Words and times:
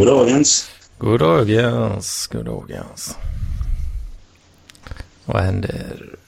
God 0.00 0.08
dagens. 0.08 0.70
God 0.98 1.20
dagens, 1.20 2.26
god 2.26 2.44
dagens. 2.44 3.16
Vad 5.24 5.42
händer? 5.42 6.18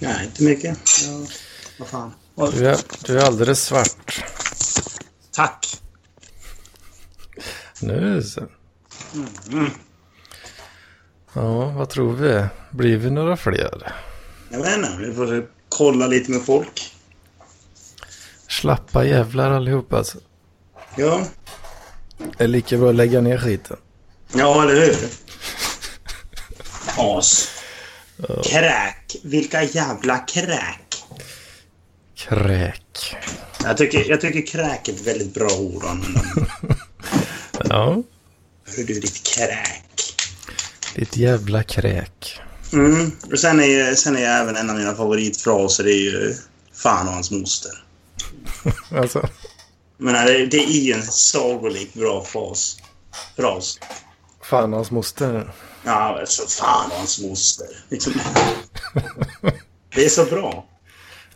Nej, 0.00 0.26
inte 0.26 0.42
mycket. 0.42 0.78
Ja, 1.06 1.26
vad 1.78 1.88
fan. 1.88 2.12
Du 2.52 2.68
är, 2.68 2.78
du 3.06 3.20
är 3.20 3.24
alldeles 3.26 3.64
svart. 3.64 4.24
Tack. 5.32 5.80
Nu 7.80 8.22
så. 8.22 8.42
Ja, 11.32 11.70
vad 11.70 11.88
tror 11.88 12.12
vi? 12.12 12.46
Blir 12.70 12.96
vi 12.96 13.10
några 13.10 13.36
fler? 13.36 13.92
Jag 14.50 14.58
vet 14.58 14.76
inte, 14.76 14.96
vi 14.98 15.14
får 15.14 15.48
kolla 15.68 16.06
lite 16.06 16.30
med 16.30 16.42
folk. 16.42 16.94
Slappa 18.48 19.04
jävlar 19.04 19.50
allihop 19.50 19.92
alltså. 19.92 20.18
Ja, 20.96 21.26
Det 22.18 22.44
är 22.44 22.48
lika 22.48 22.76
bra 22.78 22.88
att 22.88 22.94
lägga 22.94 23.20
ner 23.20 23.38
skiten. 23.38 23.76
ja 24.32 24.62
eller 24.62 24.74
hur? 24.74 24.96
As. 27.18 27.48
Kräk. 28.44 29.16
Vilka 29.22 29.62
jävla 29.62 30.18
kräk. 30.18 31.04
Kräk. 32.16 33.16
Jag 33.64 33.76
tycker, 33.76 34.10
jag 34.10 34.20
tycker 34.20 34.46
kräk 34.46 34.88
är 34.88 34.92
ett 34.92 35.06
väldigt 35.06 35.34
bra 35.34 35.50
ord. 35.58 35.84
Ja, 37.64 38.02
Hör 38.76 38.84
du 38.84 39.00
ditt 39.00 39.22
kräk. 39.36 40.14
ditt 40.94 41.16
jävla 41.16 41.62
kräk. 41.62 42.40
Mm. 42.72 43.10
Och 43.32 43.40
sen 43.40 43.60
är, 43.60 43.94
sen 43.94 44.16
är 44.16 44.22
även 44.42 44.56
en 44.56 44.70
av 44.70 44.76
mina 44.76 44.94
favoritfraser 44.94 45.84
det 45.84 45.92
är 45.92 46.00
ju 46.02 46.34
Fan 46.74 47.08
och 47.08 47.14
hans 47.14 47.30
moster. 47.30 47.84
Alltså, 48.96 49.28
Men 49.98 50.26
det, 50.26 50.46
det 50.46 50.64
är 50.64 50.80
ju 50.80 50.92
en 50.92 51.02
sagolikt 51.02 51.94
bra 51.94 52.24
fras. 52.24 52.78
Fras. 53.36 53.78
fan 54.42 54.72
hans 54.72 54.90
moster. 54.90 55.52
Ja, 55.84 56.20
alltså 56.20 56.42
fan 56.62 56.90
hans 56.90 57.20
moster. 57.20 57.66
Liksom. 57.88 58.12
Det 59.94 60.04
är 60.04 60.08
så 60.08 60.24
bra. 60.24 60.66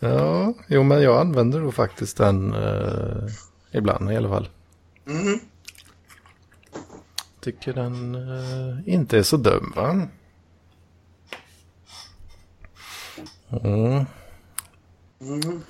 Ja, 0.01 0.55
jo 0.67 0.83
men 0.83 1.03
jag 1.03 1.21
använder 1.21 1.61
då 1.61 1.73
faktiskt 1.73 2.17
den 2.17 2.55
eh, 2.55 3.29
ibland 3.73 4.13
i 4.13 4.17
alla 4.17 4.29
fall. 4.29 4.49
Mm. 5.07 5.41
Tycker 7.41 7.73
den 7.73 8.15
eh, 8.15 8.95
inte 8.95 9.19
är 9.19 9.23
så 9.23 9.37
dum 9.37 9.73
va? 9.77 10.09
Mm. 13.65 14.07
Mm. 15.21 15.63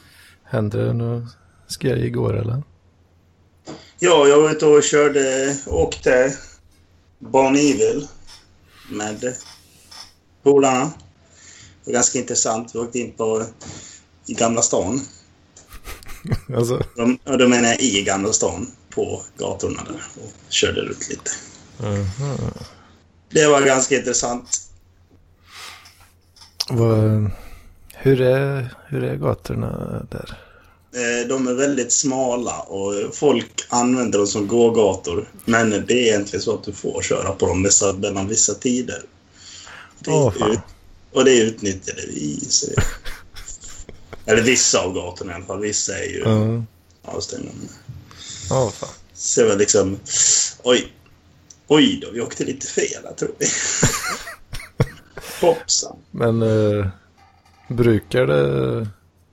Hände 0.45 0.87
det 0.87 0.93
något 0.93 1.37
skoj 1.67 2.06
igår 2.06 2.37
eller? 2.39 2.62
Ja, 4.05 4.28
jag 4.28 4.41
var 4.41 4.50
ute 4.50 4.67
och 4.67 4.83
körde, 4.83 5.56
åkte 5.67 6.36
Barneville 7.19 8.09
med 8.91 9.36
polarna. 10.42 10.84
Det 10.84 11.91
var 11.91 11.92
ganska 11.92 12.19
intressant. 12.19 12.75
Vi 12.75 12.78
åkte 12.78 12.98
in 12.98 13.12
på 13.12 13.47
i 14.27 14.34
Gamla 14.34 14.62
stan. 14.62 15.00
Alltså, 16.56 16.83
De, 16.97 17.19
och 17.25 17.39
då 17.39 17.48
menar 17.48 17.69
jag 17.69 17.81
i 17.81 18.03
Gamla 18.03 18.33
stan, 18.33 18.67
på 18.91 19.22
gatorna 19.39 19.84
där. 19.84 20.03
Och 20.25 20.33
körde 20.48 20.81
runt 20.81 21.09
lite. 21.11 21.31
mhm. 21.78 22.50
Det 23.31 23.47
var 23.47 23.62
ganska 23.62 23.97
intressant. 23.97 24.69
Hur, 27.94 28.21
är, 28.21 28.75
hur 28.87 29.04
är 29.04 29.16
gatorna 29.16 30.03
där? 30.10 30.38
Eh, 30.94 31.28
De 31.28 31.48
är 31.48 31.54
väldigt 31.54 31.92
smala 31.92 32.60
och 32.60 33.14
folk 33.14 33.64
använder 33.69 34.19
dem 34.19 34.26
som 34.26 34.47
gågator. 34.48 35.28
Men 35.44 35.70
det 35.70 35.92
är 35.94 36.12
egentligen 36.12 36.42
så 36.42 36.54
att 36.54 36.64
du 36.64 36.72
får 36.72 37.03
köra 37.03 37.32
på 37.32 37.47
dem 37.47 37.69
mellan 38.00 38.28
vissa 38.28 38.54
tider. 38.54 39.03
Det 39.98 40.10
Åh, 40.10 40.32
fan. 40.38 40.50
ut, 40.50 40.58
och 41.12 41.25
det 41.25 41.38
utnyttjade 41.38 42.03
vi. 42.08 42.41
Så 42.48 42.66
eller 44.26 44.42
vissa 44.42 44.80
av 44.80 44.94
gatorna 44.94 45.32
i 45.32 45.34
alla 45.34 45.44
fall. 45.44 45.60
Vissa 45.60 45.98
är 45.98 46.04
ju 46.08 46.19
Ja, 46.25 46.64
avstängda. 47.12 47.50
ja 48.50 48.70
fan. 48.70 48.88
Så 49.14 49.41
det 49.41 49.48
var 49.48 49.56
liksom... 49.56 49.98
Oj. 50.62 50.92
Oj 51.69 51.98
då, 52.03 52.10
vi 52.10 52.20
åkte 52.20 52.44
lite 52.44 52.66
fel 52.66 53.03
här, 53.04 53.12
tror 53.14 53.30
vi. 53.38 53.47
Hoppsan. 55.41 55.97
Men 56.10 56.42
eh, 56.42 56.86
brukar, 57.69 58.26
det, 58.26 58.88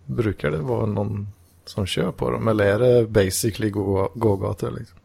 brukar 0.06 0.52
det 0.52 0.58
vara 0.58 0.86
någon 0.86 1.28
som 1.70 1.86
kör 1.86 2.12
på 2.12 2.32
dem? 2.32 2.48
Eller 2.48 2.66
är 2.66 2.80
det 2.80 3.08
basically 3.08 3.70
gå- 3.70 4.12
gågator 4.16 4.72
liksom? 4.80 4.98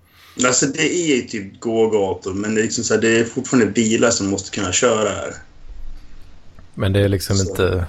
Alltså 0.47 0.67
det 0.67 0.95
är 0.95 1.17
ju 1.17 1.23
typ 1.23 1.61
gågator, 1.61 2.35
men 2.35 2.55
det 2.55 2.61
är, 2.61 2.65
liksom 2.65 2.85
så 2.85 2.95
här, 2.95 3.01
det 3.01 3.19
är 3.21 3.25
fortfarande 3.25 3.67
bilar 3.71 4.11
som 4.11 4.27
måste 4.27 4.51
kunna 4.51 4.73
köra 4.73 5.09
här. 5.09 5.35
Men 6.75 6.93
det 6.93 7.01
är 7.01 7.09
liksom 7.09 7.37
Så. 7.37 7.51
inte 7.51 7.87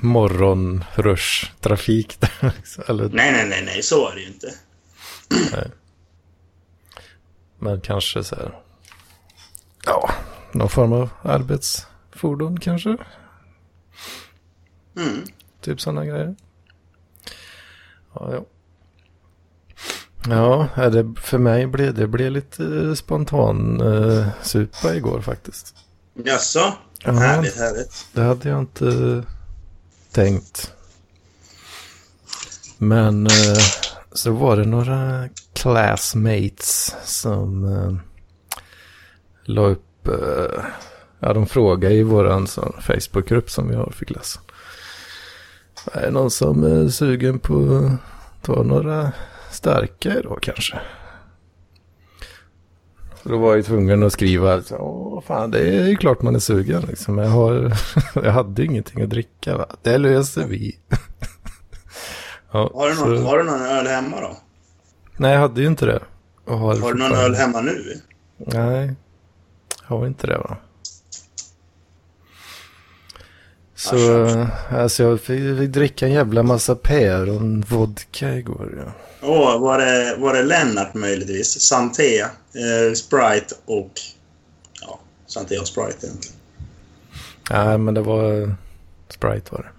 morgonrush-trafik 0.00 2.20
där. 2.20 2.52
Liksom. 2.56 2.84
Eller, 2.88 3.08
Nej, 3.08 3.32
nej, 3.32 3.48
nej, 3.48 3.62
nej, 3.64 3.82
så 3.82 4.08
är 4.10 4.14
det 4.14 4.20
ju 4.20 4.26
inte. 4.26 4.54
Men 7.58 7.80
kanske 7.80 8.24
så 8.24 8.36
här. 8.36 8.58
Ja, 9.86 10.10
någon 10.52 10.68
form 10.68 10.92
av 10.92 11.10
arbetsfordon 11.22 12.60
kanske. 12.60 12.96
Mm. 14.96 15.24
Typ 15.60 15.80
sådana 15.80 16.04
grejer. 16.06 16.36
Ja, 18.20 18.44
ja. 20.76 20.88
Det, 20.88 21.14
för 21.20 21.38
mig 21.38 21.66
blev 21.66 21.94
det 21.94 22.06
blev 22.06 22.32
lite 22.32 22.96
spontan 22.96 23.80
eh, 23.80 24.26
supa 24.42 24.94
igår 24.94 25.20
faktiskt. 25.20 25.74
Jaså? 26.24 26.72
Ja. 27.04 27.12
Härligt, 27.12 27.56
härligt. 27.56 28.06
Det 28.12 28.22
hade 28.22 28.48
jag 28.48 28.58
inte 28.58 29.22
tänkt. 30.12 30.72
Men 32.78 33.26
eh, 33.26 33.58
så 34.12 34.32
var 34.32 34.56
det 34.56 34.64
några 34.64 35.28
classmates 35.52 36.96
som 37.04 37.64
eh, 37.64 37.92
la 39.44 39.62
upp, 39.62 40.08
eh, 40.08 40.64
ja 41.20 41.32
de 41.32 41.46
frågade 41.46 41.94
i 41.94 42.02
sån 42.46 42.72
Facebookgrupp 42.80 43.50
som 43.50 43.68
vi 43.68 43.74
har 43.74 43.90
fick 43.90 44.10
läsa. 44.10 44.40
Är 45.92 46.00
det 46.02 46.10
någon 46.10 46.30
som 46.30 46.64
är 46.64 46.88
sugen 46.88 47.38
på 47.38 47.54
att 47.54 48.44
ta 48.46 48.62
några 48.62 49.12
starka 49.50 50.18
idag 50.18 50.38
kanske? 50.42 50.78
Så 53.22 53.28
då 53.28 53.38
var 53.38 53.56
jag 53.56 53.64
tvungen 53.64 54.02
att 54.02 54.12
skriva, 54.12 54.52
alltså, 54.54 54.76
åh 54.76 55.22
fan 55.22 55.50
det 55.50 55.58
är 55.58 55.86
ju 55.86 55.96
klart 55.96 56.22
man 56.22 56.34
är 56.34 56.38
sugen 56.38 56.82
liksom. 56.82 57.18
Jag, 57.18 57.28
har, 57.28 57.72
jag 58.14 58.32
hade 58.32 58.64
ingenting 58.64 59.02
att 59.02 59.10
dricka 59.10 59.56
va. 59.56 59.66
Det 59.82 59.98
löser 59.98 60.46
vi. 60.46 60.78
ja, 62.52 62.70
Har 62.74 62.88
du, 62.88 62.94
så- 62.96 63.06
någon, 63.06 63.24
har 63.26 63.38
du 63.38 63.44
någon 63.44 63.60
öl 63.62 63.86
hemma 63.86 64.20
då? 64.20 64.36
Nej 65.16 65.32
jag 65.32 65.40
hade 65.40 65.60
ju 65.60 65.66
inte 65.66 65.86
det. 65.86 66.00
Har 66.46 66.58
Har 66.58 66.92
du 66.92 66.98
någon 66.98 67.12
öl 67.18 67.34
hemma 67.34 67.60
nu? 67.60 68.00
Nej, 68.36 68.94
har 69.82 70.06
inte 70.06 70.26
det 70.26 70.38
va. 70.38 70.56
Så, 73.78 74.46
alltså 74.70 75.02
jag 75.02 75.20
fick, 75.20 75.70
dricka 75.70 76.06
en 76.06 76.12
jävla 76.12 76.42
massa 76.42 76.74
päron 76.74 77.64
vodka 77.68 78.34
igår. 78.34 78.84
Ja. 78.86 78.92
Åh, 79.28 79.60
var 79.60 79.78
det, 79.78 80.16
var 80.18 80.34
det 80.34 80.42
Lennart 80.42 80.94
möjligtvis? 80.94 81.60
Santé, 81.60 82.20
eh, 82.20 82.92
Sprite 82.94 83.54
och... 83.66 83.90
Ja, 84.80 84.98
Santé 85.26 85.58
och 85.58 85.68
Sprite 85.68 86.06
egentligen. 86.06 86.36
Nej, 87.50 87.78
men 87.78 87.94
det 87.94 88.00
var 88.00 88.54
Sprite 89.08 89.50
var 89.50 89.62
det. 89.62 89.70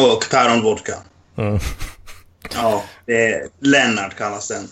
Och 0.00 0.26
päronvodka. 0.30 0.94
Mm. 1.36 1.58
Ja, 2.54 2.84
det 3.06 3.32
är 3.32 3.48
Lennart 3.60 4.16
kallas 4.16 4.48
den. 4.48 4.68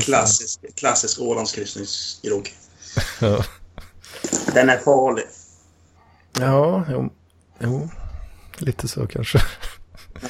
Klassisk, 0.00 0.60
klassisk 0.74 1.20
Ålandskryssningsgrogg. 1.20 2.54
Den 4.54 4.70
är 4.70 4.78
farlig. 4.78 5.24
Ja 6.38 6.84
jo, 6.90 7.12
jo, 7.58 7.90
lite 8.58 8.88
så 8.88 9.06
kanske. 9.06 9.42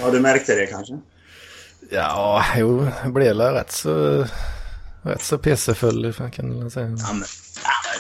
Ja, 0.01 0.11
du 0.11 0.21
märkte 0.21 0.55
det 0.55 0.67
kanske? 0.67 1.01
Ja, 1.91 2.45
jo, 2.57 2.89
det 3.05 3.11
blev 3.11 3.37
rätt 3.37 3.73
så, 3.73 4.27
rätt 5.03 5.23
så 5.23 5.39
pissefull 5.39 6.15
kan 6.33 6.59
man 6.59 6.71
säga. 6.71 6.87
Ja, 6.87 7.13
men 7.13 7.25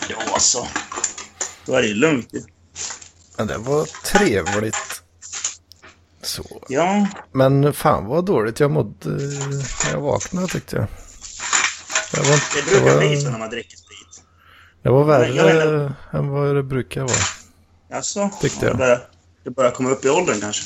ja, 0.09 0.17
då 0.33 0.41
så. 0.41 0.67
Då 1.67 1.75
är 1.75 1.83
det 1.83 1.95
lugnt 1.95 2.29
ju. 2.33 2.43
Men 3.39 3.47
det 3.47 3.59
var 3.59 3.85
trevligt. 4.05 5.03
Så. 6.23 6.63
Ja, 6.69 7.07
Men 7.33 7.73
fan 7.73 8.07
vad 8.07 8.25
dåligt 8.25 8.61
jag 8.61 8.71
mådde 8.71 9.11
när 9.85 9.91
jag 9.93 10.01
vaknade 10.01 10.47
tyckte 10.47 10.77
jag. 10.77 10.87
Det 12.13 12.21
var, 12.21 12.37
det 12.37 12.41
det 12.57 12.71
brukar 12.71 12.95
var, 12.95 13.01
bli 13.01 13.21
så 13.21 13.31
när 13.31 13.39
man 13.39 13.51
dricker 13.51 13.77
sprit. 13.77 14.25
det 14.83 14.91
var 14.91 15.05
Men 15.05 15.37
jag 15.37 15.45
värre 15.45 15.95
än 16.13 16.29
vad 16.29 16.55
det 16.57 16.63
brukar 16.63 17.01
vara. 17.01 17.40
Alltså, 17.93 18.31
Tyckte 18.41 18.67
jag. 18.67 18.75
Det 18.75 18.79
börjar, 18.79 19.09
det 19.45 19.51
börjar 19.51 19.71
komma 19.71 19.91
upp 19.91 20.05
i 20.05 20.09
åldern 20.09 20.41
kanske. 20.41 20.63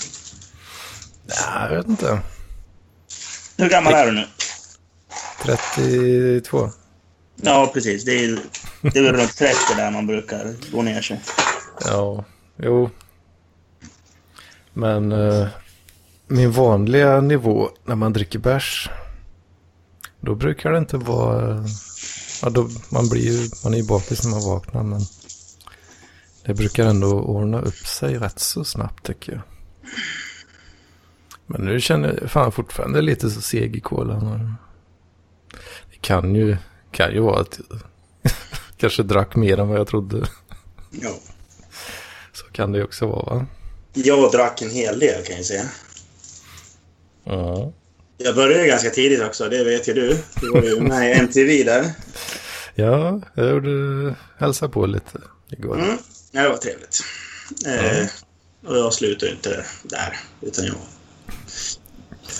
Ja, 1.26 1.68
jag 1.70 1.76
vet 1.76 1.88
inte. 1.88 2.20
Hur 3.56 3.68
gammal 3.68 3.92
är 3.92 4.06
du 4.06 4.12
nu? 4.12 4.26
32. 5.42 6.70
Ja, 7.36 7.70
precis. 7.74 8.04
Det 8.04 8.24
är, 8.24 8.38
det 8.82 8.98
är 8.98 9.02
väl 9.02 9.16
runt 9.16 9.36
30 9.36 9.54
där 9.76 9.90
man 9.90 10.06
brukar 10.06 10.54
gå 10.72 10.82
ner 10.82 11.02
sig. 11.02 11.20
Ja, 11.84 12.24
jo. 12.56 12.90
Men 14.72 15.12
eh, 15.12 15.46
min 16.26 16.52
vanliga 16.52 17.20
nivå 17.20 17.70
när 17.84 17.94
man 17.94 18.12
dricker 18.12 18.38
bärs. 18.38 18.90
Då 20.20 20.34
brukar 20.34 20.72
det 20.72 20.78
inte 20.78 20.96
vara... 20.96 21.64
Ja, 22.42 22.50
då, 22.50 22.68
man, 22.88 23.08
blir 23.08 23.22
ju, 23.22 23.50
man 23.64 23.74
är 23.74 23.78
ju 23.78 23.84
bakis 23.84 24.24
när 24.24 24.30
man 24.30 24.42
vaknar 24.42 24.82
men 24.82 25.00
det 26.46 26.54
brukar 26.54 26.86
ändå 26.86 27.20
ordna 27.20 27.60
upp 27.60 27.86
sig 27.86 28.18
rätt 28.18 28.38
så 28.38 28.64
snabbt 28.64 29.06
tycker 29.06 29.32
jag. 29.32 29.42
Men 31.46 31.60
nu 31.60 31.80
känner 31.80 32.18
jag 32.20 32.30
fan 32.30 32.52
fortfarande 32.52 33.00
lite 33.00 33.30
så 33.30 33.40
seg 33.40 33.76
i 33.76 33.80
kolan. 33.80 34.54
Det 35.90 35.98
kan 36.00 36.34
ju, 36.34 36.56
kan 36.90 37.12
ju 37.12 37.20
vara 37.20 37.40
att 37.40 37.60
jag 37.70 38.32
kanske 38.76 39.02
drack 39.02 39.36
mer 39.36 39.60
än 39.60 39.68
vad 39.68 39.78
jag 39.78 39.86
trodde. 39.86 40.26
Ja. 40.90 41.10
Så 42.32 42.44
kan 42.44 42.72
det 42.72 42.78
ju 42.78 42.84
också 42.84 43.06
vara 43.06 43.34
va? 43.34 43.46
Jag 43.92 44.32
drack 44.32 44.62
en 44.62 44.70
hel 44.70 44.98
del 44.98 45.24
kan 45.24 45.36
jag 45.36 45.44
säga. 45.44 45.64
Ja. 47.24 47.72
Jag 48.18 48.34
började 48.34 48.66
ganska 48.66 48.90
tidigt 48.90 49.22
också, 49.22 49.48
det 49.48 49.64
vet 49.64 49.88
ju 49.88 49.92
du. 49.92 50.18
Du 50.40 50.50
var 50.50 50.62
ju 50.62 50.80
med 50.80 51.10
i 51.10 51.18
MTV 51.18 51.64
där. 51.64 51.92
Ja, 52.74 53.20
jag 53.34 53.50
gjorde 53.50 54.14
hälsa 54.38 54.68
på 54.68 54.86
lite 54.86 55.18
igår. 55.50 55.78
Mm. 55.78 55.98
Ja, 56.34 56.42
det 56.42 56.48
var 56.48 56.56
trevligt. 56.56 57.00
Eh, 57.66 58.06
och 58.70 58.76
jag 58.76 58.94
slutade 58.94 59.32
inte 59.32 59.66
där, 59.82 60.18
utan 60.40 60.64
jag 60.66 60.76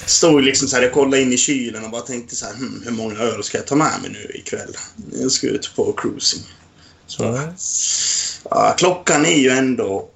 stod 0.07 0.43
liksom 0.43 0.69
så 0.69 0.77
här, 0.77 0.83
jag 0.83 0.93
kollade 0.93 1.23
in 1.23 1.33
i 1.33 1.37
kylen 1.37 1.85
och 1.85 1.91
bara 1.91 2.03
tänkte 2.03 2.37
så 2.37 2.47
här, 2.47 2.53
hm, 2.55 2.83
hur 2.85 2.91
många 2.93 3.19
öl 3.19 3.45
ska 3.45 3.59
jag 3.59 3.67
ta 3.67 3.75
med 3.75 4.03
mig 4.03 4.11
nu 4.11 4.31
ikväll? 4.35 4.77
Jag 5.13 5.33
ska 5.33 5.47
ut 5.47 5.73
på 5.77 5.93
cruising. 5.93 6.43
Så, 7.07 7.23
Ja. 7.25 7.53
ja, 8.51 8.75
klockan 8.79 9.27
är 9.27 9.39
ju 9.39 9.51
ändå... 9.51 10.09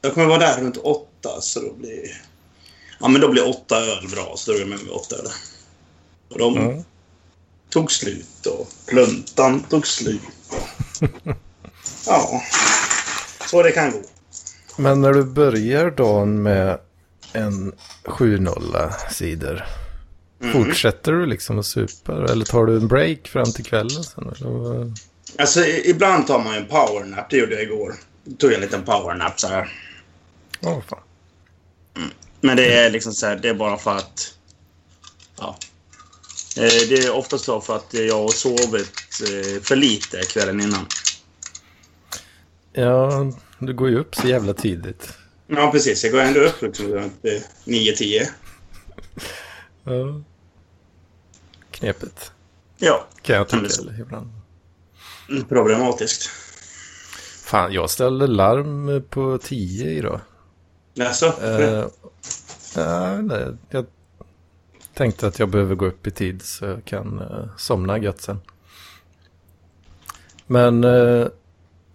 Jag 0.00 0.14
kommer 0.14 0.26
vara 0.26 0.38
där 0.38 0.60
runt 0.60 0.76
åtta, 0.76 1.40
så 1.40 1.60
då 1.60 1.72
blir... 1.72 2.22
Ja, 3.00 3.08
men 3.08 3.20
då 3.20 3.28
blir 3.28 3.48
åtta 3.48 3.76
öl 3.80 4.08
bra, 4.08 4.34
så 4.36 4.50
då 4.50 4.56
är 4.56 4.60
jag 4.60 4.68
med 4.68 4.82
mig 4.82 4.90
åtta 4.92 5.16
öl. 5.16 5.28
Och 6.30 6.38
de 6.38 6.54
Ja. 6.56 6.84
tog 7.70 7.92
slut 7.92 8.46
och 8.46 8.70
pluntan 8.86 9.62
tog 9.62 9.86
slut. 9.86 10.20
ja, 12.06 12.42
så 13.54 13.62
det 13.62 13.72
kan 13.72 13.92
gå. 13.92 14.02
Men 14.76 15.00
när 15.00 15.12
du 15.12 15.24
börjar 15.24 15.90
dagen 15.90 16.42
med 16.42 16.78
en 17.32 17.72
7-0 18.04 18.90
sidor. 19.10 19.64
Mm. 20.42 20.52
Fortsätter 20.52 21.12
du 21.12 21.26
liksom 21.26 21.58
att 21.58 21.66
supa 21.66 22.12
eller 22.32 22.44
tar 22.44 22.66
du 22.66 22.76
en 22.76 22.88
break 22.88 23.28
fram 23.28 23.52
till 23.52 23.64
kvällen 23.64 24.04
sen? 24.04 24.32
Eller? 24.40 24.92
Alltså, 25.38 25.66
ibland 25.66 26.26
tar 26.26 26.38
man 26.44 26.54
en 26.54 26.66
powernap. 26.66 27.30
Det 27.30 27.36
gjorde 27.36 27.54
jag 27.54 27.62
igår. 27.62 27.94
Då 28.24 28.36
tog 28.36 28.50
jag 28.50 28.54
en 28.54 28.60
liten 28.60 28.82
powernap 28.84 29.40
så 29.40 29.48
här. 29.48 29.72
Ja, 30.60 30.82
fan. 30.88 30.98
Men 32.40 32.56
det 32.56 32.74
är 32.74 32.90
liksom 32.90 33.12
så 33.12 33.26
här, 33.26 33.36
det 33.36 33.48
är 33.48 33.54
bara 33.54 33.76
för 33.76 33.96
att... 33.96 34.34
Ja. 35.38 35.56
Eh, 36.56 36.88
Det 36.88 37.04
är 37.04 37.14
oftast 37.14 37.44
så 37.44 37.60
för 37.60 37.76
att 37.76 37.94
jag 37.94 38.22
har 38.22 38.28
sovit 38.28 39.20
eh, 39.22 39.62
för 39.62 39.76
lite 39.76 40.22
kvällen 40.22 40.60
innan. 40.60 40.86
Ja, 42.76 43.32
du 43.58 43.74
går 43.74 43.88
ju 43.88 43.98
upp 43.98 44.14
så 44.14 44.28
jävla 44.28 44.54
tidigt. 44.54 45.18
Ja, 45.46 45.70
precis. 45.72 46.04
Jag 46.04 46.12
går 46.12 46.20
ändå 46.20 46.40
upp 46.40 46.62
liksom 46.62 46.86
runt 46.86 47.24
eh, 47.24 47.42
9-10. 47.64 48.26
Ja. 49.84 50.20
Knepigt. 51.70 52.32
Ja, 52.78 53.06
Kan 53.22 53.36
jag 53.36 53.48
tycka 53.48 53.62
det 53.82 54.00
ibland. 54.00 54.30
problematiskt. 55.48 56.30
Fan, 57.44 57.72
jag 57.72 57.90
ställde 57.90 58.26
larm 58.26 59.02
på 59.10 59.38
10 59.38 59.90
idag. 59.90 60.20
Alltså, 61.00 61.26
Eh, 61.42 61.86
ja, 62.76 63.16
nej, 63.22 63.56
jag 63.70 63.86
tänkte 64.94 65.26
att 65.26 65.38
jag 65.38 65.48
behöver 65.48 65.74
gå 65.74 65.86
upp 65.86 66.06
i 66.06 66.10
tid 66.10 66.42
så 66.42 66.64
jag 66.64 66.84
kan 66.84 67.18
eh, 67.18 67.48
somna 67.56 67.98
gött 67.98 68.20
sen. 68.22 68.40
Men 70.46 70.84
eh, 70.84 71.26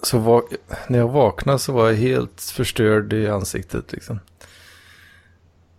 så 0.01 0.17
var, 0.17 0.43
när 0.87 0.99
jag 0.99 1.07
vaknade 1.07 1.59
så 1.59 1.73
var 1.73 1.89
jag 1.89 1.97
helt 1.97 2.41
förstörd 2.41 3.13
i 3.13 3.27
ansiktet 3.27 3.91
liksom. 3.91 4.19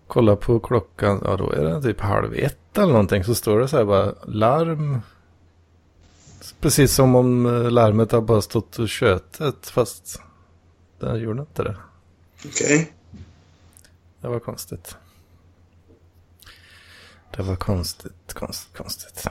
Kolla 0.06 0.37
på 0.37 0.61
klockan, 0.61 1.20
ja 1.25 1.37
då 1.37 1.52
är 1.52 1.64
det 1.64 1.82
typ 1.82 2.00
halv 2.00 2.34
ett 2.34 2.78
eller 2.78 2.93
någonting. 2.93 3.25
Så 3.25 3.34
står 3.34 3.61
det 3.61 3.69
så 3.69 3.76
här 3.76 3.84
bara 3.84 4.14
larm. 4.25 5.00
Precis 6.61 6.94
som 6.94 7.14
om 7.14 7.46
eh, 7.46 7.70
larmet 7.70 8.12
har 8.12 8.20
bara 8.20 8.43
stått 8.43 8.78
och 8.78 8.88
tjötet 8.88 9.69
fast 9.69 10.20
det 11.00 11.19
gjorde 11.19 11.40
inte 11.40 11.62
det. 11.62 11.76
okej. 12.46 12.93
Det 14.20 14.28
var 14.28 14.40
konstigt. 14.40 14.96
Det 17.37 17.43
var 17.43 17.56
konstigt, 17.56 18.34
konstigt, 18.34 18.76
konstigt. 18.76 19.26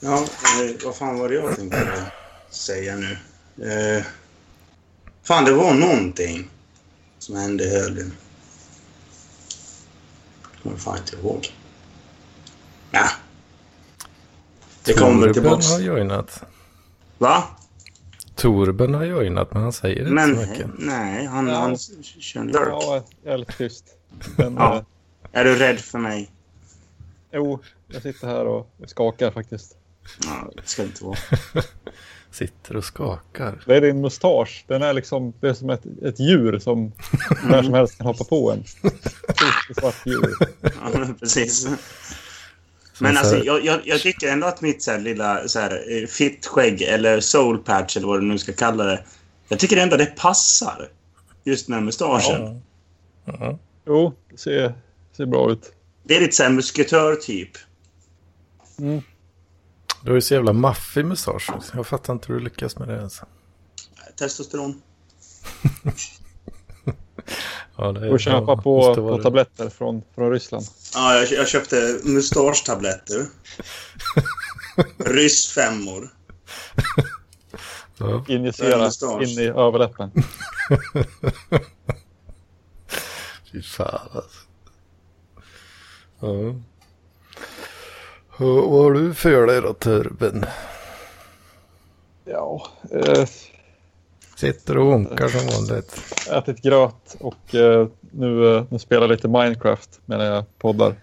Ja, 0.00 0.26
vad 0.84 0.96
fan 0.96 1.18
var 1.18 1.28
det 1.28 1.34
jag 1.34 1.56
tänkte 1.56 2.12
säga 2.54 2.96
nu? 2.96 3.16
Eh, 3.68 4.04
fan, 5.22 5.44
det 5.44 5.52
var 5.52 5.74
någonting 5.74 6.48
som 7.18 7.36
hände 7.36 7.64
i 7.64 7.68
helgen. 7.80 8.12
Jag 10.52 10.62
kommer 10.62 10.76
fan 10.76 10.98
inte 10.98 11.16
ihåg. 11.16 11.52
Ja. 12.90 13.08
Det 14.84 14.92
kommer 14.92 15.16
Torben 15.18 15.34
tillbaks. 15.34 15.70
har 15.70 15.80
joinat. 15.80 16.42
Va? 17.18 17.44
Torben 18.34 18.94
har 18.94 19.04
joinat, 19.04 19.52
men 19.52 19.62
han 19.62 19.72
säger 19.72 19.98
inte 20.00 20.10
Men 20.12 20.34
så 20.34 20.50
mycket. 20.50 20.66
nej, 20.78 21.26
han, 21.26 21.48
Ja. 21.48 21.54
han 21.54 21.78
kör 22.02 22.44
lurk. 22.44 22.54
Ja, 22.68 23.04
jag 23.22 23.34
är 23.34 23.38
lite 23.38 23.52
tyst. 23.52 23.84
Men, 24.36 24.54
Ja. 24.54 24.76
eh, 24.76 24.82
Är 25.40 25.44
du 25.44 25.54
rädd 25.58 25.80
för 25.80 25.98
mig? 25.98 26.30
jo, 27.32 27.60
jag 27.88 28.02
sitter 28.02 28.26
här 28.28 28.46
och 28.46 28.70
skakar 28.86 29.30
faktiskt. 29.30 29.76
Ja, 30.24 30.50
det 30.56 30.62
ska 30.68 30.82
inte 30.82 31.04
vara. 31.04 31.18
Sitter 32.32 32.76
och 32.76 32.84
skakar. 32.84 33.62
Det 33.66 33.76
är 33.76 33.80
din 33.80 34.00
mustasch. 34.00 34.64
Den 34.68 34.82
är 34.82 34.92
liksom, 34.92 35.32
det 35.40 35.48
är 35.48 35.54
som 35.54 35.70
ett, 35.70 35.82
ett 36.02 36.20
djur 36.20 36.58
som 36.58 36.92
när 37.50 37.62
som 37.62 37.74
helst 37.74 37.96
kan 37.98 38.06
hoppa 38.06 38.24
på 38.24 38.52
en. 38.52 38.64
Svart 39.80 40.06
djur. 40.06 40.34
Ja, 40.62 41.06
precis. 41.20 41.68
Men 42.98 43.14
så 43.14 43.18
alltså, 43.20 43.34
här- 43.36 43.44
jag, 43.44 43.64
jag, 43.64 43.80
jag 43.84 44.00
tycker 44.00 44.28
ändå 44.28 44.46
att 44.46 44.60
mitt 44.60 44.82
så 44.82 44.90
här, 44.90 44.98
lilla 44.98 45.48
så 45.48 45.58
här, 45.60 46.02
eh, 46.02 46.06
fittskägg 46.06 46.82
eller 46.82 47.20
soul 47.20 47.58
patch 47.58 47.96
eller 47.96 48.06
vad 48.06 48.20
du 48.20 48.26
nu 48.26 48.38
ska 48.38 48.52
kalla 48.52 48.84
det. 48.84 49.04
Jag 49.48 49.58
tycker 49.58 49.76
ändå 49.76 49.96
det 49.96 50.06
passar. 50.06 50.88
Just 51.44 51.68
med 51.68 51.82
mustaschen. 51.82 52.60
Ja. 53.24 53.34
Ja. 53.40 53.58
Jo, 53.86 54.14
det 54.30 54.38
ser, 54.38 54.74
ser 55.16 55.26
bra 55.26 55.52
ut. 55.52 55.72
Det 56.04 56.16
är 56.16 56.20
lite 56.20 56.36
såhär 56.36 56.50
musketör-typ. 56.50 57.50
Mm. 58.78 59.02
Du 60.02 60.10
har 60.10 60.14
ju 60.14 60.20
så 60.20 60.34
jävla 60.34 60.52
maffig 60.52 61.04
mustasch. 61.04 61.50
också. 61.54 61.76
Jag 61.76 61.86
fattar 61.86 62.12
inte 62.12 62.28
hur 62.28 62.34
du 62.34 62.44
lyckas 62.44 62.78
med 62.78 62.88
det. 62.88 63.02
Alltså. 63.02 63.26
Testosteron. 64.18 64.82
Ja, 67.76 67.92
det 67.92 68.10
Och 68.10 68.20
köpa 68.20 68.52
ja, 68.52 68.56
på, 68.56 68.94
på 68.94 69.18
tabletter 69.18 69.68
från, 69.68 70.02
från 70.14 70.30
Ryssland. 70.30 70.66
Ja, 70.94 71.14
jag, 71.14 71.32
jag 71.32 71.48
köpte 71.48 72.00
mustaschtabletter. 72.04 73.26
Ryssfemmor. 74.98 76.10
Ja. 77.96 78.24
Injicera 78.28 78.90
in 79.22 79.28
i 79.28 79.46
överläppen. 79.46 80.10
Fy 83.52 83.62
fan 83.62 84.08
alltså. 84.12 84.40
Ja. 86.20 86.54
Ja, 88.38 88.46
Vad 88.46 88.82
har 88.84 88.92
du 88.92 89.14
för 89.14 89.46
dig 89.46 89.60
då, 89.60 89.72
Torben? 89.72 90.44
Ja, 92.24 92.66
eh, 92.90 93.24
Sitter 94.36 94.78
och 94.78 94.86
honkar 94.86 95.28
som 95.28 95.46
vanligt. 95.46 96.00
ätit 96.30 96.62
gröt 96.62 97.16
och 97.20 97.54
eh, 97.54 97.88
nu, 98.10 98.56
eh, 98.56 98.64
nu 98.70 98.78
spelar 98.78 99.08
lite 99.08 99.28
Minecraft 99.28 100.00
medan 100.06 100.26
jag 100.26 100.44
poddar. 100.58 100.94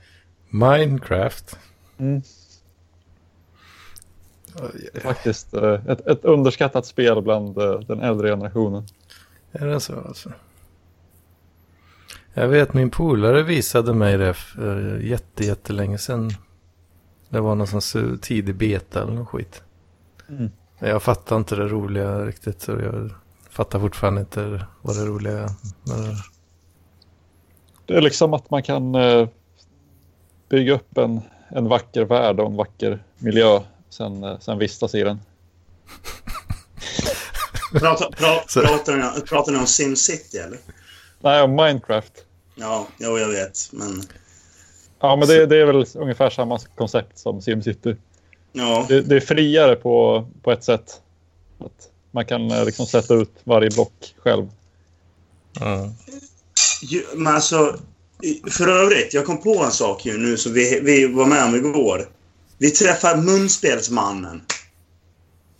Minecraft. 0.50 1.59
Mm. 1.98 2.21
Faktiskt 5.01 5.53
eh, 5.53 5.74
ett, 5.88 6.07
ett 6.07 6.25
underskattat 6.25 6.86
spel 6.86 7.21
bland 7.21 7.57
eh, 7.57 7.79
den 7.79 8.01
äldre 8.01 8.29
generationen. 8.29 8.88
Är 9.51 9.65
det 9.67 9.79
så 9.79 10.00
alltså? 10.07 10.31
Jag 12.33 12.48
vet 12.48 12.74
min 12.74 12.89
polare 12.89 13.43
visade 13.43 13.93
mig 13.93 14.17
det 14.17 14.33
för 14.33 14.98
jätte, 15.00 15.45
jättelänge 15.45 15.98
sedan. 15.98 16.31
Det 17.29 17.39
var 17.39 17.55
någon 17.55 17.81
sån 17.81 18.19
tidig 18.19 18.55
beta 18.55 19.01
eller 19.01 19.13
något 19.13 19.27
skit. 19.27 19.62
Mm. 20.29 20.51
Jag 20.79 21.03
fattar 21.03 21.36
inte 21.38 21.55
det 21.55 21.67
roliga 21.67 22.25
riktigt. 22.25 22.62
Så 22.62 22.71
jag 22.71 23.12
fattar 23.50 23.79
fortfarande 23.79 24.21
inte 24.21 24.65
vad 24.81 24.95
det 24.98 25.05
roliga 25.05 25.33
är. 25.39 25.50
med 25.83 25.98
det. 26.09 26.15
Det 27.86 27.93
är 27.98 28.01
liksom 28.01 28.33
att 28.33 28.50
man 28.50 28.63
kan... 28.63 28.95
Eh, 28.95 29.27
bygga 30.50 30.74
upp 30.74 30.98
en, 30.98 31.21
en 31.50 31.67
vacker 31.69 32.05
värld 32.05 32.39
och 32.39 32.48
en 32.48 32.55
vacker 32.55 33.03
miljö. 33.17 33.59
Sen, 33.89 34.24
eh, 34.24 34.39
sen 34.39 34.57
vistas 34.57 34.95
i 34.95 35.03
den. 35.03 35.19
Pratar, 37.79 38.12
pra, 38.12 38.43
Så- 38.48 38.62
pratar, 38.62 38.95
ni, 39.15 39.21
pratar 39.21 39.51
ni 39.51 39.57
om 39.57 39.65
SimCity 39.67 40.38
eller? 40.38 40.57
Nej, 41.19 41.41
om 41.43 41.51
Minecraft. 41.51 42.13
Ja, 42.55 42.88
jo, 42.98 43.17
jag 43.17 43.27
vet. 43.27 43.57
Men 43.71 44.01
Ja, 45.00 45.15
men 45.15 45.27
det, 45.27 45.46
det 45.46 45.58
är 45.58 45.65
väl 45.65 45.86
ungefär 45.96 46.29
samma 46.29 46.60
koncept 46.60 47.18
som 47.18 47.41
SimCity. 47.41 47.96
ja, 48.51 48.86
Det, 48.89 49.01
det 49.01 49.15
är 49.15 49.20
friare 49.20 49.75
på, 49.75 50.25
på 50.44 50.51
ett 50.51 50.63
sätt. 50.63 51.01
Att 51.60 51.89
man 52.12 52.25
kan 52.25 52.51
eh, 52.51 52.65
liksom 52.65 52.86
sätta 52.86 53.13
ut 53.13 53.32
varje 53.44 53.70
block 53.70 54.15
själv. 54.18 54.50
Ja. 55.60 55.89
ju, 56.82 57.03
men 57.15 57.36
alltså. 57.36 57.77
För 58.51 58.68
övrigt, 58.68 59.13
jag 59.13 59.25
kom 59.25 59.41
på 59.41 59.63
en 59.63 59.72
sak 59.72 60.06
ju 60.06 60.18
nu 60.18 60.38
som 60.38 60.53
vi, 60.53 60.79
vi 60.79 61.06
var 61.06 61.25
med 61.25 61.46
om 61.46 61.56
igår. 61.56 62.10
Vi 62.58 62.72
träffar 62.72 63.18
munspelsmannen. 63.18 64.41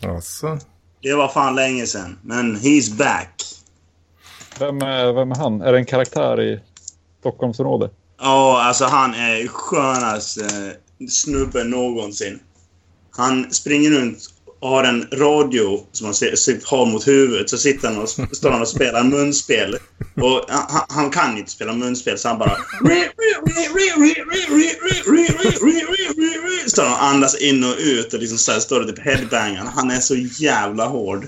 Alltså, 0.06 0.60
Det 1.02 1.14
var 1.14 1.28
fan 1.28 1.56
länge 1.56 1.86
sedan. 1.88 2.20
Men 2.24 2.56
he's 2.56 2.98
back. 2.98 3.44
Vem 4.60 4.82
är, 4.82 5.14
vem 5.14 5.32
är 5.32 5.36
han? 5.36 5.62
Är 5.62 5.72
det 5.72 5.78
en 5.78 5.86
karaktär 5.86 6.42
i 6.42 6.60
Stockholmsområdet? 7.20 7.92
Ja, 8.20 8.62
alltså 8.62 8.86
han 8.86 9.14
är 9.14 9.48
skönaste 9.48 10.46
eh, 10.46 11.08
snubben 11.08 11.70
någonsin. 11.70 12.40
Han 13.12 13.54
springer 13.54 13.92
runt 13.92 14.30
och 14.60 14.70
har 14.70 14.84
en 14.84 15.08
radio 15.14 15.86
som 15.92 16.06
han 16.06 16.16
har 16.66 16.86
mot 16.86 17.08
huvudet. 17.08 17.50
Så 17.50 17.58
sitter 17.58 17.88
han 17.88 17.98
och, 17.98 18.10
står 18.10 18.52
han 18.52 18.62
och 18.62 18.68
spelar 18.68 19.04
munspel. 19.04 19.78
Och 20.16 20.46
han, 20.50 20.86
han 20.90 21.10
kan 21.10 21.38
inte 21.38 21.52
spela 21.52 21.74
munspel 21.74 22.18
så 22.18 22.28
han 22.28 22.38
bara... 22.38 22.58
Står 26.68 26.84
han 26.84 26.94
och 26.94 27.04
andas 27.04 27.36
in 27.36 27.64
och 27.64 27.76
ut 27.78 28.14
och 28.14 28.20
liksom 28.20 28.38
så 28.38 28.52
här 28.52 28.60
står 28.60 28.80
det 28.80 28.88
typ 28.88 29.06
headbangar. 29.06 29.66
Han 29.76 29.92
är 29.92 30.00
så 30.00 30.16
jävla 30.16 30.86
hård. 30.86 31.28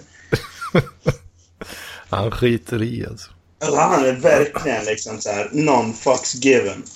han 2.10 2.32
skiter 2.32 2.84
i 2.84 3.06
alltså. 3.10 3.32
Alltså, 3.62 3.80
han 3.80 4.06
är 4.06 4.14
verkligen 4.14 4.86
liksom 4.86 5.22
så 5.22 5.30
här 5.32 5.50
non 5.52 5.94
fucks 5.94 6.36
given. 6.36 6.84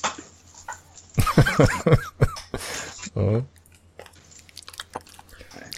Ja. 3.14 3.44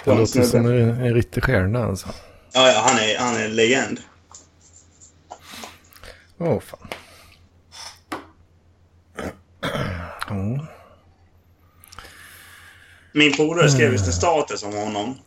Det 0.05 0.15
låter 0.15 0.43
som 0.43 0.65
en, 0.65 0.89
en 0.89 1.13
riktig 1.13 1.43
stjärna 1.43 1.85
alltså. 1.85 2.07
Ja, 2.51 2.71
ja, 2.71 2.79
han 2.87 2.99
är, 2.99 3.17
han 3.17 3.35
är 3.35 3.45
en 3.45 3.55
legend. 3.55 3.99
Åh 6.39 6.59
fan. 6.59 6.87
Ja. 10.29 10.67
Min 13.13 13.37
polare 13.37 13.71
skrev 13.71 13.91
just 13.91 14.07
en 14.07 14.13
status 14.13 14.63
om 14.63 14.73
honom. 14.73 15.17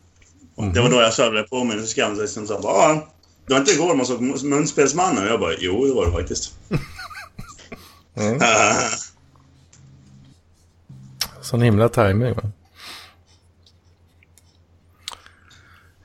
Och 0.55 0.67
Det 0.67 0.81
var 0.81 0.89
då 0.89 1.01
jag 1.01 1.13
körde 1.13 1.43
på 1.43 1.63
mig. 1.63 1.79
Så 1.79 1.87
skrev 1.87 2.05
han 2.05 2.17
liksom 2.17 2.47
så 2.47 2.53
här, 2.53 2.61
bara, 2.61 2.93
"Ja, 2.93 3.07
Det 3.45 3.53
var 3.53 3.59
inte 3.59 3.71
igår 3.71 3.95
man 3.95 4.05
såg 4.05 4.21
Munspelsmannen? 4.43 5.23
Och 5.23 5.29
jag 5.29 5.39
bara, 5.39 5.53
jo 5.59 5.85
det 5.85 5.93
var 5.93 6.05
det 6.05 6.11
faktiskt. 6.11 6.53
Mm. 8.15 8.39
Sån 11.41 11.61
himla 11.61 11.89
timing 11.89 12.33
va? 12.33 12.51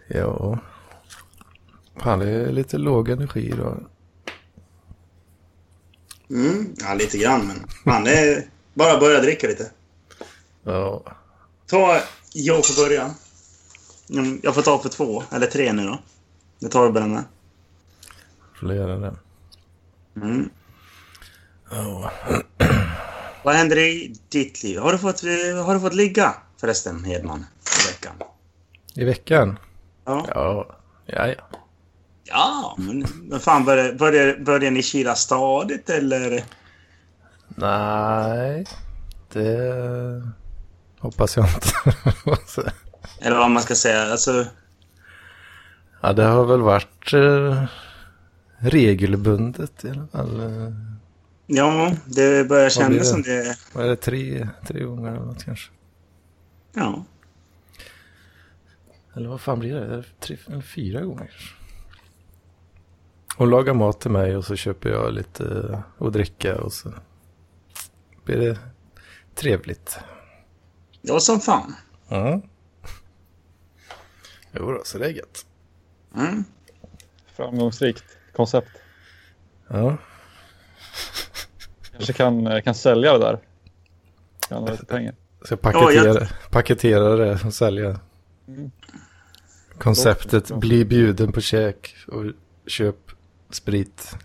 Ja. 0.09 0.59
Han 1.97 2.23
är 2.23 2.53
lite 2.53 2.79
låg 2.79 3.09
energi 3.09 3.55
då. 3.57 3.77
mm, 6.31 6.75
ja, 6.79 6.95
lite 6.95 7.19
grann 7.19 7.47
men. 7.47 7.67
Han 7.95 8.07
är... 8.07 8.49
Bara 8.75 9.01
börja 9.01 9.21
dricka 9.21 9.47
lite. 9.47 9.71
Ja. 10.65 11.03
Ta... 11.67 12.01
Jag 12.33 12.67
får 12.67 12.85
börja. 12.85 13.15
Mm, 14.11 14.41
Jag 14.43 14.55
får 14.55 14.63
ta 14.63 14.79
för 14.79 14.89
två, 14.89 15.23
eller 15.33 15.47
tre 15.47 15.73
nu 15.73 15.85
då. 15.85 15.99
Det 16.59 16.69
tar 16.69 16.93
du 16.93 17.01
med. 17.01 17.25
Får 18.61 18.75
göra 18.75 18.97
det. 18.97 19.15
Mm. 20.17 20.51
Ja. 21.71 22.13
Vad 23.45 23.55
händer 23.55 23.79
i 23.79 24.15
ditt 24.29 24.63
liv? 24.63 24.79
Har 24.79 24.93
du 24.93 24.99
fått, 24.99 25.23
har 25.67 25.75
du 25.75 25.81
fått 25.81 25.95
ligga 25.95 26.35
förresten, 26.61 27.05
Hedman? 27.05 27.47
I 27.85 27.93
veckan? 27.93 28.15
I 28.95 29.05
veckan? 29.05 29.59
Ja. 30.05 30.27
Ja. 30.29 30.77
Ja, 31.07 31.27
ja. 31.27 31.35
Ja, 32.25 32.75
men 32.79 33.07
men 33.23 33.41
fan 33.41 33.65
börjar, 33.65 33.93
börjar, 33.93 34.37
börjar 34.45 34.71
ni 34.71 34.83
kila 34.83 35.15
stadigt 35.15 35.91
eller? 35.91 36.45
Nej. 37.49 38.67
Det 39.33 40.23
hoppas 40.99 41.37
jag 41.37 41.47
inte. 41.47 42.71
Eller 43.21 43.39
vad 43.39 43.51
man 43.51 43.63
ska 43.63 43.75
säga. 43.75 44.03
Alltså, 44.13 44.47
ja, 46.07 46.13
det 46.13 46.25
har 46.25 46.47
väl 46.47 46.61
varit 46.61 47.13
eh, 47.13 47.65
regelbundet 48.59 49.85
i 49.85 49.91
alla 49.91 50.07
fall. 50.07 50.41
Eh, 50.41 50.73
ja, 51.47 51.93
det 52.07 52.49
börjar 52.49 52.69
kännas 52.69 52.99
det? 52.99 53.05
som 53.05 53.23
det... 53.23 53.59
Vad 53.73 53.85
är 53.85 53.89
det? 53.89 53.97
Tre, 53.97 54.49
tre 54.67 54.83
gånger 54.83 55.09
eller 55.09 55.25
något 55.27 55.45
kanske? 55.45 55.71
Ja. 56.73 57.05
Eller 59.15 59.29
vad 59.29 59.41
fan 59.41 59.59
blir 59.59 59.75
det? 59.75 60.05
Tre 60.21 60.37
eller 60.47 60.61
fyra 60.61 61.01
gånger? 61.01 61.31
Hon 63.37 63.51
lagar 63.51 63.75
mat 63.75 64.01
till 64.01 64.11
mig 64.11 64.37
och 64.37 64.45
så 64.45 64.57
köper 64.57 64.89
jag 64.91 65.13
lite 65.13 65.83
att 65.99 66.13
dricka 66.13 66.61
och 66.61 66.73
så 66.73 66.93
blir 68.25 68.37
det 68.37 68.59
trevligt. 69.35 69.99
Ja, 71.03 71.21
som 71.21 71.41
fan. 71.41 71.75
Ja. 72.09 72.41
Jo 74.53 74.73
då, 74.73 74.81
så 74.85 74.99
det 74.99 75.07
är 75.07 75.11
gött. 75.11 75.47
Mm. 76.17 76.45
Framgångsrikt 77.37 78.05
koncept. 78.33 78.69
Ja, 79.69 79.97
Kanske 81.93 82.13
kan, 82.13 82.47
eh, 82.47 82.63
kan 82.63 82.75
sälja 82.75 83.13
det 83.13 83.19
där. 83.19 83.39
Kan 84.49 84.63
ha 84.63 84.71
lite 84.71 84.85
pengar. 84.85 85.15
jag 85.51 85.61
paketera, 85.63 86.21
Ja, 86.21 86.29
paketera 86.51 87.17
det 87.17 87.45
och 87.45 87.55
sälja. 87.55 88.01
Mm. 88.49 88.71
Konceptet 89.79 90.57
bli 90.57 90.85
bjuden 90.85 91.33
på 91.33 91.41
käk 91.41 91.97
och 92.09 92.25
köp 92.67 92.97
sprit. 93.51 94.17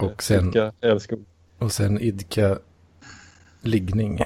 Och 0.00 0.22
sen, 0.22 0.44
Vilka 0.44 0.72
älskog. 0.80 1.24
och 1.58 1.72
sen 1.72 2.00
idka 2.00 2.58
liggning. 3.60 4.18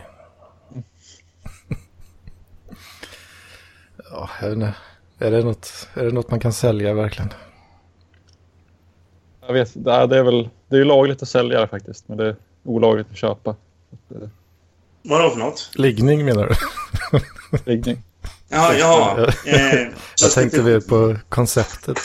Ja, 4.10 4.30
jag 4.40 4.48
vet 4.48 4.56
inte. 4.56 4.74
Är 5.18 5.30
det, 5.30 5.42
något, 5.44 5.88
är 5.94 6.04
det 6.04 6.12
något 6.12 6.30
man 6.30 6.40
kan 6.40 6.52
sälja 6.52 6.94
verkligen? 6.94 7.32
Jag 9.46 9.52
vet, 9.52 9.70
det 9.74 9.92
är, 9.92 10.06
det 10.06 10.18
är 10.18 10.22
väl 10.22 10.48
det 10.68 10.76
är 10.76 10.78
ju 10.78 10.84
lagligt 10.84 11.22
att 11.22 11.28
sälja 11.28 11.60
det 11.60 11.68
faktiskt, 11.68 12.08
men 12.08 12.18
det 12.18 12.26
är 12.26 12.36
olagligt 12.64 13.06
att 13.10 13.16
köpa. 13.16 13.50
Att, 13.50 14.22
eh, 14.22 14.28
Vadå 15.02 15.30
för 15.30 15.38
något? 15.38 15.70
Liggning 15.74 16.24
menar 16.24 16.46
du? 16.46 16.54
Liggning. 17.72 18.02
Ja, 18.48 18.74
ja. 18.74 19.26
Eh, 19.46 19.88
Jag 20.20 20.30
tänkte 20.32 20.62
väl 20.62 20.80
på 20.82 21.16
konceptet. 21.28 21.98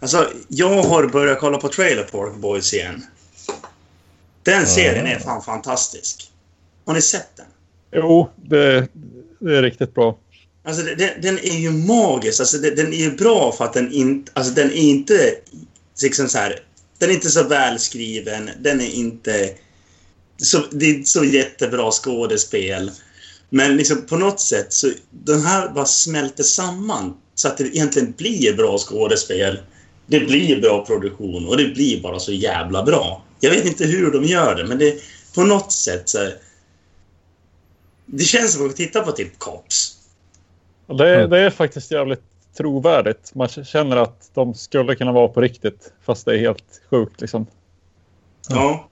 Alltså, 0.00 0.30
jag 0.48 0.82
har 0.82 1.06
börjat 1.06 1.40
kolla 1.40 1.58
på 1.58 1.68
Trailer 1.68 2.02
Park 2.02 2.34
Boys 2.36 2.74
igen. 2.74 3.06
Den 4.42 4.66
serien 4.66 5.06
är 5.06 5.18
fan 5.18 5.42
fantastisk. 5.42 6.30
Har 6.86 6.94
ni 6.94 7.02
sett 7.02 7.36
den? 7.36 7.46
Jo, 7.92 8.30
det, 8.36 8.88
det 9.38 9.56
är 9.56 9.62
riktigt 9.62 9.94
bra. 9.94 10.16
Alltså 10.64 10.82
den, 10.82 11.10
den 11.22 11.38
är 11.38 11.58
ju 11.58 11.70
magisk. 11.70 12.40
Alltså 12.40 12.58
den, 12.58 12.76
den 12.76 12.92
är 12.92 12.96
ju 12.96 13.10
bra 13.10 13.52
för 13.52 13.64
att 13.64 13.72
den 13.72 13.92
inte... 13.92 14.32
Alltså 14.34 14.52
den 14.54 14.70
är 14.70 14.74
inte 14.74 15.34
liksom 16.02 16.28
så 16.28 16.38
här... 16.38 16.60
Den 16.98 17.10
är 17.10 17.14
inte 17.14 17.30
så 17.30 17.42
välskriven. 17.42 18.50
Den 18.60 18.80
är 18.80 18.90
inte... 18.94 19.50
Så, 20.36 20.58
det 20.70 20.86
är 20.86 20.94
inte 20.94 21.10
så 21.10 21.24
jättebra 21.24 21.90
skådespel. 21.90 22.90
Men 23.50 23.76
liksom 23.76 24.02
på 24.06 24.16
något 24.16 24.40
sätt 24.40 24.72
så... 24.72 24.90
Den 25.10 25.40
här 25.42 25.68
bara 25.68 25.86
smälter 25.86 26.44
samman. 26.44 27.14
Så 27.34 27.48
att 27.48 27.58
det 27.58 27.64
egentligen 27.64 28.14
blir 28.16 28.52
bra 28.56 28.78
skådespel. 28.78 29.58
Det 30.06 30.20
blir 30.20 30.60
bra 30.60 30.86
produktion 30.86 31.46
och 31.48 31.56
det 31.56 31.68
blir 31.68 32.00
bara 32.00 32.18
så 32.20 32.32
jävla 32.32 32.82
bra. 32.82 33.24
Jag 33.40 33.50
vet 33.50 33.66
inte 33.66 33.84
hur 33.84 34.10
de 34.12 34.24
gör 34.24 34.54
det, 34.54 34.64
men 34.66 34.78
det 34.78 35.00
på 35.34 35.44
något 35.44 35.72
sätt 35.72 36.08
så... 36.08 36.18
här- 36.18 36.38
Det 38.06 38.24
känns 38.24 38.52
som 38.52 38.66
att 38.70 38.76
titta 38.76 39.00
på 39.00 39.12
typ 39.12 39.38
Cops. 39.38 39.93
Det, 40.86 41.16
mm. 41.16 41.30
det, 41.30 41.38
är 41.38 41.50
faktiskt 41.50 41.90
jävligt 41.90 42.22
trovärdigt. 42.56 43.34
Man 43.34 43.48
känner 43.48 43.96
att 43.96 44.30
de 44.34 44.54
skulle 44.54 44.94
kunna 44.94 45.12
vara 45.12 45.28
på 45.28 45.40
riktigt 45.40 45.92
fast 46.04 46.24
det 46.24 46.34
är 46.34 46.38
helt 46.38 46.80
sjukt 46.90 47.20
liksom. 47.20 47.46
Ja. 48.48 48.56
ja. 48.56 48.88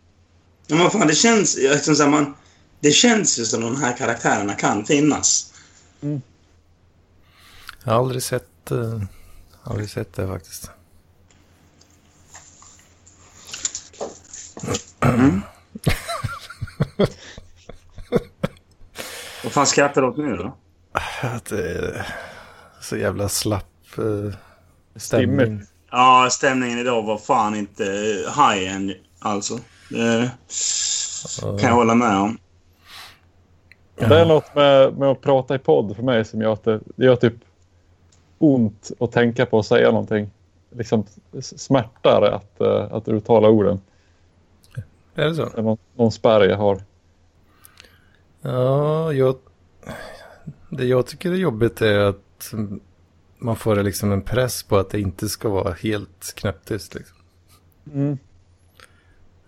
Men 0.69 0.79
vad 0.79 0.93
fan, 0.93 1.07
det 1.07 1.15
känns 1.15 1.59
liksom 1.59 1.95
så 1.95 2.03
här, 2.03 2.11
man, 2.11 2.35
Det 2.81 2.91
känns 2.91 3.39
ju 3.39 3.45
som 3.45 3.61
de 3.61 3.77
här 3.77 3.97
karaktärerna 3.97 4.55
kan 4.55 4.85
finnas. 4.85 5.55
Mm. 6.01 6.23
Jag 7.85 7.93
har 7.93 7.99
aldrig 7.99 8.23
sett, 8.23 8.71
eh, 8.71 9.03
aldrig 9.63 9.91
sett 9.91 10.13
det 10.13 10.27
faktiskt. 10.27 10.71
Mm. 15.01 15.43
Vad 19.45 19.53
fan 19.53 19.67
skrattar 19.67 20.03
du 20.03 20.09
åt 20.09 20.17
nu 20.17 20.37
då? 20.37 20.57
Att 21.23 21.45
det 21.45 21.71
är 21.71 22.07
så 22.81 22.97
jävla 22.97 23.29
slapp 23.29 23.65
eh, 23.99 24.05
Stimmigt. 24.97 25.03
stämning. 25.03 25.63
Ja, 25.91 26.29
stämningen 26.31 26.79
idag 26.79 27.03
var 27.03 27.19
fan 27.19 27.55
inte 27.55 27.85
high 28.37 28.75
än 28.75 28.95
alltså. 29.19 29.59
Det 29.89 30.31
kan 31.61 31.69
jag 31.69 31.75
hålla 31.75 31.95
med 31.95 32.17
om. 32.17 32.39
Det 33.95 34.21
är 34.21 34.27
något 34.27 34.55
med, 34.55 34.99
med 34.99 35.09
att 35.09 35.21
prata 35.21 35.55
i 35.55 35.59
podd 35.59 35.97
för 35.97 36.03
mig 36.03 36.25
som 36.25 36.41
gör 36.41 36.53
att 36.53 36.65
det, 36.65 36.81
det 36.97 37.05
gör 37.05 37.17
typ 37.17 37.35
ont 38.39 38.91
att 39.01 39.13
tänka 39.13 39.47
på 39.47 39.59
att 39.59 39.67
säga 39.67 39.91
någonting. 39.91 40.31
Liksom 40.71 41.05
smärtar 41.41 42.23
att, 42.23 42.61
eh, 42.61 42.95
att 42.95 43.09
uttala 43.09 43.49
orden. 43.49 43.81
Är 45.15 45.29
det 45.29 45.35
så? 45.35 45.45
Det 45.45 45.59
är 45.59 45.63
någon, 45.63 45.79
någon 45.95 46.13
spärr 46.13 46.41
jag 46.49 46.57
har. 46.57 46.83
Ja, 48.41 49.13
jag... 49.13 49.37
Det 50.77 50.85
jag 50.85 51.07
tycker 51.07 51.31
är 51.33 51.37
jobbigt 51.37 51.81
är 51.81 51.99
att 51.99 52.53
man 53.39 53.57
får 53.57 53.83
liksom 53.83 54.13
en 54.13 54.23
press 54.23 54.63
på 54.63 54.77
att 54.79 54.91
det 54.91 55.01
inte 55.01 55.29
ska 55.29 55.49
vara 55.49 55.73
helt 55.73 56.33
knäpptyst. 56.37 56.95
Liksom. 56.95 57.17
Mm. 57.95 58.19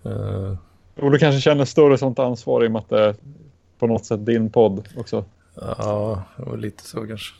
Eh, 0.04 0.56
Och 0.96 1.10
du 1.10 1.18
kanske 1.18 1.40
känner 1.40 1.64
större 1.64 1.98
sånt 1.98 2.18
ansvar 2.18 2.64
i 2.64 2.66
och 2.66 2.72
med 2.72 2.78
att 2.80 2.88
det 2.88 3.04
är 3.04 3.14
på 3.78 3.86
något 3.86 4.06
sätt 4.06 4.26
din 4.26 4.50
podd 4.50 4.88
också. 4.96 5.24
ja, 5.54 6.22
var 6.36 6.56
lite 6.56 6.84
så 6.84 7.06
kanske. 7.06 7.34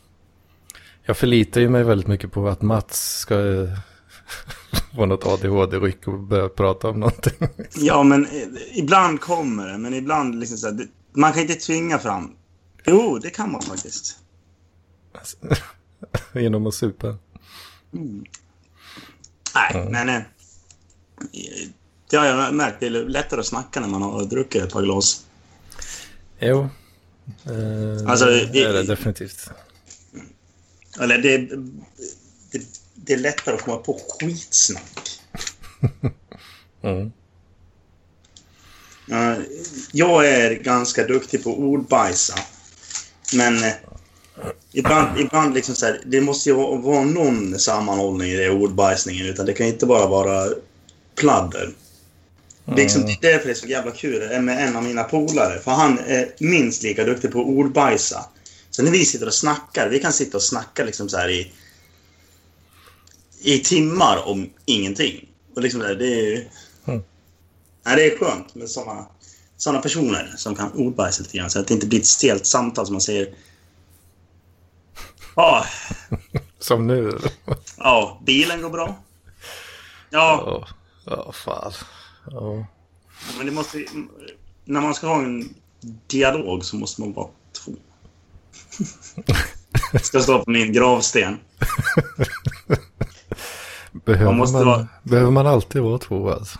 Jag 1.02 1.16
förlitar 1.16 1.60
ju 1.60 1.68
mig 1.68 1.84
väldigt 1.84 2.06
mycket 2.08 2.32
på 2.32 2.48
att 2.48 2.62
Mats 2.62 3.18
ska 3.18 3.34
få 4.96 5.06
något 5.06 5.26
ADHD-ryck 5.26 6.08
och 6.08 6.18
börja 6.18 6.48
prata 6.48 6.88
om 6.88 7.00
någonting. 7.00 7.48
Ja, 7.76 8.02
men 8.02 8.24
eh, 8.24 8.30
ibland 8.74 9.20
kommer 9.20 9.66
det. 9.66 9.78
Men 9.78 9.94
ibland 9.94 10.40
liksom 10.40 10.58
så 10.58 10.66
här, 10.66 10.74
det, 10.74 10.86
Man 11.12 11.32
kan 11.32 11.42
inte 11.42 11.54
tvinga 11.54 11.98
fram. 11.98 12.36
Jo, 12.86 13.18
det 13.18 13.30
kan 13.30 13.52
man 13.52 13.62
faktiskt. 13.62 14.18
Genom 16.34 16.66
att 16.66 16.74
supa. 16.74 17.18
Nej, 19.54 19.88
men... 19.90 20.08
eh, 20.08 20.22
Det 22.10 22.16
har 22.16 22.26
jag 22.26 22.54
märkt. 22.54 22.76
Det 22.80 22.86
är 22.86 22.90
lättare 22.90 23.40
att 23.40 23.46
snacka 23.46 23.80
när 23.80 23.88
man 23.88 24.02
har 24.02 24.24
druckit 24.24 24.62
ett 24.62 24.72
par 24.72 24.82
glas. 24.82 25.26
Jo. 26.38 26.68
Eh, 27.44 28.10
Alltså, 28.10 28.24
det 28.26 28.46
det- 28.52 28.62
är 28.64 28.72
det 28.72 28.82
definitivt. 28.82 29.50
Eller 31.00 31.18
det, 31.18 31.38
det, 31.38 32.62
det 32.94 33.12
är 33.12 33.18
lättare 33.18 33.54
att 33.54 33.62
komma 33.62 33.76
på 33.76 34.00
skitsnack. 34.20 35.20
Mm. 36.82 37.12
Ja, 39.06 39.36
Jag 39.92 40.28
är 40.28 40.54
ganska 40.54 41.06
duktig 41.06 41.44
på 41.44 41.58
ordbajsa. 41.58 42.34
Men 43.32 43.64
eh, 43.64 43.72
ibland, 44.72 45.20
ibland 45.20 45.54
liksom 45.54 45.74
så 45.74 45.86
här, 45.86 46.00
det 46.06 46.20
måste 46.20 46.48
ju 46.48 46.54
vara 46.54 47.04
någon 47.04 47.58
sammanhållning 47.58 48.28
i 48.28 48.36
det 48.36 48.50
ordbajsningen. 48.50 49.26
Utan 49.26 49.46
det 49.46 49.52
kan 49.52 49.66
inte 49.66 49.86
bara 49.86 50.06
vara 50.06 50.48
pladder. 51.14 51.74
Liksom, 52.76 53.02
det 53.02 53.12
är 53.12 53.32
därför 53.32 53.46
det 53.46 53.52
är 53.52 53.54
så 53.54 53.66
jävla 53.66 53.90
kul 53.90 54.40
med 54.40 54.68
en 54.68 54.76
av 54.76 54.82
mina 54.82 55.04
polare. 55.04 55.60
För 55.60 55.70
han 55.70 55.98
är 55.98 56.34
minst 56.38 56.82
lika 56.82 57.04
duktig 57.04 57.32
på 57.32 57.38
ordbajsa. 57.38 58.24
Så 58.70 58.82
när 58.82 58.90
vi 58.90 59.04
sitter 59.04 59.26
och 59.26 59.34
snackar, 59.34 59.88
vi 59.88 60.00
kan 60.00 60.12
sitta 60.12 60.36
och 60.36 60.42
snacka 60.42 60.84
liksom 60.84 61.08
så 61.08 61.16
här 61.16 61.28
i, 61.28 61.52
i 63.42 63.58
timmar 63.58 64.28
om 64.28 64.50
ingenting. 64.64 65.28
Och 65.56 65.62
liksom 65.62 65.80
det, 65.80 65.94
det 65.94 66.06
är... 66.06 66.48
Mm. 66.86 67.02
Nej, 67.86 67.96
det 67.96 68.12
är 68.12 68.18
skönt 68.18 68.54
med 68.54 68.70
såna, 68.70 69.06
såna 69.64 69.80
personer 69.80 70.32
som 70.36 70.54
kan 70.54 70.72
ordbajsa 70.72 71.22
lite 71.22 71.36
grann. 71.36 71.50
Så 71.50 71.60
att 71.60 71.68
det 71.68 71.74
inte 71.74 71.86
blir 71.86 72.00
ett 72.00 72.06
stelt 72.06 72.46
samtal 72.46 72.86
som 72.86 72.94
man 72.94 73.00
säger. 73.00 73.28
Ja, 75.36 75.64
Som 76.58 76.86
nu. 76.86 77.18
ja, 77.78 78.20
bilen 78.26 78.62
går 78.62 78.70
bra. 78.70 78.96
Ja, 80.10 80.42
Ja, 80.46 80.68
ja 81.04 81.32
fan. 81.32 81.72
Ja. 82.30 82.66
men 83.36 83.46
det 83.46 83.52
måste... 83.52 83.84
När 84.64 84.80
man 84.80 84.94
ska 84.94 85.06
ha 85.06 85.22
en 85.22 85.54
dialog 86.06 86.64
så 86.64 86.76
måste 86.76 87.00
man 87.00 87.12
vara 87.12 87.28
två. 87.64 87.72
Ska 90.02 90.20
stå 90.20 90.44
på 90.44 90.50
min 90.50 90.72
gravsten. 90.72 91.38
Behöver, 93.92 94.32
Man 94.32 94.52
man 94.52 94.88
behöver 95.02 95.30
man 95.30 95.46
alltid 95.46 95.82
vara 95.82 95.98
två 95.98 96.30
alltså? 96.30 96.58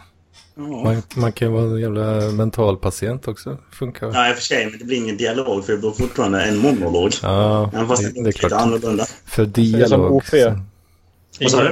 Ja. 0.56 0.62
Man, 0.62 1.02
man 1.16 1.32
kan 1.32 1.48
ju 1.48 1.54
vara 1.54 1.64
en 1.64 1.80
jävla 1.80 2.30
mental 2.30 2.76
patient 2.76 3.28
också. 3.28 3.58
Funkar? 3.72 4.10
Ja, 4.14 4.28
i 4.28 4.32
och 4.32 4.36
för 4.36 4.42
sig, 4.42 4.66
men 4.66 4.78
det 4.78 4.84
blir 4.84 4.96
ingen 4.96 5.16
dialog 5.16 5.64
för 5.64 5.72
det 5.72 5.78
blir 5.78 5.90
fortfarande 5.90 6.42
en 6.42 6.58
monolog. 6.58 7.12
Ja, 7.22 7.70
Även 7.74 7.88
fast 7.88 8.02
det, 8.02 8.10
det, 8.10 8.20
är 8.20 8.24
lite 8.24 8.38
klart. 8.38 8.52
annorlunda. 8.52 9.06
För 9.24 9.46
dialog. 9.46 10.22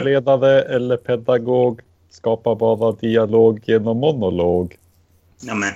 Ledare 0.04 0.62
eller 0.62 0.96
pedagog 0.96 1.80
skapar 2.10 2.54
bara 2.54 2.92
dialog 2.92 3.60
genom 3.64 3.96
monolog. 3.96 4.78
Ja, 5.40 5.54
men... 5.54 5.72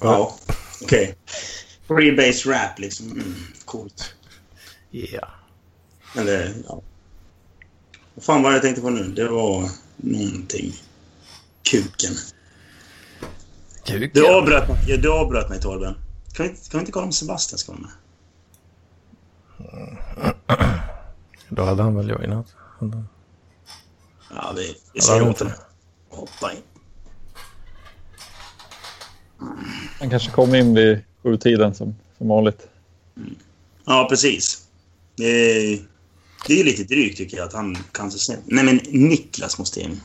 Ja, 0.00 0.36
okej. 0.82 1.14
Freebase 1.86 2.50
rap, 2.50 2.78
liksom. 2.78 3.10
Mm, 3.12 3.34
coolt. 3.64 4.14
Ja. 4.90 5.28
Eller, 6.18 6.54
ja. 6.68 6.80
Vad 8.14 8.24
fan 8.24 8.42
var 8.42 8.50
det 8.50 8.56
jag 8.56 8.62
tänkte 8.62 8.82
på 8.82 8.90
nu? 8.90 9.04
Det 9.04 9.28
var 9.28 9.70
någonting. 9.96 10.72
Kuken. 11.70 12.14
Kuk, 13.84 14.14
Du 14.14 14.26
avbröt 14.34 14.68
mig, 14.68 14.78
ja, 14.88 14.96
du 14.96 15.12
avbröt 15.12 15.48
mig 15.48 15.60
Torben. 15.60 15.94
Kan 16.32 16.44
vi, 16.46 16.50
inte- 16.50 16.70
kan 16.70 16.78
vi 16.78 16.82
inte 16.82 16.92
kolla 16.92 17.06
om 17.06 17.12
Sebastian 17.12 17.58
ska 17.58 17.72
vara 17.72 17.82
med? 17.82 17.90
Då 21.48 21.62
hade 21.64 21.82
han 21.82 21.96
väl 21.96 22.08
joinat. 22.10 22.46
Ja, 24.30 24.52
vi, 24.56 24.76
vi 24.94 25.00
säger 25.00 25.20
det 25.20 25.30
åt 25.30 25.38
honom. 25.38 25.54
Hoppa 26.08 26.52
in. 26.52 26.58
Han 30.00 30.10
kanske 30.10 30.30
kom 30.30 30.54
in 30.54 30.74
vid 30.74 30.98
sjutiden 31.22 31.74
som, 31.74 31.96
som 32.18 32.28
vanligt. 32.28 32.68
Ja, 33.84 34.06
precis. 34.10 34.62
Det 35.16 35.24
är, 35.24 35.78
det 36.46 36.60
är 36.60 36.64
lite 36.64 36.84
drygt 36.84 37.16
tycker 37.18 37.36
jag 37.36 37.46
att 37.46 37.52
han 37.52 37.76
kan 37.92 38.10
så 38.10 38.18
snett. 38.18 38.40
Nej, 38.44 38.64
men 38.64 38.76
Niklas 38.90 39.58
måste 39.58 39.80
in. 39.80 40.00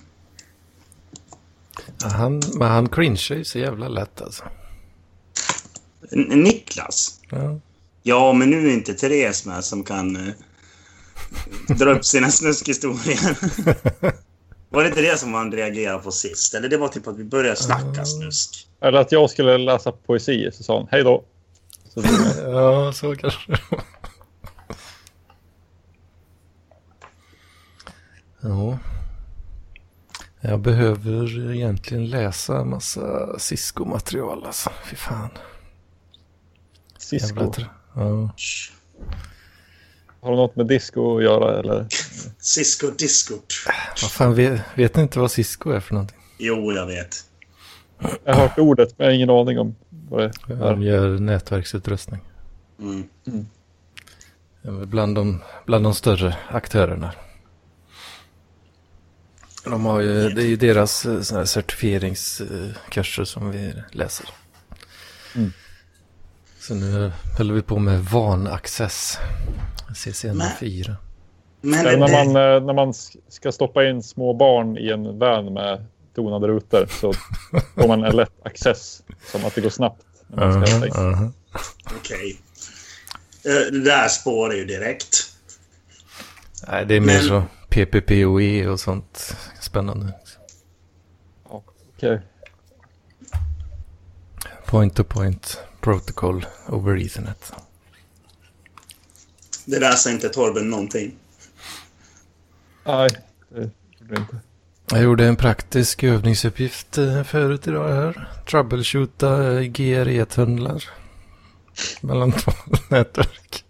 Han, 2.03 2.41
men 2.53 2.67
han 2.71 2.89
cringear 2.89 3.37
ju 3.37 3.43
så 3.43 3.59
jävla 3.59 3.87
lätt 3.87 4.21
alltså. 4.21 4.43
N- 6.11 6.27
Niklas? 6.43 7.19
Ja. 7.29 7.59
Ja, 8.03 8.33
men 8.33 8.49
nu 8.49 8.69
är 8.69 8.73
inte 8.73 8.93
Therese 8.93 9.45
med 9.45 9.63
som 9.63 9.83
kan 9.83 10.15
eh, 10.15 10.33
dra 11.77 11.91
upp 11.91 12.05
sina 12.05 12.31
snuskhistorier. 12.31 13.37
Var 14.69 14.83
det 14.83 14.89
inte 14.89 15.01
det 15.01 15.19
som 15.19 15.33
han 15.33 15.51
reagerade 15.51 15.99
på 16.03 16.11
sist? 16.11 16.53
Eller 16.53 16.69
det 16.69 16.77
var 16.77 16.87
typ 16.87 17.07
att 17.07 17.17
vi 17.17 17.23
började 17.23 17.55
snacka 17.55 18.05
snusk? 18.05 18.67
Eller 18.81 18.99
att 18.99 19.11
jag 19.11 19.29
skulle 19.29 19.57
läsa 19.57 19.91
poesi, 19.91 20.49
så 20.53 20.63
sa 20.63 20.77
han 20.77 20.87
hej 20.91 21.03
då. 21.03 21.23
Så, 21.93 22.03
ja, 22.43 22.93
så 22.93 23.15
kanske 23.15 23.57
Ja. 28.41 28.77
Jag 30.41 30.59
behöver 30.59 31.51
egentligen 31.51 32.09
läsa 32.09 32.63
massa 32.63 33.39
Cisco-material 33.39 34.45
alltså. 34.45 34.69
Fy 34.85 34.95
fan. 34.95 35.29
Cisco. 36.97 37.53
Ja. 37.95 38.29
Har 40.21 40.31
det 40.31 40.37
något 40.37 40.55
med 40.55 40.67
disco 40.67 41.17
att 41.17 41.23
göra 41.23 41.59
eller? 41.59 41.87
Cisco 42.39 42.91
Discord. 42.97 43.43
Vad 44.01 44.11
fan, 44.11 44.35
vet, 44.35 44.61
vet 44.75 44.95
ni 44.95 45.01
inte 45.01 45.19
vad 45.19 45.31
Cisco 45.31 45.69
är 45.71 45.79
för 45.79 45.93
någonting? 45.93 46.17
Jo, 46.37 46.71
jag 46.71 46.85
vet. 46.85 47.15
Jag 48.23 48.33
har 48.33 48.41
hört 48.41 48.57
ordet 48.57 48.97
men 48.97 49.05
jag 49.05 49.11
har 49.11 49.15
ingen 49.15 49.29
aning 49.29 49.59
om 49.59 49.75
vad 49.89 50.21
det 50.21 50.53
är. 50.53 50.59
De 50.59 50.81
gör 50.81 51.19
nätverksutrustning. 51.19 52.21
Mm. 52.79 53.07
Väl 54.61 54.87
Bland 54.87 55.15
de, 55.15 55.41
bland 55.65 55.83
de 55.83 55.93
större 55.93 56.35
aktörerna. 56.49 57.11
De 59.63 59.85
har 59.85 59.99
ju, 59.99 60.29
det 60.29 60.41
är 60.41 60.45
ju 60.47 60.55
deras 60.55 61.05
eh, 61.05 61.21
såna 61.21 61.39
här 61.39 61.45
certifieringskurser 61.45 63.23
som 63.23 63.51
vi 63.51 63.73
läser. 63.91 64.25
Mm. 65.35 65.51
Så 66.59 66.73
nu 66.75 67.11
håller 67.37 67.53
vi 67.53 67.61
på 67.61 67.79
med 67.79 67.99
VAN-access. 68.05 69.17
CCN 69.95 70.37
Men- 70.37 70.47
4. 70.59 70.95
Men 71.61 71.85
när 71.85 71.97
man, 71.97 72.27
eh, 72.27 72.65
när 72.65 72.73
man 72.73 72.91
sk- 72.91 73.17
ska 73.29 73.51
stoppa 73.51 73.85
in 73.85 74.03
små 74.03 74.33
barn 74.33 74.77
i 74.77 74.89
en 74.89 75.19
van 75.19 75.53
med 75.53 75.85
tonade 76.15 76.47
rutor 76.47 76.87
så 77.01 77.13
får 77.75 77.87
man 77.87 78.03
en 78.03 78.15
lätt 78.15 78.45
access. 78.45 79.01
Som 79.31 79.45
att 79.45 79.55
det 79.55 79.61
går 79.61 79.69
snabbt. 79.69 80.01
När 80.27 80.47
man 80.47 80.65
ska 80.67 80.75
hämta 80.75 80.87
in. 80.87 81.33
Okej. 81.97 82.41
Eh, 83.45 83.71
Det 83.71 83.83
där 83.83 84.07
spårar 84.07 84.53
ju 84.53 84.65
direkt. 84.65 85.17
Nej, 86.67 86.85
det 86.85 86.95
är 86.95 86.99
mer 86.99 87.13
Men- 87.13 87.27
så 87.27 87.43
PPPoE 87.71 88.67
och 88.67 88.79
sånt 88.79 89.37
spännande. 89.61 90.13
Okej. 91.43 92.21
point-to-point 94.65 95.59
protocol 95.81 96.45
over 96.67 96.97
ethernet. 97.05 97.53
Det 99.65 99.79
läser 99.79 100.11
inte 100.11 100.29
Torben 100.29 100.69
någonting. 100.69 101.15
Nej, 102.85 103.09
det 103.49 103.69
gjorde 103.99 104.21
inte. 104.21 104.39
Jag 104.91 105.03
gjorde 105.03 105.27
en 105.27 105.35
praktisk 105.35 106.03
övningsuppgift 106.03 106.97
eh, 106.97 107.23
förut 107.23 107.67
idag 107.67 107.87
här. 107.87 108.29
Troubleshoota 108.49 109.61
GRE-tunnlar. 109.63 110.89
Mellan 112.01 112.31
två 112.31 112.51
nätverk. 112.89 113.65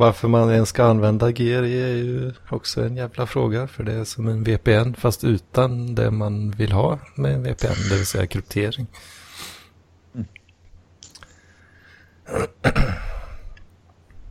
Varför 0.00 0.28
man 0.28 0.50
ens 0.50 0.68
ska 0.68 0.84
använda 0.84 1.32
GRE 1.32 1.54
är 1.56 1.94
ju 1.94 2.32
också 2.50 2.84
en 2.84 2.96
jävla 2.96 3.26
fråga. 3.26 3.66
För 3.68 3.84
det 3.84 3.92
är 3.92 4.04
som 4.04 4.28
en 4.28 4.44
VPN 4.44 4.94
fast 4.94 5.24
utan 5.24 5.94
det 5.94 6.10
man 6.10 6.50
vill 6.50 6.72
ha 6.72 6.98
med 7.14 7.34
en 7.34 7.42
VPN. 7.42 7.88
Det 7.90 7.96
vill 7.96 8.06
säga 8.06 8.26
kryptering. 8.26 8.86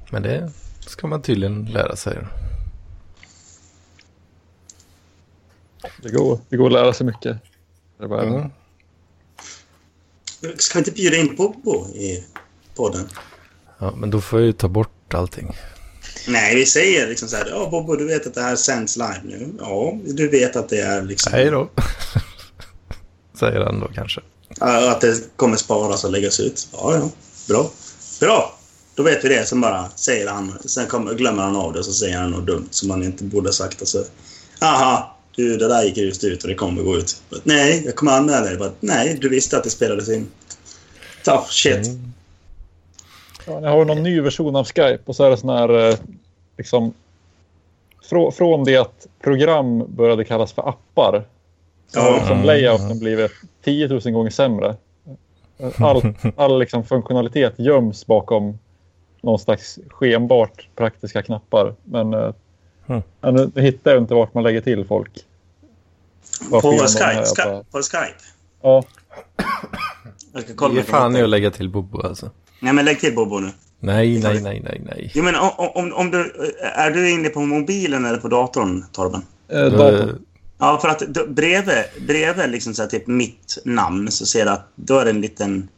Men 0.10 0.24
det 0.24 0.52
ska 0.80 1.08
man 1.08 1.22
tydligen 1.22 1.66
lära 1.66 1.96
sig. 1.96 2.18
Det 6.02 6.12
går, 6.12 6.40
det 6.50 6.58
går 6.58 6.66
att 6.66 6.74
lära 6.74 6.94
sig 6.94 7.06
mycket. 7.06 7.38
Det 7.98 8.04
är 8.04 8.08
bara 8.08 8.24
Mm. 8.24 8.50
Ska 10.58 10.80
inte 10.80 10.92
bjuda 10.92 11.18
in 11.18 11.36
Bobo 11.36 11.88
i 11.88 12.26
podden? 12.76 13.08
Ja, 13.78 13.94
men 13.96 14.10
då 14.10 14.22
får 14.22 14.40
jag 14.40 14.46
ju 14.46 14.54
ta 14.54 14.68
bort 14.68 14.99
allting. 15.14 15.56
Nej, 16.28 16.56
vi 16.56 16.66
säger 16.66 17.08
liksom 17.08 17.28
så 17.28 17.36
här. 17.36 17.48
Ja, 17.50 17.68
Bobo, 17.72 17.96
du 17.96 18.06
vet 18.06 18.28
att 18.28 18.34
det 18.34 18.42
här 18.42 18.56
sänds 18.56 18.98
live 18.98 19.22
nu. 19.24 19.54
Ja, 19.60 19.98
du 20.06 20.28
vet 20.28 20.56
att 20.56 20.70
det 20.70 20.82
är 20.82 21.02
liksom... 21.02 21.34
Hej 21.34 21.52
då. 21.52 21.70
Säger 23.40 23.60
han 23.60 23.80
då 23.80 23.88
kanske. 23.88 24.22
Ja, 24.60 24.92
Att 24.92 25.02
det 25.02 25.36
kommer 25.36 25.58
sparas 25.58 26.04
och 26.04 26.12
läggas 26.12 26.40
ut. 26.40 26.68
Ja, 26.72 26.96
ja. 26.96 27.10
Bra. 27.48 27.72
Bra! 28.20 28.56
Då 28.96 29.04
vet 29.04 29.26
vi 29.26 29.30
det. 29.30 29.46
Sen 29.46 29.62
bara 29.62 29.90
säger 29.96 30.28
han. 30.28 30.58
Sen 30.66 30.88
kommer, 30.88 31.14
glömmer 31.14 31.44
han 31.44 31.56
av 31.56 31.74
det 31.74 31.80
och 31.80 31.86
så 31.86 31.94
säger 31.94 32.18
han 32.18 32.32
något 32.32 32.48
dumt 32.48 32.68
som 32.72 32.90
han 32.90 33.04
inte 33.04 33.24
borde 33.24 33.48
ha 33.48 33.54
sagt. 33.54 33.82
Och 33.82 33.88
så, 33.88 34.04
Aha, 34.62 35.18
du, 35.36 35.58
det 35.58 35.68
där 35.68 35.84
gick 35.84 35.98
just 35.98 36.24
ut 36.24 36.44
och 36.44 36.50
det 36.50 36.56
kommer 36.56 36.84
gå 36.84 36.98
ut. 36.98 37.22
But, 37.30 37.46
nej, 37.46 37.82
jag 37.86 37.96
kommer 37.96 38.12
anmäla 38.12 38.46
dig. 38.46 38.58
But, 38.58 38.74
nej, 38.80 39.18
du 39.22 39.30
visste 39.30 39.58
att 39.58 39.64
det 39.64 39.70
spelades 39.70 40.10
in. 40.10 40.28
Tough 41.24 41.50
shit. 41.50 41.88
Mm. 41.88 42.14
Ja, 43.50 43.60
ni 43.60 43.68
har 43.68 43.86
någon 43.86 44.04
ny 44.04 44.22
version 44.22 44.56
av 44.56 44.66
Skype 44.66 45.00
och 45.06 45.16
så 45.16 45.24
är 45.24 45.30
det 45.30 45.38
sån 45.38 45.50
här 45.50 45.90
eh, 45.90 45.96
liksom 46.58 46.94
frå, 48.10 48.32
från 48.32 48.64
det 48.64 48.78
att 48.78 49.08
program 49.24 49.84
började 49.96 50.26
kallas 50.26 50.54
för 50.54 50.70
appar 50.70 51.24
så 51.88 52.00
har 52.00 52.14
liksom 52.20 52.44
layouten 52.44 53.00
blivit 53.00 53.32
10 53.64 53.88
000 53.88 54.00
gånger 54.02 54.30
sämre. 54.30 54.76
All, 55.78 56.14
all 56.36 56.60
liksom 56.60 56.84
funktionalitet 56.84 57.54
göms 57.60 58.06
bakom 58.06 58.60
någon 59.22 59.40
slags 59.40 59.80
skenbart 59.90 60.68
praktiska 60.76 61.22
knappar. 61.22 61.76
Men 61.84 62.14
eh, 62.14 62.34
Mm. 62.88 63.04
nu 63.54 63.62
hittar 63.62 63.92
jag 63.92 64.02
inte 64.04 64.14
vart 64.14 64.34
man 64.34 64.44
lägger 64.44 64.62
till 64.62 64.86
folk. 64.86 65.12
På 66.52 66.62
Skype, 66.62 66.88
Skype, 67.26 67.64
på- 67.72 67.82
Skype. 67.82 68.20
Ja, 68.62 68.84
Jag 70.34 70.44
ska 70.44 70.54
kolla 70.56 70.74
Ge 70.74 70.80
om 70.80 70.86
jag 70.86 70.86
kan 70.86 70.96
fan 71.02 71.16
i 71.16 71.22
att 71.22 71.30
lägga 71.30 71.52
till 71.52 71.70
Bobo 71.70 72.02
alltså. 72.02 72.30
Nej, 72.60 72.74
men 72.74 72.86
lägg 72.86 73.00
till 73.00 73.16
Bobo 73.16 73.40
nu. 73.40 73.50
Nej, 73.80 74.20
nej, 74.20 74.42
nej, 74.42 74.62
nej, 74.64 74.82
nej. 74.86 75.12
Jo, 75.14 75.24
men 75.24 75.36
om, 75.36 75.52
om, 75.58 75.94
om 75.94 76.12
du... 76.12 76.32
Är 76.62 76.92
du 76.92 77.10
inne 77.10 77.30
på 77.30 77.40
mobilen 77.40 78.06
eller 78.06 78.18
på 78.18 78.28
datorn, 78.28 78.86
Torben? 78.92 79.22
eh, 79.52 79.66
datorn. 79.66 80.26
Ja, 80.58 80.80
för 80.82 80.88
att 80.88 81.00
då, 81.00 81.28
bredvid, 81.28 81.84
bredvid 82.08 82.50
liksom 82.50 82.74
så 82.74 82.82
här, 82.82 82.90
typ 82.90 83.08
mitt 83.08 83.58
namn 83.66 84.12
så 84.12 84.26
ser 84.26 84.46
du 84.46 84.52
att 84.52 84.68
då 84.76 85.00
är 85.00 85.06
det 85.06 85.12
en 85.12 85.22
liten, 85.22 85.70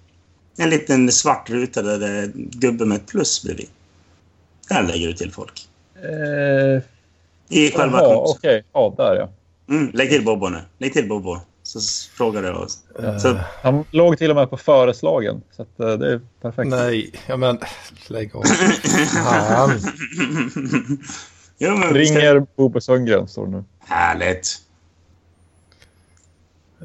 en 0.57 0.69
liten 0.69 1.11
svart 1.11 1.49
ruta 1.49 1.81
där 1.81 1.99
det 1.99 2.07
är 2.07 2.31
gubbe 2.35 2.85
med 2.85 2.95
ett 2.95 3.07
plus 3.07 3.43
bredvid. 3.43 3.69
Där 4.69 4.83
lägger 4.83 5.07
du 5.07 5.13
till 5.13 5.31
folk. 5.31 5.67
Eh, 5.95 6.81
I 7.49 7.71
själva... 7.71 8.01
jaha, 8.01 8.15
Okej, 8.15 8.63
ja 8.73 8.93
där 8.97 9.15
ja. 9.15 9.29
Mm, 9.75 9.91
lägg 9.93 10.09
till 10.09 10.25
Bobo 10.25 10.49
nu. 10.49 10.59
Lägg 10.77 10.93
till 10.93 11.07
Bobo. 11.07 11.39
Så 11.71 11.79
s- 11.79 12.09
frågar 12.13 12.41
du 12.41 12.49
oss. 12.51 12.77
Eh, 12.99 13.17
Så, 13.17 13.39
Han 13.63 13.85
låg 13.91 14.17
till 14.17 14.29
och 14.29 14.35
med 14.35 14.49
på 14.49 14.57
föreslagen. 14.57 15.41
Så 15.51 15.61
att, 15.61 15.79
eh, 15.79 15.87
det 15.93 16.13
är 16.13 16.21
perfekt. 16.41 16.69
Nej, 16.69 17.11
ja 17.27 17.37
men 17.37 17.59
lägg 18.07 18.35
av. 18.35 18.43
Fan. 18.43 19.71
jo, 21.57 21.77
men 21.77 21.93
vi 21.93 22.05
ska- 22.05 22.15
Ringer 22.19 22.45
Bobo 22.55 22.81
Sundgren 22.81 23.27
står 23.27 23.45
det 23.45 23.51
nu. 23.51 23.63
Härligt. 23.79 24.57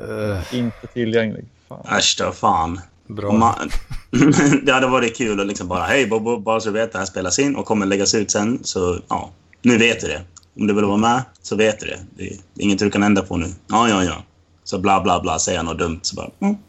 Eh, 0.00 0.54
Inte 0.58 0.86
tillgänglig. 0.86 1.44
Fan. 1.68 1.86
Äsch 1.98 2.16
då, 2.18 2.32
fan. 2.32 2.80
bra. 3.06 3.32
Man, 3.32 3.70
det 4.62 4.72
hade 4.72 4.86
varit 4.86 5.16
kul 5.16 5.40
att 5.40 5.46
liksom 5.46 5.68
bara, 5.68 5.82
hej 5.84 6.06
Bobo, 6.06 6.38
bara 6.38 6.60
så 6.60 6.68
du 6.70 6.74
vet, 6.80 6.92
det 6.92 6.98
här 6.98 7.06
spelas 7.06 7.38
in 7.38 7.56
och 7.56 7.66
kommer 7.66 7.86
läggas 7.86 8.14
ut 8.14 8.30
sen. 8.30 8.58
Så 8.64 8.98
ja, 9.08 9.30
nu 9.62 9.78
vet 9.78 10.00
du 10.00 10.06
det. 10.06 10.22
Om 10.60 10.66
du 10.66 10.74
vill 10.74 10.84
vara 10.84 10.96
med 10.96 11.22
så 11.42 11.56
vet 11.56 11.80
du 11.80 11.86
det. 11.86 11.98
Det 12.16 12.24
är 12.26 12.36
inget 12.58 12.78
du 12.78 12.90
kan 12.90 13.02
ändra 13.02 13.22
på 13.22 13.36
nu. 13.36 13.46
Ja, 13.68 13.88
ja, 13.88 14.04
ja. 14.04 14.22
Så 14.66 14.78
bla, 14.78 15.00
bla, 15.00 15.20
bla, 15.20 15.38
säger 15.38 15.58
han 15.58 15.66
något 15.66 15.78
dumt 15.78 16.00
så 16.02 16.16
bara... 16.16 16.30
Mm. 16.40 16.56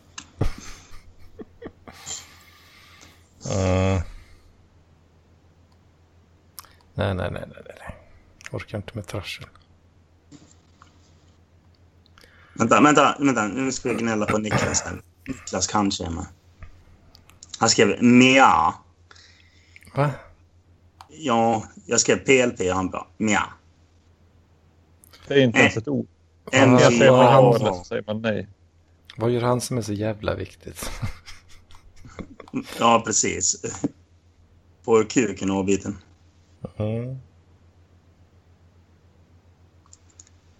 Eh. 3.50 4.02
Nej, 6.94 7.14
nej, 7.14 7.16
nej, 7.16 7.32
nej, 7.32 7.48
nej. 7.52 7.76
nej. 7.80 7.96
Orkar 8.52 8.78
inte 8.78 8.92
med 8.94 9.08
trassel. 9.08 9.46
Vänta, 12.54 12.82
vänta, 12.82 13.16
vänta. 13.20 13.48
Nu 13.48 13.72
ska 13.72 13.90
vi 13.90 13.96
gnälla 13.96 14.26
på 14.26 14.38
Niklas 14.38 14.82
här. 14.82 15.02
Niklas 15.28 15.68
kanske 15.68 16.06
är 16.06 16.10
med. 16.10 16.26
Han 17.60 17.70
skrev 17.70 18.04
mja. 18.04 18.74
Va? 19.96 20.12
Ja, 21.10 21.64
jag 21.86 22.00
skrev 22.00 22.18
PLP 22.18 22.60
och 22.60 22.76
han 22.76 22.90
bara 22.90 23.08
mja. 23.18 23.54
Det 25.28 25.34
är 25.34 25.40
inte 25.40 25.60
ens 25.60 25.78
ett 25.78 25.88
ord. 25.88 26.08
M 26.52 26.72
Jag 26.72 26.94
säger 26.94 27.12
man 27.12 27.20
ja. 27.20 27.32
han 27.32 27.60
så 27.60 27.84
säger 27.84 28.04
man 28.08 28.22
nej. 28.22 28.48
Vad 29.18 29.32
gör 29.32 29.42
han 29.42 29.62
som 29.62 29.78
är 29.78 29.82
så 29.82 29.94
jävla 29.94 30.36
viktigt? 30.36 30.92
Ja, 32.80 33.04
precis. 33.06 33.62
Får 34.84 35.04
kuken 35.04 35.52
avbiten. 35.52 35.98
Mm. 36.78 37.18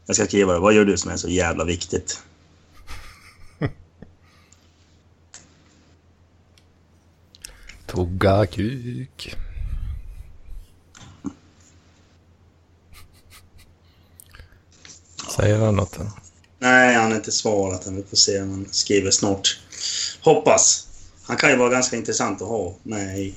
Jag 0.06 0.16
ska 0.16 0.26
skriva 0.26 0.54
det. 0.54 0.60
Vad 0.60 0.74
gör 0.74 0.86
du 0.86 0.98
som 0.98 1.12
är 1.12 1.18
så 1.18 1.30
jävla 1.30 1.64
viktigt? 1.64 2.24
Tugga 7.86 8.46
kuk. 8.46 9.38
Säger 15.38 15.58
han 15.58 15.76
något 15.76 15.98
än? 15.98 16.10
Nej, 16.60 16.96
han 16.96 17.12
har 17.12 17.16
inte 17.16 17.32
svarat 17.32 17.86
än. 17.86 17.96
Vi 17.96 18.04
får 18.04 18.18
se 18.18 18.42
om 18.42 18.52
han 18.52 18.66
skriver 18.72 19.12
snart. 19.12 19.60
Hoppas. 20.22 20.88
Han 21.28 21.38
kan 21.38 21.50
ju 21.50 21.56
vara 21.56 21.70
ganska 21.70 21.96
intressant 21.96 22.42
att 22.42 22.48
ha 22.48 22.74
med 22.84 23.20
i 23.20 23.36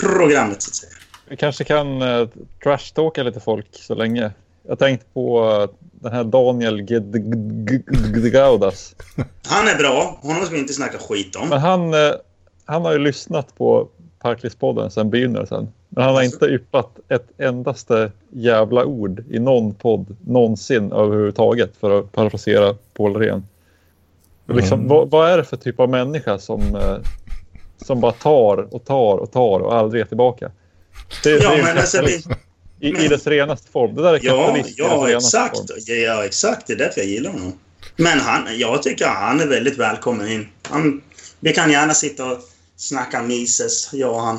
programmet, 0.00 0.62
så 0.62 0.68
att 0.70 0.74
säga. 0.74 0.92
Vi 1.28 1.36
kanske 1.36 1.64
kan 1.64 2.02
uh, 2.02 2.28
trashtalka 2.62 3.22
lite 3.22 3.40
folk 3.40 3.66
så 3.72 3.94
länge. 3.94 4.30
Jag 4.68 4.78
tänkte 4.78 5.06
på 5.14 5.44
eh, 5.44 5.76
den 5.92 6.12
här 6.12 6.24
Daniel 6.24 6.82
Gaudas. 8.30 8.94
Han 9.46 9.68
är 9.68 9.76
bra. 9.76 10.18
Honom 10.22 10.44
ska 10.44 10.54
vi 10.54 10.60
inte 10.60 10.74
snacka 10.74 10.98
skit 10.98 11.36
om. 11.36 11.48
Men 11.48 11.60
han, 11.60 11.94
eh, 11.94 12.12
han 12.64 12.82
har 12.84 12.92
ju 12.92 12.98
lyssnat 12.98 13.56
på 13.56 13.88
Parklivspodden 14.22 14.90
sedan 14.90 15.10
begynnelsen. 15.10 15.68
Men 15.88 16.04
han 16.04 16.14
har 16.14 16.22
inte 16.22 16.46
yppat 16.46 16.98
ett 17.08 17.26
endaste 17.38 18.10
jävla 18.30 18.84
ord 18.84 19.24
i 19.30 19.38
någon 19.38 19.74
podd 19.74 20.16
någonsin 20.26 20.92
överhuvudtaget 20.92 21.76
för 21.80 21.98
att 21.98 22.12
parafrasera 22.12 22.74
Paul 22.94 23.16
Rehn. 23.16 23.46
Liksom, 24.48 24.78
Mm. 24.78 24.88
vad, 24.88 25.10
vad 25.10 25.30
är 25.30 25.38
det 25.38 25.44
för 25.44 25.56
typ 25.56 25.80
av 25.80 25.88
människa 25.88 26.38
som, 26.38 26.60
eh, 26.76 26.96
som 27.86 28.00
bara 28.00 28.12
tar 28.12 28.74
och 28.74 28.84
tar 28.84 29.16
och 29.16 29.32
tar 29.32 29.60
och 29.60 29.74
aldrig 29.74 30.02
är 30.02 30.06
tillbaka? 30.06 30.50
Det, 31.22 31.30
Ja, 31.30 31.50
det 31.50 31.56
är 31.60 31.62
men 31.62 31.78
alltså, 31.78 32.02
det, 32.02 32.22
i, 32.80 33.04
i 33.04 33.08
dess 33.08 33.26
renaste 33.26 33.70
form. 33.70 33.94
Det 33.94 34.02
där 34.02 34.14
är 34.14 34.20
ja, 34.22 34.46
kapitalism 34.46 34.82
ja, 34.82 35.04
renaste 35.08 35.38
exakt. 35.38 35.56
form. 35.56 35.78
Ja, 35.86 35.94
ja, 35.94 36.24
exakt. 36.24 36.66
Det 36.66 36.72
är 36.72 36.76
därför 36.76 37.00
jag 37.00 37.08
gillar 37.08 37.30
honom. 37.30 37.52
Men 37.96 38.18
han, 38.20 38.58
jag 38.58 38.82
tycker 38.82 39.06
han 39.06 39.40
är 39.40 39.46
väldigt 39.46 39.78
välkommen 39.78 40.28
in. 40.28 40.48
Han, 40.62 41.00
vi 41.40 41.52
kan 41.52 41.70
gärna 41.70 41.94
sitta 41.94 42.32
och 42.32 42.38
snacka 42.82 43.22
Mises, 43.22 43.90
jag 43.92 44.14
och 44.14 44.20
han. 44.20 44.38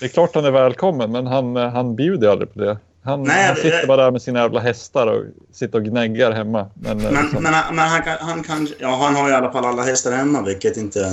Det 0.00 0.04
är 0.04 0.08
klart 0.08 0.34
han 0.34 0.44
är 0.44 0.50
välkommen, 0.50 1.12
men 1.12 1.26
han, 1.26 1.56
eh, 1.56 1.68
han 1.70 1.96
bjuder 1.96 2.28
aldrig 2.28 2.52
på 2.54 2.60
det. 2.60 2.78
Han, 3.02 3.22
Nej, 3.22 3.46
han 3.46 3.54
det- 3.54 3.60
sitter 3.62 3.86
bara 3.86 4.02
där 4.04 4.10
med 4.10 4.22
sina 4.22 4.40
jävla 4.40 4.60
hästar 4.60 5.06
och 5.06 5.24
sitter 5.52 5.78
och 5.78 5.84
gnäggar 5.84 6.32
hemma. 6.32 6.70
Men, 6.74 7.00
eh, 7.00 7.12
Men, 7.12 7.22
liksom, 7.22 7.42
men, 7.42 7.54
han- 7.54 7.76
men 7.76 7.88
han, 7.88 8.02
kan, 8.02 8.16
han 8.20 8.42
kan... 8.42 8.68
Ja, 8.78 8.96
han 9.04 9.14
har 9.14 9.30
i 9.30 9.32
alla 9.32 9.52
fall 9.52 9.64
alla 9.64 9.82
hästar 9.82 10.12
hemma, 10.12 10.42
vilket 10.42 10.76
inte 10.76 11.12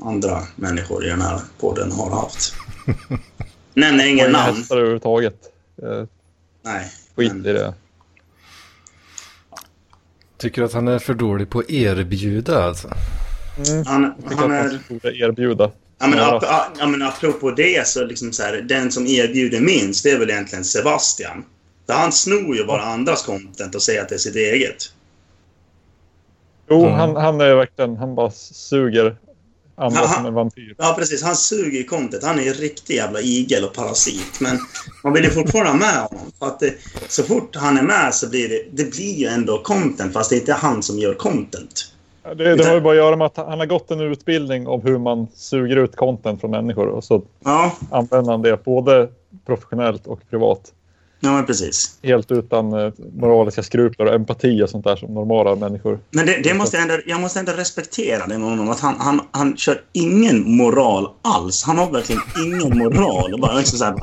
andra 0.00 0.42
människor 0.56 1.06
i 1.06 1.08
den 1.08 1.20
här 1.20 1.40
podden 1.60 1.92
har 1.92 2.10
haft. 2.10 2.52
Nämner 3.74 4.06
ingen 4.06 4.26
inga 4.28 4.38
namn. 4.38 4.56
hästar 4.56 4.76
överhuvudtaget. 4.76 5.34
Eh, 5.82 6.04
Nej. 6.64 6.92
skit 7.16 7.32
men- 7.32 7.46
i 7.46 7.52
det. 7.52 7.74
Tycker 10.38 10.62
att 10.62 10.72
han 10.72 10.88
är 10.88 10.98
för 10.98 11.14
dålig 11.14 11.50
på 11.50 11.58
att 11.58 11.70
erbjuda 11.70 12.62
alltså. 12.64 12.88
Mm. 13.68 13.86
Han, 13.86 14.14
han 14.38 14.52
är... 14.52 14.62
man 14.64 14.78
borde 14.88 15.16
erbjuda. 15.16 15.70
Ja 15.98 16.06
men, 16.06 16.18
ap 16.18 16.44
ja, 16.78 16.86
men 16.86 17.02
apropå 17.02 17.50
det 17.50 17.86
så 17.86 18.04
liksom 18.04 18.32
så 18.32 18.42
här, 18.42 18.56
den 18.56 18.92
som 18.92 19.06
erbjuder 19.06 19.60
minst 19.60 20.04
det 20.04 20.10
är 20.10 20.18
väl 20.18 20.30
egentligen 20.30 20.64
Sebastian. 20.64 21.44
För 21.86 21.94
han 21.94 22.12
snor 22.12 22.56
ju 22.56 22.64
bara 22.64 22.82
andras 22.82 23.22
content 23.22 23.74
och 23.74 23.82
säger 23.82 24.02
att 24.02 24.08
det 24.08 24.14
är 24.14 24.18
sitt 24.18 24.36
eget. 24.36 24.92
Jo, 26.70 26.80
Mm. 26.84 26.92
han, 26.98 27.16
han 27.16 27.40
är 27.40 27.54
verkligen... 27.54 27.96
Han 27.96 28.14
bara 28.14 28.30
suger 28.30 29.16
andra 29.76 30.00
Aha. 30.00 30.14
som 30.14 30.26
en 30.26 30.34
vampyr. 30.34 30.74
Ja 30.78 30.94
precis, 30.98 31.22
han 31.22 31.36
suger 31.36 31.82
content. 31.82 32.24
Han 32.24 32.38
är 32.38 32.42
ju 32.42 32.48
en 32.48 32.54
riktig 32.54 32.94
jävla 32.94 33.20
igel 33.20 33.64
och 33.64 33.74
parasit. 33.74 34.40
Men 34.40 34.58
man 35.04 35.12
vill 35.12 35.24
ju 35.24 35.30
fortfarande 35.30 35.70
ha 35.70 35.78
med 35.78 36.02
honom. 36.02 36.32
För 36.38 36.46
att 36.46 36.60
det, 36.60 36.74
så 37.08 37.22
fort 37.22 37.56
han 37.56 37.78
är 37.78 37.82
med 37.82 38.14
så 38.14 38.28
blir 38.28 38.48
det, 38.48 38.64
det 38.72 38.90
blir 38.90 39.14
ju 39.14 39.26
ändå 39.26 39.62
content 39.62 40.12
fast 40.12 40.30
det 40.30 40.36
är 40.36 40.40
inte 40.40 40.52
han 40.52 40.82
som 40.82 40.98
gör 40.98 41.14
content. 41.14 41.92
Det, 42.36 42.56
det 42.56 42.64
har 42.66 42.74
ju 42.74 42.80
bara 42.80 42.90
att 42.92 42.96
göra 42.96 43.16
med 43.16 43.26
att 43.26 43.36
han 43.36 43.58
har 43.58 43.66
gått 43.66 43.90
en 43.90 44.00
utbildning 44.00 44.66
om 44.66 44.80
hur 44.82 44.98
man 44.98 45.26
suger 45.34 45.76
ut 45.76 45.96
content 45.96 46.40
från 46.40 46.50
människor 46.50 46.86
och 46.88 47.04
så 47.04 47.22
Ja, 47.44 47.72
använder 47.90 48.30
han 48.32 48.42
det 48.42 48.64
både 48.64 49.08
professionellt 49.46 50.06
och 50.06 50.20
privat. 50.30 50.60
ja 51.20 51.32
men 51.32 51.46
precis. 51.46 51.98
Helt 52.02 52.30
utan 52.32 52.72
eh, 52.72 52.92
moraliska 53.16 53.62
skrupler 53.62 54.06
och 54.06 54.14
empati 54.14 54.62
och 54.62 54.70
sånt 54.70 54.84
där 54.84 54.96
som 54.96 55.14
normala 55.14 55.54
människor. 55.54 55.98
Men 56.10 56.26
det, 56.26 56.40
det 56.42 56.54
måste 56.54 56.76
jag, 56.76 56.82
ändå, 56.82 57.02
jag 57.06 57.20
måste 57.20 57.38
ändå 57.38 57.52
respektera 57.52 58.26
det 58.26 58.38
med 58.38 58.48
honom. 58.50 58.70
Att 58.70 58.80
han, 58.80 58.94
han, 58.98 59.20
han 59.30 59.56
kör 59.56 59.80
ingen 59.92 60.56
moral 60.56 61.08
alls. 61.22 61.62
Han 61.62 61.78
har 61.78 61.90
verkligen 61.90 62.22
ingen 62.44 62.78
moral. 62.78 63.34
Och 63.34 63.40
bara 63.40 63.54
liksom 63.54 63.78
så 63.78 63.84
här, 63.84 63.94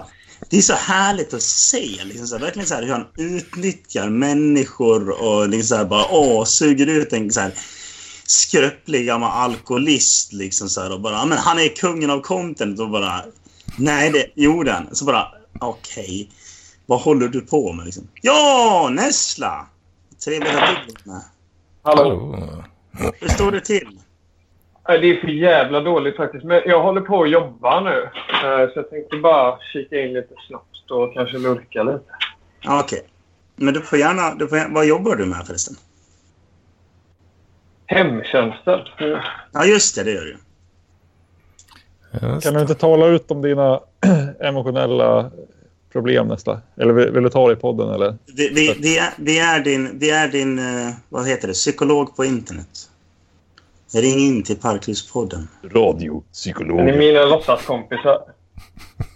det 0.49 0.57
är 0.57 0.61
så 0.61 0.73
härligt 0.73 1.33
att 1.33 1.41
se. 1.41 1.87
Liksom 2.03 2.27
så 2.27 2.35
här, 2.35 2.43
verkligen 2.45 2.67
så 2.67 2.75
här, 2.75 2.83
hur 2.83 2.91
han 2.91 3.05
utnyttjar 3.17 4.09
människor 4.09 5.09
och 5.23 5.49
liksom 5.49 5.67
så 5.67 5.75
här, 5.75 5.85
bara 5.85 6.05
åh, 6.11 6.43
suger 6.43 6.87
ut 6.87 7.13
en 7.13 7.31
så 7.31 7.39
här, 7.39 7.51
skröplig 8.27 9.05
gammal 9.05 9.31
alkoholist. 9.31 10.33
Liksom 10.33 10.69
så 10.69 10.81
här, 10.81 10.93
och 10.93 11.01
bara, 11.01 11.13
"Ja, 11.13 11.25
men 11.25 11.37
han 11.37 11.59
är 11.59 11.67
kungen 11.75 12.09
av 12.09 12.19
content. 12.21 12.79
Och 12.79 12.89
bara, 12.89 13.21
nej, 13.77 14.11
det 14.11 14.41
gjorde 14.41 14.71
han. 14.71 14.95
Så 14.95 15.05
bara, 15.05 15.27
okej. 15.59 16.29
Vad 16.85 16.99
håller 17.01 17.27
du 17.27 17.41
på 17.41 17.73
med? 17.73 17.85
Liksom? 17.85 18.07
Ja, 18.21 18.89
Nessla! 18.91 19.67
Trevligt 20.25 20.49
att 20.55 20.69
du 20.87 20.93
är 21.11 21.13
med. 21.13 21.21
Hallå? 21.83 22.35
Hur 23.19 23.29
står 23.29 23.51
det 23.51 23.61
till? 23.61 23.99
Det 24.87 24.93
är 24.93 25.21
för 25.21 25.27
jävla 25.27 25.79
dåligt 25.81 26.15
faktiskt. 26.17 26.43
Men 26.43 26.61
jag 26.65 26.83
håller 26.83 27.01
på 27.01 27.23
att 27.23 27.29
jobba 27.29 27.79
nu. 27.81 28.09
Eh, 28.43 28.69
Så 28.69 28.71
jag 28.75 28.89
tänkte 28.89 29.17
bara 29.17 29.57
kika 29.73 30.01
in 30.01 30.13
lite 30.13 30.33
snabbt 30.47 30.91
och 30.91 31.13
kanske 31.13 31.37
lurka 31.37 31.83
lite. 31.83 32.05
Ja, 32.61 32.79
Okej. 32.79 33.01
Men 33.55 33.73
du 33.73 33.81
får 33.81 33.99
gärna... 33.99 34.35
Du 34.35 34.47
får, 34.47 34.73
vad 34.73 34.85
jobbar 34.85 35.15
du 35.15 35.25
med 35.25 35.47
förresten? 35.47 35.75
Hemtjänsten. 37.87 38.79
Mm. 38.99 39.19
Ja, 39.51 39.65
just 39.65 39.95
det. 39.95 40.03
Det 40.03 40.11
gör 40.11 40.21
du. 40.25 40.37
Just 42.21 42.43
Kan 42.45 42.53
du 42.53 42.61
inte 42.61 42.75
tala 42.75 43.07
ut 43.07 43.31
om 43.31 43.41
dina 43.41 43.79
emotionella 44.39 45.31
problem 45.91 46.27
nästa? 46.27 46.61
Eller 46.77 46.93
vill, 46.93 47.11
vill 47.11 47.23
du 47.23 47.29
ta 47.29 47.47
det 47.47 47.53
i 47.53 47.55
podden 47.55 47.89
eller? 47.89 48.17
Vi, 48.35 48.49
vi, 48.49 48.75
vi, 48.79 48.97
är, 48.97 49.09
vi 49.17 49.39
är 49.39 49.59
din... 49.59 49.99
Vi 49.99 50.09
är 50.09 50.27
din 50.27 50.59
eh, 50.59 50.93
vad 51.09 51.27
heter 51.27 51.47
det? 51.47 51.53
Psykolog 51.53 52.15
på 52.15 52.25
internet. 52.25 52.89
Ring 53.93 54.19
in 54.19 54.43
till 54.43 54.57
Parkhuspodden. 54.57 55.47
Är 55.63 55.67
ni 55.67 55.73
Radiopsykolog. 55.73 56.85
mina 56.85 57.25
låtsaskompisar? 57.25 58.19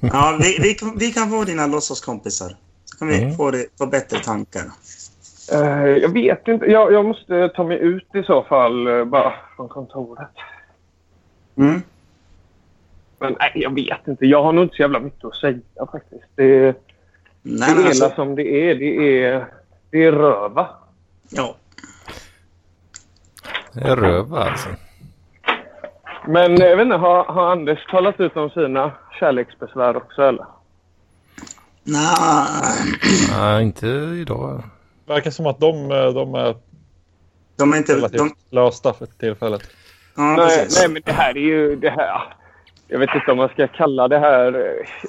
Ja, 0.01 0.37
vi, 0.41 0.57
vi, 0.61 0.73
kan, 0.73 0.97
vi 0.97 1.11
kan 1.11 1.29
vara 1.29 1.45
dina 1.45 1.67
låtsaskompisar. 1.67 2.55
Så 2.85 2.97
kan 2.97 3.07
vi 3.07 3.23
Mm. 3.23 3.35
få, 3.37 3.51
det, 3.51 3.65
få 3.77 3.85
bättre 3.85 4.19
tankar. 4.19 4.63
Eh, 5.53 5.87
Jag 5.87 6.13
vet 6.13 6.47
inte. 6.47 6.65
Jag, 6.65 6.93
jag 6.93 7.05
måste 7.05 7.49
ta 7.49 7.63
mig 7.63 7.77
ut 7.77 8.15
i 8.15 8.23
så 8.23 8.43
fall 8.43 8.87
eh, 8.87 9.05
bara 9.05 9.33
från 9.55 9.69
kontoret. 9.69 10.29
Mm. 11.55 11.81
Men 13.19 13.35
nej, 13.39 13.51
jag 13.55 13.75
vet 13.75 14.07
inte. 14.07 14.25
Jag 14.25 14.43
har 14.43 14.51
nog 14.53 14.63
inte 14.63 14.75
så 14.75 14.81
jävla 14.81 14.99
mycket 14.99 15.25
att 15.25 15.35
säga 15.35 15.59
faktiskt. 15.91 16.23
Det, 16.35 16.75
Nej, 17.41 17.75
det 17.75 17.85
alltså, 17.85 18.09
som 18.15 18.35
det 18.35 18.69
är, 18.71 18.75
det 18.75 19.23
är, 19.25 19.45
det 19.89 20.03
är 20.05 20.11
röva. 20.11 20.67
ja. 21.29 21.55
Det 23.73 23.81
är 23.89 23.95
röva 23.95 24.39
alltså. 24.43 24.69
Men 26.27 26.61
eh, 26.61 26.67
jag 26.67 26.77
vet 26.77 26.83
inte, 26.85 26.97
har, 26.97 27.23
har 27.23 27.51
Anders 27.51 27.85
talat 27.85 28.19
ut 28.19 28.37
om 28.37 28.49
sina 28.49 28.91
kärleksbesvär 29.19 29.97
också 29.97 30.21
eller? 30.21 30.45
Nej. 31.83 32.97
Nej, 33.37 33.63
inte 33.63 33.87
idag. 34.21 34.63
Verkar 35.13 35.31
som 35.31 35.45
att 35.45 35.59
de, 35.59 35.91
eh, 35.91 36.09
de 36.13 36.35
är 36.35 36.55
De 37.55 37.73
är 37.73 37.77
inte... 37.77 37.95
relativt 37.95 38.17
De, 38.19 38.55
lösta 38.55 38.93
för 38.93 39.05
tillfället. 39.05 39.61
ja, 40.15 40.35
nej, 40.35 40.67
nej, 40.79 40.89
men 40.89 41.01
det 41.05 41.11
här 41.11 41.29
är 41.37 41.41
ju... 41.41 41.75
Det 41.75 41.89
här, 41.89 42.33
jag 42.87 42.99
vet 42.99 43.09
inte 43.15 43.31
om 43.31 43.37
man 43.37 43.49
ska 43.49 43.67
kalla 43.67 44.07
det 44.07 44.19
här... 44.19 44.53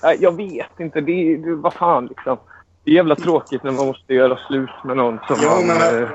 eh, 0.05 0.11
Jag 0.21 0.37
vet 0.37 0.81
inte. 0.81 1.01
Det 1.01 1.13
är, 1.13 1.55
vad 1.55 1.73
fan 1.75 2.07
liksom. 2.07 2.39
Det 2.85 2.91
är 2.91 2.95
jävla 2.95 3.17
tråkigt 3.17 3.63
när 3.63 3.71
man 3.71 3.87
måste 3.87 4.15
göra 4.15 4.39
slut 4.49 4.71
med 4.85 4.97
någon 4.97 5.19
som 5.27 5.37
Jo, 5.43 5.49
man 5.51 5.67
men- 5.67 6.03
eh, 6.03 6.09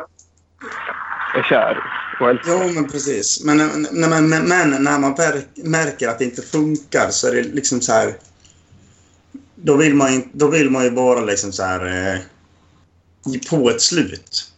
är 1.35 1.43
kär 1.43 1.77
och 2.19 2.29
älskar. 2.29 2.51
Jo, 2.51 2.71
men 2.75 2.89
precis. 2.89 3.43
Men, 3.45 3.57
men, 3.91 4.29
men, 4.29 4.43
men, 4.47 4.83
när 4.83 4.99
man 4.99 5.15
märker 5.55 6.07
att 6.09 6.19
det 6.19 6.25
inte 6.25 6.41
funkar 6.41 7.07
så 7.09 7.27
är 7.27 7.31
det 7.35 7.43
liksom 7.43 7.81
så 7.81 7.91
här... 7.93 8.13
Då 9.55 9.75
vill 9.77 9.95
man, 9.95 10.13
ju- 10.13 10.27
då 10.31 10.47
vill 10.47 10.69
man 10.69 10.83
ju 10.83 10.91
bara 10.91 11.19
liksom 11.19 11.51
så 11.51 11.63
här... 11.63 12.19
På 13.49 13.69
ett 13.69 13.81
slut. 13.81 14.51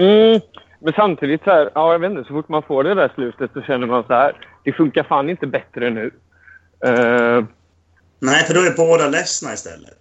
Mm, 0.00 0.40
men 0.80 0.92
samtidigt 0.92 1.44
så 1.44 1.50
här, 1.50 1.70
ja 1.74 1.92
jag 1.92 1.98
vet 1.98 2.10
inte, 2.10 2.24
så 2.24 2.34
fort 2.34 2.48
man 2.48 2.62
får 2.62 2.84
det 2.84 2.94
där 2.94 3.12
slutet 3.14 3.50
så 3.52 3.62
känner 3.62 3.86
man 3.86 4.04
så 4.06 4.12
här, 4.12 4.36
det 4.64 4.72
funkar 4.72 5.02
fan 5.02 5.30
inte 5.30 5.46
bättre 5.46 5.90
nu. 5.90 6.10
Eh, 6.84 7.44
Nej, 8.18 8.44
för 8.44 8.54
då 8.54 8.60
är 8.60 8.76
båda 8.76 9.08
ledsna 9.08 9.52
istället. 9.52 9.98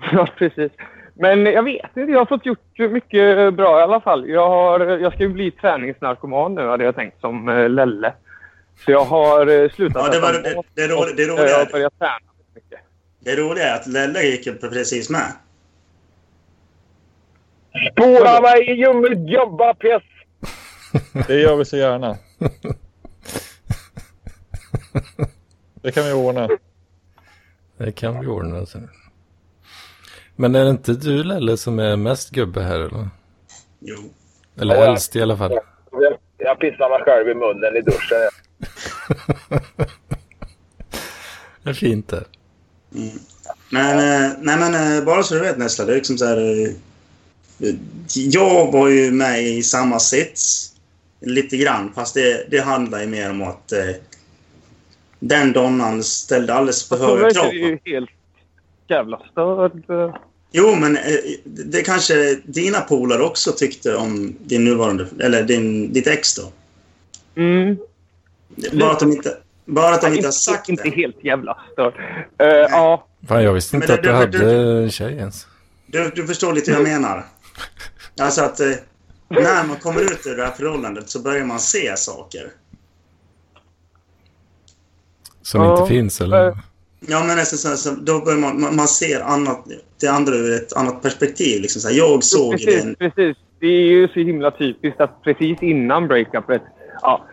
Ja, 0.12 0.28
precis. 0.38 0.72
Men 1.14 1.46
jag 1.46 1.62
vet 1.62 1.96
inte. 1.96 2.12
Jag 2.12 2.18
har 2.18 2.26
fått 2.26 2.46
gjort 2.46 2.78
mycket 2.78 3.54
bra 3.54 3.80
i 3.80 3.82
alla 3.82 4.00
fall. 4.00 4.28
Jag, 4.28 4.48
har, 4.48 4.80
jag 4.80 5.12
ska 5.12 5.22
ju 5.22 5.28
bli 5.28 5.50
träningsnarkoman 5.50 6.54
nu, 6.54 6.66
hade 6.66 6.84
jag 6.84 6.94
tänkt, 6.94 7.20
som 7.20 7.48
eh, 7.48 7.68
Lelle. 7.68 8.12
Så 8.84 8.90
jag 8.90 9.04
har 9.04 9.46
eh, 9.46 9.70
slutat 9.70 10.02
Ja, 10.06 10.12
det, 10.12 10.20
var, 10.20 10.32
det, 10.32 10.40
det, 10.40 10.62
det, 10.74 10.94
roliga, 10.94 11.14
det, 11.16 11.22
Jag 11.22 11.36
har 11.36 11.44
roliga, 11.44 11.68
börjat 11.72 11.98
träna 11.98 12.18
mycket. 12.54 12.80
det 13.20 13.36
roliga 13.36 13.64
är 13.64 13.74
att 13.74 13.86
Lelle 13.86 14.22
gick 14.22 14.60
precis 14.60 15.10
med. 15.10 15.32
Spola 17.92 18.40
mig 18.40 18.70
i 18.70 18.72
ljummet 18.72 19.30
jobba, 19.30 19.74
piss! 19.74 20.02
Det 21.26 21.40
gör 21.40 21.56
vi 21.56 21.64
så 21.64 21.76
gärna. 21.76 22.16
Det 25.82 25.92
kan 25.92 26.04
vi 26.04 26.12
ordna. 26.12 26.48
Det 27.78 27.92
kan 27.92 28.20
vi 28.20 28.26
ordna 28.26 28.66
sen. 28.66 28.88
Men 30.36 30.54
är 30.54 30.64
det 30.64 30.70
inte 30.70 30.92
du 30.92 31.24
Lelle 31.24 31.56
som 31.56 31.78
är 31.78 31.96
mest 31.96 32.30
gubbe 32.30 32.62
här 32.62 32.80
eller? 32.80 33.08
Jo. 33.80 33.96
Eller 34.60 34.74
Ja, 34.74 34.84
äldst 34.90 35.16
i 35.16 35.22
alla 35.22 35.36
fall. 35.36 35.52
Jag, 35.92 36.16
jag 36.38 36.58
pissar 36.60 36.90
mig 36.90 37.02
själv 37.04 37.28
i 37.28 37.34
munnen 37.34 37.76
i 37.76 37.80
duschen. 37.80 38.30
Det 41.62 41.70
är 41.70 41.74
fint 41.74 42.08
det. 42.08 42.24
Men, 43.70 43.98
eh, 43.98 44.30
nej, 44.38 44.58
men 44.58 44.74
eh, 44.98 45.04
bara 45.04 45.22
så 45.22 45.34
du 45.34 45.40
vet 45.40 45.58
Nessla, 45.58 45.84
det 45.84 45.92
är 45.92 45.96
liksom 45.96 46.18
så 46.18 46.24
här... 46.24 46.68
Jag 48.14 48.72
var 48.72 48.88
ju 48.88 49.10
med 49.10 49.42
i 49.42 49.62
samma 49.62 49.98
sits. 49.98 50.66
Lite 51.20 51.56
grann, 51.56 51.92
fast 51.94 52.14
det, 52.14 52.46
det 52.50 52.58
handlar 52.60 53.00
ju 53.00 53.06
mer 53.06 53.30
om 53.30 53.42
att 53.42 53.72
eh, 53.72 53.78
den 55.18 55.52
donnan 55.52 56.02
ställde 56.04 56.54
alldeles 56.54 56.88
för 56.88 56.98
då 56.98 57.04
höga 57.06 57.30
krav. 57.30 57.46
det 57.50 57.56
ju 57.56 57.78
helt 57.84 58.10
jävla 58.88 59.20
störd. 59.32 59.90
eh. 59.90 60.14
Jo, 60.52 60.74
men 60.76 60.96
eh, 60.96 61.02
det 61.44 61.82
kanske 61.82 62.34
dina 62.44 62.80
polare 62.80 63.22
också 63.22 63.52
tyckte 63.52 63.96
om 63.96 64.36
din 64.44 64.64
nuvarande... 64.64 65.06
Eller 65.20 65.42
din, 65.42 65.92
ditt 65.92 66.06
ex 66.06 66.34
då. 66.34 66.42
Mm. 67.36 67.76
Bara 68.72 68.90
att 68.90 69.00
de 69.00 69.12
inte, 69.12 69.36
bara 69.64 69.94
att 69.94 70.00
de 70.00 70.06
inte 70.06 70.16
har 70.16 70.16
inte, 70.18 70.32
sagt 70.32 70.68
inte 70.68 70.82
det. 70.82 70.90
helt 70.90 71.24
jävla 71.24 71.58
störd. 71.72 71.94
Eh, 72.38 72.46
ja, 72.48 73.06
Fan, 73.28 73.42
jag 73.44 73.52
visste 73.52 73.76
Men 73.76 73.82
inte 73.82 73.96
det- 74.02 74.18
att 74.18 74.32
du 74.32 74.38
det- 74.38 74.44
hade 74.44 74.82
en 74.82 74.90
tjej 74.90 75.12
ens. 75.14 75.46
Du, 75.86 76.12
du 76.14 76.26
förstår 76.26 76.52
lite 76.52 76.70
hur 76.72 76.78
jag 76.78 76.88
menar. 76.88 77.24
Alltså 78.20 78.42
att 78.42 78.60
eh, 78.60 78.70
när 79.28 79.66
man 79.66 79.76
kommer 79.76 80.00
ut 80.00 80.26
ur 80.26 80.36
det 80.36 80.44
här 80.44 80.50
förhållandet 80.52 81.08
så 81.10 81.22
börjar 81.22 81.44
man 81.44 81.60
se 81.60 81.96
saker. 81.96 82.50
Som 85.42 85.62
Ja, 85.62 85.76
inte 85.80 85.94
finns 85.94 86.20
eller? 86.20 86.48
eh, 86.48 86.56
Ja, 87.08 87.24
men 87.24 87.36
nästan 87.36 87.76
så, 87.76 87.90
då 87.90 88.20
börjar 88.20 88.38
man, 88.38 88.60
man, 88.60 88.76
man 88.76 88.88
ser 88.88 89.20
annat, 89.20 89.64
det 90.00 90.08
andra 90.08 90.34
ur 90.34 90.54
ett 90.54 90.72
annat 90.72 91.02
perspektiv. 91.02 91.62
Liksom 91.62 91.82
så 91.82 91.88
här, 91.88 91.94
jag 91.94 92.24
såg 92.24 92.52
precis, 92.52 92.82
den... 92.82 92.94
precis. 92.94 93.36
Det 93.60 93.66
är 93.66 93.86
ju 93.86 94.08
så 94.08 94.20
himla 94.20 94.50
typiskt 94.50 95.00
att 95.00 95.22
precis 95.22 95.62
innan 95.62 96.08
breakupet, 96.08 96.62
ja, 97.02 97.26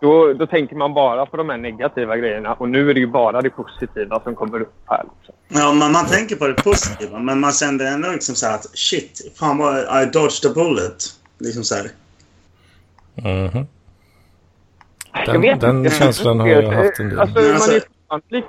då, 0.00 0.32
då 0.32 0.46
tänker 0.46 0.76
man 0.76 0.94
bara 0.94 1.26
på 1.26 1.36
de 1.36 1.48
här 1.48 1.56
negativa 1.56 2.16
grejerna. 2.16 2.54
Och 2.54 2.68
nu 2.68 2.90
är 2.90 2.94
det 2.94 3.00
ju 3.00 3.06
bara 3.06 3.42
det 3.42 3.50
positiva 3.50 4.20
som 4.20 4.34
kommer 4.34 4.60
upp 4.60 4.74
här. 4.86 5.04
Liksom. 5.16 5.34
Ja, 5.48 5.72
man, 5.72 5.92
man 5.92 6.06
tänker 6.06 6.36
på 6.36 6.46
det 6.46 6.54
positiva, 6.64 7.18
men 7.18 7.40
man 7.40 7.52
kände 7.52 7.88
ändå 7.88 8.10
liksom 8.10 8.34
så 8.34 8.46
här 8.46 8.54
att 8.54 8.78
shit, 8.78 9.32
fan 9.38 9.58
vad 9.58 9.78
I 9.78 10.06
dodged 10.12 10.50
a 10.50 10.54
bullet. 10.54 10.96
Liksom 11.38 11.62
så 11.64 11.74
här. 11.74 11.86
Mhm. 13.14 13.66
Jag 15.26 15.40
vet 15.40 15.60
Den, 15.60 15.74
den 15.74 15.84
inte. 15.84 15.96
känslan 15.96 16.40
har 16.40 16.48
jag 16.48 16.72
haft 16.72 17.00
en 17.00 17.08
del. 17.08 17.20
Alltså, 17.20 17.34
Men 17.40 17.44
man, 17.46 17.54
alltså- 17.54 17.72
är 17.72 17.80
fortfarande 17.80 18.26
lik, 18.28 18.44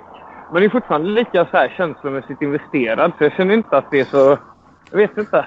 man 0.54 0.64
är 0.64 0.70
fortfarande 0.70 1.10
lika 1.10 1.46
så 1.46 1.58
här 1.58 1.74
känslomässigt 1.78 2.42
investerad. 2.42 3.12
Så 3.18 3.24
jag 3.24 3.34
känner 3.34 3.54
inte 3.54 3.78
att 3.78 3.92
det 3.92 4.00
är 4.00 4.06
så... 4.06 4.38
Jag 4.92 4.98
vet 4.98 5.18
inte. 5.18 5.46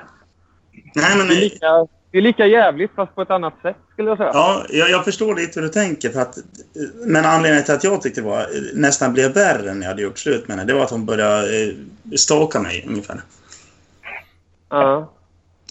Nej, 0.95 1.19
men... 1.19 1.27
Det 1.29 1.35
är 1.35 1.41
lika, 1.41 1.87
det 2.11 2.19
är 2.19 2.23
lika 2.23 2.47
jävligt 2.47 2.91
fast 2.95 3.15
på 3.15 3.23
ett 3.23 3.31
annat 3.31 3.55
sätt 3.63 3.77
skulle 3.93 4.09
jag 4.09 4.19
säga. 4.19 4.31
Ja, 4.33 4.67
jag, 4.71 4.91
jag 4.91 5.05
förstår 5.05 5.35
lite 5.35 5.61
hur 5.61 5.67
du 5.67 5.73
tänker. 5.73 6.11
För 6.11 6.21
att, 6.21 6.39
men 7.07 7.25
anledningen 7.25 7.65
till 7.65 7.75
att 7.75 7.85
jag 7.85 8.03
tyckte 8.03 8.21
det 8.21 8.27
var 8.27 8.47
nästan 8.75 9.13
blev 9.13 9.35
värre 9.35 9.75
när 9.75 9.83
jag 9.83 9.89
hade 9.89 10.03
gjort 10.03 10.19
slut 10.19 10.49
med 10.49 10.57
henne, 10.57 10.73
det 10.73 10.79
var 10.79 10.85
att 10.85 10.91
hon 10.91 11.07
började 11.07 11.65
eh, 11.65 11.75
stalka 12.17 12.61
mig 12.61 12.85
ungefär. 12.89 13.21
Ja. 14.69 15.13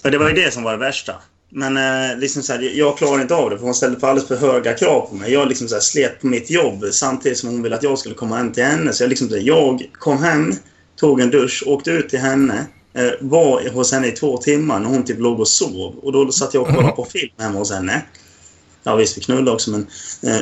Och 0.04 0.12
det 0.12 0.17
var 0.17 0.30
ju 0.30 0.36
det 0.36 0.54
som 0.54 0.63
var 0.63 0.71
det 0.71 0.78
värsta. 0.78 1.13
Men 1.50 1.78
eh, 1.78 2.17
liksom 2.17 2.43
så 2.43 2.54
här, 2.54 2.78
jag 2.78 2.97
klarade 2.97 3.21
inte 3.21 3.36
av 3.36 3.50
det 3.50 3.58
för 3.58 3.65
hon 3.65 3.73
ställde 3.73 4.00
för 4.00 4.08
alldeles 4.08 4.28
för 4.28 4.36
höga 4.36 4.73
krav 4.73 5.02
på 5.10 5.15
mig. 5.15 5.34
Jag 5.34 5.47
liksom 5.47 5.67
så 5.67 5.76
här, 5.76 5.82
slet 5.82 6.21
på 6.21 6.28
mitt 6.28 6.50
jobb 6.50 6.86
samtidigt 6.91 7.38
som 7.38 7.50
hon 7.50 7.63
ville 7.63 7.76
att 7.76 7.84
jag 7.84 8.00
skulle 8.00 8.15
komma 8.15 8.38
hem 8.38 8.52
till 8.52 8.63
henne. 8.63 8.93
Så 8.93 9.04
jag, 9.04 9.10
liksom, 9.10 9.30
jag 9.32 9.89
kom 9.93 10.23
hem, 10.23 10.52
tog 10.95 11.21
en 11.21 11.30
dusch, 11.30 11.63
åkte 11.67 11.91
ut 11.91 12.10
till 12.10 12.19
henne. 12.19 12.65
Eh, 12.98 13.12
var 13.20 13.70
hos 13.70 13.92
henne 13.92 14.08
i 14.08 14.12
två 14.12 14.38
timmar 14.38 14.80
när 14.80 14.90
hon 14.90 15.04
typ 15.06 15.20
låg 15.20 15.40
och 15.40 15.48
sov. 15.48 15.96
Och 16.02 16.12
då 16.12 16.32
satt 16.32 16.54
jag 16.54 16.64
och 16.64 16.76
kollade 16.76 16.94
på 16.94 17.06
film 17.06 17.32
hemma 17.38 17.60
hos 17.60 17.72
henne. 17.72 18.02
Ja 18.84 18.96
visst, 18.96 19.18
vi 19.18 19.22
knullade 19.22 19.52
också 19.52 19.72
men... 19.72 19.88
Eh, 20.24 20.42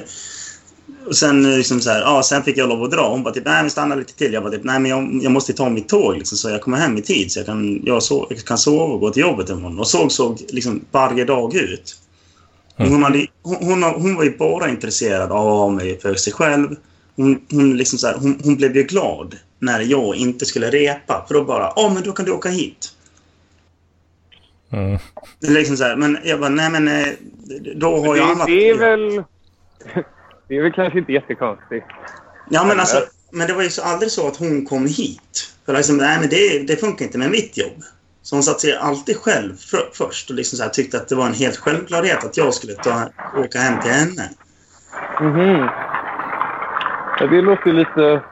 och 1.08 1.15
sen, 1.15 1.46
eh, 1.46 1.58
liksom 1.58 1.82
så 1.82 1.89
här, 1.89 2.02
ja, 2.02 2.24
sen 2.24 2.44
fick 2.44 2.58
jag 2.58 2.70
lov 2.70 2.84
att 2.84 2.91
dra. 2.91 3.10
Hon 3.10 3.24
bara 3.24 3.34
typ, 3.34 3.46
nej 3.46 3.63
vi 3.63 3.70
stannar 3.70 3.96
lite 3.96 4.13
till. 4.13 4.34
Jag 4.34 4.44
bara 4.44 4.52
typ, 4.52 4.63
nej 4.63 4.80
men 4.80 4.91
jag, 4.91 5.20
jag 5.24 5.32
måste 5.32 5.54
ta 5.54 5.70
mitt 5.70 5.89
tåg 5.89 6.18
liksom, 6.18 6.38
så 6.38 6.50
jag 6.50 6.62
kommer 6.62 6.78
hem 6.78 6.98
i 6.98 7.02
tid 7.02 7.32
så 7.32 7.39
jag 7.39 7.46
kan, 7.46 7.82
jag 7.86 8.04
so 8.04 8.28
jag 8.30 8.39
kan 8.39 8.58
sova 8.58 8.94
och 8.94 9.00
gå 9.00 9.10
till 9.10 9.22
jobbet 9.22 9.50
imorgon. 9.50 9.80
Och 9.80 9.88
så 9.88 10.10
såg 10.10 10.41
liksom 10.50 10.86
varje 10.91 11.26
dag 11.26 11.56
ut. 11.56 11.96
Och 12.78 12.86
Hon, 12.86 13.04
hade, 13.04 13.28
hon, 13.41 13.56
hon, 13.56 13.84
hon 13.84 14.15
var 14.15 14.24
ju 14.24 14.38
bara 14.38 14.70
intresserad 14.70 15.32
av 15.32 15.74
mig 15.74 16.00
för 16.00 16.15
sig 16.15 16.34
själv. 16.34 16.76
Hon, 17.15 17.41
hon, 17.51 17.78
liksom 17.78 17.99
så 17.99 18.08
här, 18.08 18.15
hon, 18.17 18.39
hon 18.43 18.56
blev 18.56 18.75
ju 18.75 18.84
glad 18.84 19.36
när 19.60 19.80
jag 19.80 20.15
inte 20.15 20.45
skulle 20.45 20.69
repa. 20.69 21.25
För 21.28 21.34
då 21.34 21.43
bara, 21.43 21.73
ja 21.75 21.91
men 21.93 22.04
då 22.04 22.12
kan 22.12 22.25
du 22.25 22.32
åka 22.32 22.49
hit. 22.49 22.91
Mm. 24.71 24.99
Det 25.39 25.47
är 25.47 25.51
liksom 25.51 25.78
så 25.78 25.84
här, 25.84 25.95
men 25.95 26.17
jag 26.23 26.39
bara, 26.39 26.49
nej 26.49 26.69
men 26.69 26.88
eh, 26.88 27.08
då 27.75 27.97
har 28.06 28.15
jag 28.15 28.28
Det, 28.28 28.32
annat. 28.32 28.47
det 28.47 28.69
är 28.69 28.78
väl... 28.78 29.23
Det 30.47 30.58
är 30.58 30.63
väl 30.63 30.71
kanske 30.73 30.99
inte 30.99 31.12
jättekonstigt. 31.12 31.86
Ja, 32.49 32.63
men 32.63 32.80
alltså, 32.80 33.04
men 33.32 33.47
det 33.47 33.54
var 33.54 33.63
ju 33.63 33.69
så, 33.69 33.82
aldrig 33.82 34.12
så 34.12 34.28
att 34.28 34.38
hon 34.38 34.65
kom 34.65 34.86
hit. 34.86 35.54
För 35.65 35.73
liksom, 35.73 35.97
nej, 35.97 36.19
men 36.19 36.30
det, 36.30 36.60
det 36.67 36.75
funkar 36.75 37.06
inte 37.06 37.17
med 37.17 37.32
mitt 37.32 37.58
jobb. 37.58 37.84
Så 38.21 38.36
hon 38.36 38.43
satte 38.43 38.60
sig 38.60 38.75
alltid 38.75 39.17
själv 39.17 39.58
för, 39.58 39.89
först 39.93 40.30
och 40.30 40.36
liksom 40.36 40.58
så 40.58 40.63
här, 40.63 40.69
tyckte 40.69 40.97
att 40.97 41.08
det 41.08 41.15
var 41.15 41.25
en 41.25 41.34
helt 41.34 41.58
självklarhet 41.58 42.23
att 42.23 42.38
jag 42.38 42.54
skulle 42.54 42.73
ta, 42.73 43.10
åka 43.38 43.60
hem 43.60 43.82
till 43.82 43.91
henne. 43.91 44.30
Mhm. 45.21 45.69
Ja, 47.19 47.28
det 47.28 47.41
låter 47.41 47.73
lite 47.73 48.23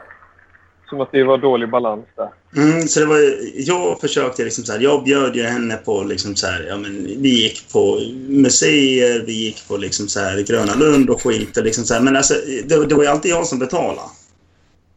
som 0.90 1.02
att 1.02 1.12
det 1.12 1.24
var 1.24 1.38
dålig 1.38 1.70
balans 1.70 2.06
där. 2.16 2.30
Mm, 2.56 2.88
så 2.88 3.00
det 3.00 3.06
var, 3.06 3.20
jag 3.56 4.00
försökte 4.00 4.44
liksom 4.44 4.64
så 4.64 4.72
här, 4.72 4.80
jag 4.80 5.04
bjöd 5.04 5.36
ju 5.36 5.44
henne 5.44 5.76
på 5.76 6.04
liksom 6.04 6.36
så 6.36 6.48
här, 6.48 6.66
ja 6.70 6.78
men 6.78 7.06
vi 7.06 7.44
gick 7.44 7.74
på 7.74 8.00
museer, 8.28 9.26
vi 9.26 9.34
gick 9.34 9.68
på 9.68 9.78
liksom 9.78 10.08
så 10.08 10.20
här 10.20 10.42
Gröna 10.42 10.76
Lund 10.76 11.10
och 11.10 11.24
skit 11.24 11.58
och 11.58 11.64
liksom 11.64 11.84
så 11.84 11.94
här, 11.94 12.02
men 12.02 12.16
alltså 12.16 12.34
det, 12.66 12.86
det 12.86 12.96
var 12.96 13.04
ju 13.04 13.10
alltid 13.10 13.32
jag 13.32 13.48
som 13.48 13.60
betalade. 13.60 14.02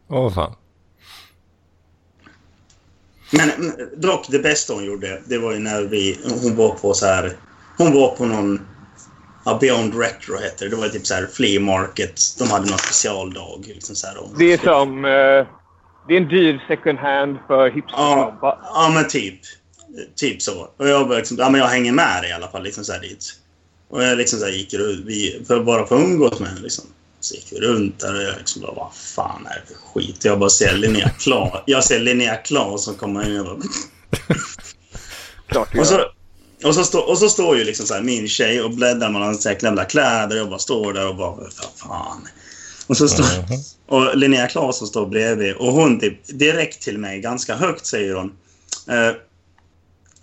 Åh 0.09 0.33
fan. 0.33 0.55
Men 3.31 3.49
dock 3.97 4.27
det 4.29 4.39
bästa 4.39 4.73
hon 4.73 4.85
gjorde, 4.85 5.21
det 5.25 5.37
var 5.37 5.53
ju 5.53 5.59
när 5.59 5.81
vi, 5.81 6.19
hon 6.43 6.55
var 6.55 6.69
på 6.69 6.93
så 6.93 7.05
här, 7.05 7.31
hon 7.77 7.93
var 7.93 8.15
på 8.15 8.25
någon, 8.25 8.61
ja, 9.47 9.57
Beyond 9.61 9.99
Retro 9.99 10.37
heter 10.37 10.65
det. 10.65 10.71
Det 10.71 10.81
var 10.81 10.89
typ 10.89 11.07
så 11.07 11.13
här 11.13 11.27
flea 11.33 11.59
market. 11.59 12.21
De 12.37 12.49
hade 12.49 12.69
någon 12.69 12.77
specialdag. 12.77 13.63
Liksom 13.67 13.95
så 13.95 14.07
här, 14.07 14.17
och, 14.17 14.29
Det 14.37 14.53
är 14.53 14.57
som... 14.57 15.05
Eh, 15.05 15.47
det 16.07 16.13
är 16.13 16.17
en 16.17 16.27
dyr 16.27 16.63
second 16.67 16.99
hand 16.99 17.37
för 17.47 17.67
ja, 17.67 17.73
hipstersnobbar. 17.73 18.59
ja, 18.63 18.91
men 18.93 19.07
typ. 19.07 19.39
Typ 20.15 20.41
så. 20.41 20.69
Och 20.77 20.87
jag 20.87 21.09
liksom, 21.09 21.37
ja 21.39 21.49
men 21.49 21.61
jag 21.61 21.67
hänger 21.67 21.91
med 21.91 22.21
dig 22.23 22.29
i 22.29 22.33
alla 22.33 22.47
fall 22.47 22.63
liksom 22.63 22.83
så 22.83 22.93
här 22.93 22.99
dit. 22.99 23.25
Och 23.89 24.03
jag 24.03 24.17
liksom 24.17 24.39
så 24.39 24.45
här 24.45 24.51
gick 24.51 24.73
runt, 24.73 25.05
vi, 25.05 25.43
för 25.47 25.63
bara 25.63 25.87
för 25.87 25.95
att 25.95 26.01
umgås 26.01 26.39
med 26.39 26.49
henne 26.49 26.61
liksom. 26.61 26.85
Så 27.19 27.35
gick 27.35 27.47
vi 27.51 27.59
runt 27.59 27.99
där 27.99 28.15
och 28.15 28.21
jag 28.21 28.37
liksom 28.37 28.61
bara, 28.61 28.73
vad 28.73 28.93
fan 28.93 29.45
är 29.45 29.61
det 29.61 29.73
för 29.73 29.81
skit? 29.81 30.25
Jag 30.25 30.39
bara 30.39 30.49
ser 30.49 30.77
Linnea 30.77 31.09
Claes. 31.09 31.63
Jag 31.65 31.83
ser 31.83 31.99
Linnea 31.99 32.35
Claes 32.35 32.83
som 32.83 32.95
kommer 32.95 33.29
in 33.29 33.39
och 33.39 33.45
bara, 33.45 33.67
Klart 35.47 35.77
Och 35.77 35.87
så. 35.87 35.99
Och 36.63 36.75
så, 36.75 36.83
stå, 36.83 36.99
och 36.99 37.17
så 37.17 37.29
står 37.29 37.57
ju 37.57 37.63
liksom 37.63 37.85
så 37.85 37.93
här 37.93 38.01
min 38.01 38.27
tjej 38.27 38.61
och 38.61 38.71
bläddrar 38.71 39.09
mellan 39.09 39.37
här 39.45 39.59
klämda 39.59 39.85
kläder. 39.85 40.37
Jag 40.37 40.49
bara 40.49 40.59
står 40.59 40.93
där 40.93 41.07
och 41.07 41.15
bara, 41.15 41.31
vad 41.31 41.53
fan. 41.75 42.27
Och 42.87 42.97
så 42.97 43.07
står 43.07 43.25
och 43.87 44.17
Linnea 44.17 44.47
Claesson 44.47 44.87
står 44.87 45.05
bredvid 45.05 45.53
och 45.53 45.73
hon 45.73 45.99
typ 45.99 46.27
direkt 46.27 46.81
till 46.81 46.97
mig, 46.97 47.19
ganska 47.19 47.55
högt 47.55 47.85
säger 47.85 48.13
hon. 48.13 48.31
Eh, 48.89 49.07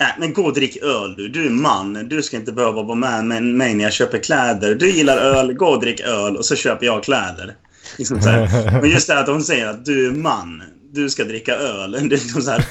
äh, 0.08 0.14
men 0.18 0.32
gå 0.32 0.42
och 0.42 0.54
drick 0.54 0.76
öl 0.76 1.14
du. 1.16 1.28
Du 1.28 1.46
är 1.46 1.50
man. 1.50 2.08
Du 2.08 2.22
ska 2.22 2.36
inte 2.36 2.52
behöva 2.52 2.82
vara 2.82 3.22
med 3.22 3.42
mig 3.42 3.74
när 3.74 3.84
jag 3.84 3.92
köper 3.92 4.18
kläder. 4.18 4.74
Du 4.74 4.90
gillar 4.90 5.16
öl, 5.16 5.52
gå 5.52 5.66
och 5.66 5.80
drick 5.80 6.00
öl 6.00 6.36
och 6.36 6.44
så 6.44 6.56
köper 6.56 6.86
jag 6.86 7.04
kläder. 7.04 7.56
Liksom. 7.98 8.18
Men 8.80 8.90
just 8.90 9.06
det 9.06 9.18
att 9.18 9.28
hon 9.28 9.44
säger 9.44 9.66
att 9.66 9.84
du 9.84 10.06
är 10.06 10.10
man. 10.10 10.62
Du 10.92 11.10
ska 11.10 11.24
dricka 11.24 11.54
öl. 11.56 11.92
Det 12.08 12.16
är 12.16 12.20
liksom 12.20 12.42
så 12.42 12.50
här. 12.50 12.64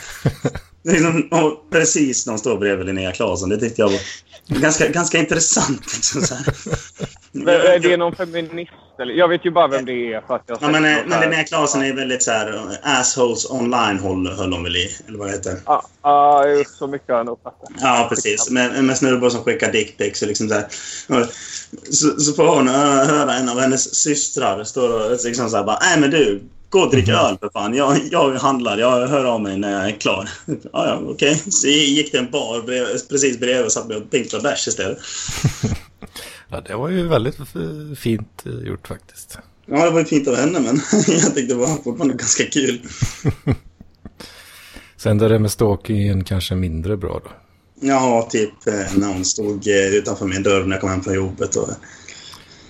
Det 0.83 0.91
är 0.91 1.33
och 1.43 1.69
precis 1.71 2.25
när 2.25 2.31
hon 2.31 2.39
står 2.39 2.57
bredvid 2.57 2.85
Linnea 2.85 3.11
Claesson. 3.11 3.49
Det 3.49 3.57
tyckte 3.57 3.81
jag 3.81 3.89
var 3.89 3.99
ganska, 4.47 4.87
ganska 4.87 5.17
intressant. 5.17 5.93
Liksom 5.93 6.21
så 6.21 6.35
här. 6.35 6.45
Men 7.31 7.47
är 7.47 7.79
det 7.79 7.97
någon 7.97 8.15
feminist? 8.15 8.71
Eller? 8.99 9.13
Jag 9.13 9.27
vet 9.27 9.45
ju 9.45 9.51
bara 9.51 9.67
vem 9.67 9.85
det 9.85 10.13
är 10.13 10.21
för 10.21 10.35
att 10.35 10.43
jag 10.47 10.57
Ja, 10.61 10.67
men, 10.69 10.85
eh, 10.85 10.97
men. 11.07 11.21
Linnea 11.21 11.43
Claesson 11.43 11.83
är 11.83 11.93
väldigt 11.93 12.23
så 12.23 12.31
här 12.31 12.53
uh, 12.53 12.71
assholes 12.83 13.51
online 13.51 13.99
håll, 13.99 14.27
höll 14.27 14.53
hon 14.53 14.63
väl 14.63 14.75
i. 14.75 14.89
Eller 15.07 15.17
vad 15.17 15.27
det 15.27 15.31
heter. 15.31 15.57
Ja, 16.03 16.47
just 16.47 16.77
så 16.77 16.87
mycket 16.87 17.09
har 17.09 17.15
jag 17.15 17.25
nog 17.25 17.39
fattat. 17.43 17.69
Ja, 17.81 18.05
precis. 18.09 18.49
Med, 18.49 18.83
med 18.83 18.97
snubbar 18.97 19.29
som 19.29 19.43
skickar 19.43 19.71
dickpics 19.71 20.21
och 20.21 20.27
liksom 20.27 20.49
så 20.49 20.55
här. 20.55 20.67
Så, 21.89 22.19
så 22.19 22.33
får 22.33 22.47
hon 22.55 22.67
hö- 22.67 23.05
höra 23.05 23.33
en 23.33 23.49
av 23.49 23.59
hennes 23.59 23.95
systrar 23.95 24.63
stå 24.63 24.85
och 24.85 25.25
liksom 25.25 25.49
så 25.49 25.57
här 25.57 25.63
bara, 25.63 25.79
nej 25.81 25.99
men 25.99 26.09
du, 26.11 26.41
gå 26.73 26.79
och 26.79 26.91
drick 26.91 27.09
öl 27.09 27.37
för 27.39 27.49
fan. 27.49 27.73
Jag, 27.73 27.99
jag 28.11 28.33
handlar, 28.33 28.77
jag 28.77 29.07
hör 29.07 29.25
av 29.25 29.41
mig 29.41 29.57
när 29.57 29.71
jag 29.71 29.89
är 29.89 29.99
klar. 29.99 30.29
Ja, 30.45 30.57
ja, 30.87 31.01
okej. 31.05 31.35
Så 31.35 31.67
gick 31.67 32.11
det 32.11 32.17
en 32.17 32.31
bar 32.31 32.61
brev, 32.61 32.85
precis 33.09 33.39
bredvid 33.39 33.65
och 33.65 33.71
satt 33.71 33.87
med 33.87 33.97
och 33.97 34.11
pinklade 34.11 34.43
bärs 34.43 34.67
istället. 34.67 34.97
Ja, 36.49 36.61
det 36.61 36.75
var 36.75 36.89
ju 36.89 37.07
väldigt 37.07 37.35
fint 37.97 38.45
eh, 38.45 38.67
gjort 38.67 38.87
faktiskt. 38.87 39.37
Ja, 39.65 39.85
det 39.85 39.89
var 39.89 39.99
ju 39.99 40.05
fint 40.05 40.27
av 40.27 40.35
henne 40.35 40.59
men 40.59 40.75
jag 41.07 41.35
tyckte 41.35 41.53
det 41.53 41.55
var 41.55 41.67
fortfarande 41.67 42.13
ganska 42.13 42.43
kul. 42.43 42.81
Sen 44.97 45.17
det 45.17 45.27
där 45.27 45.39
med 45.39 45.51
stalkingen 45.51 46.23
kanske 46.23 46.55
mindre 46.55 46.97
bra 46.97 47.21
då. 47.23 47.31
Ja, 47.87 48.27
typ 48.31 48.67
eh, 48.67 48.97
när 48.97 49.07
hon 49.07 49.25
stod 49.25 49.67
eh, 49.67 49.93
utanför 49.93 50.25
min 50.25 50.43
dörr 50.43 50.63
när 50.63 50.71
jag 50.71 50.81
kom 50.81 50.89
hem 50.89 51.03
från 51.03 51.15
jobbet. 51.15 51.55
Och, 51.55 51.69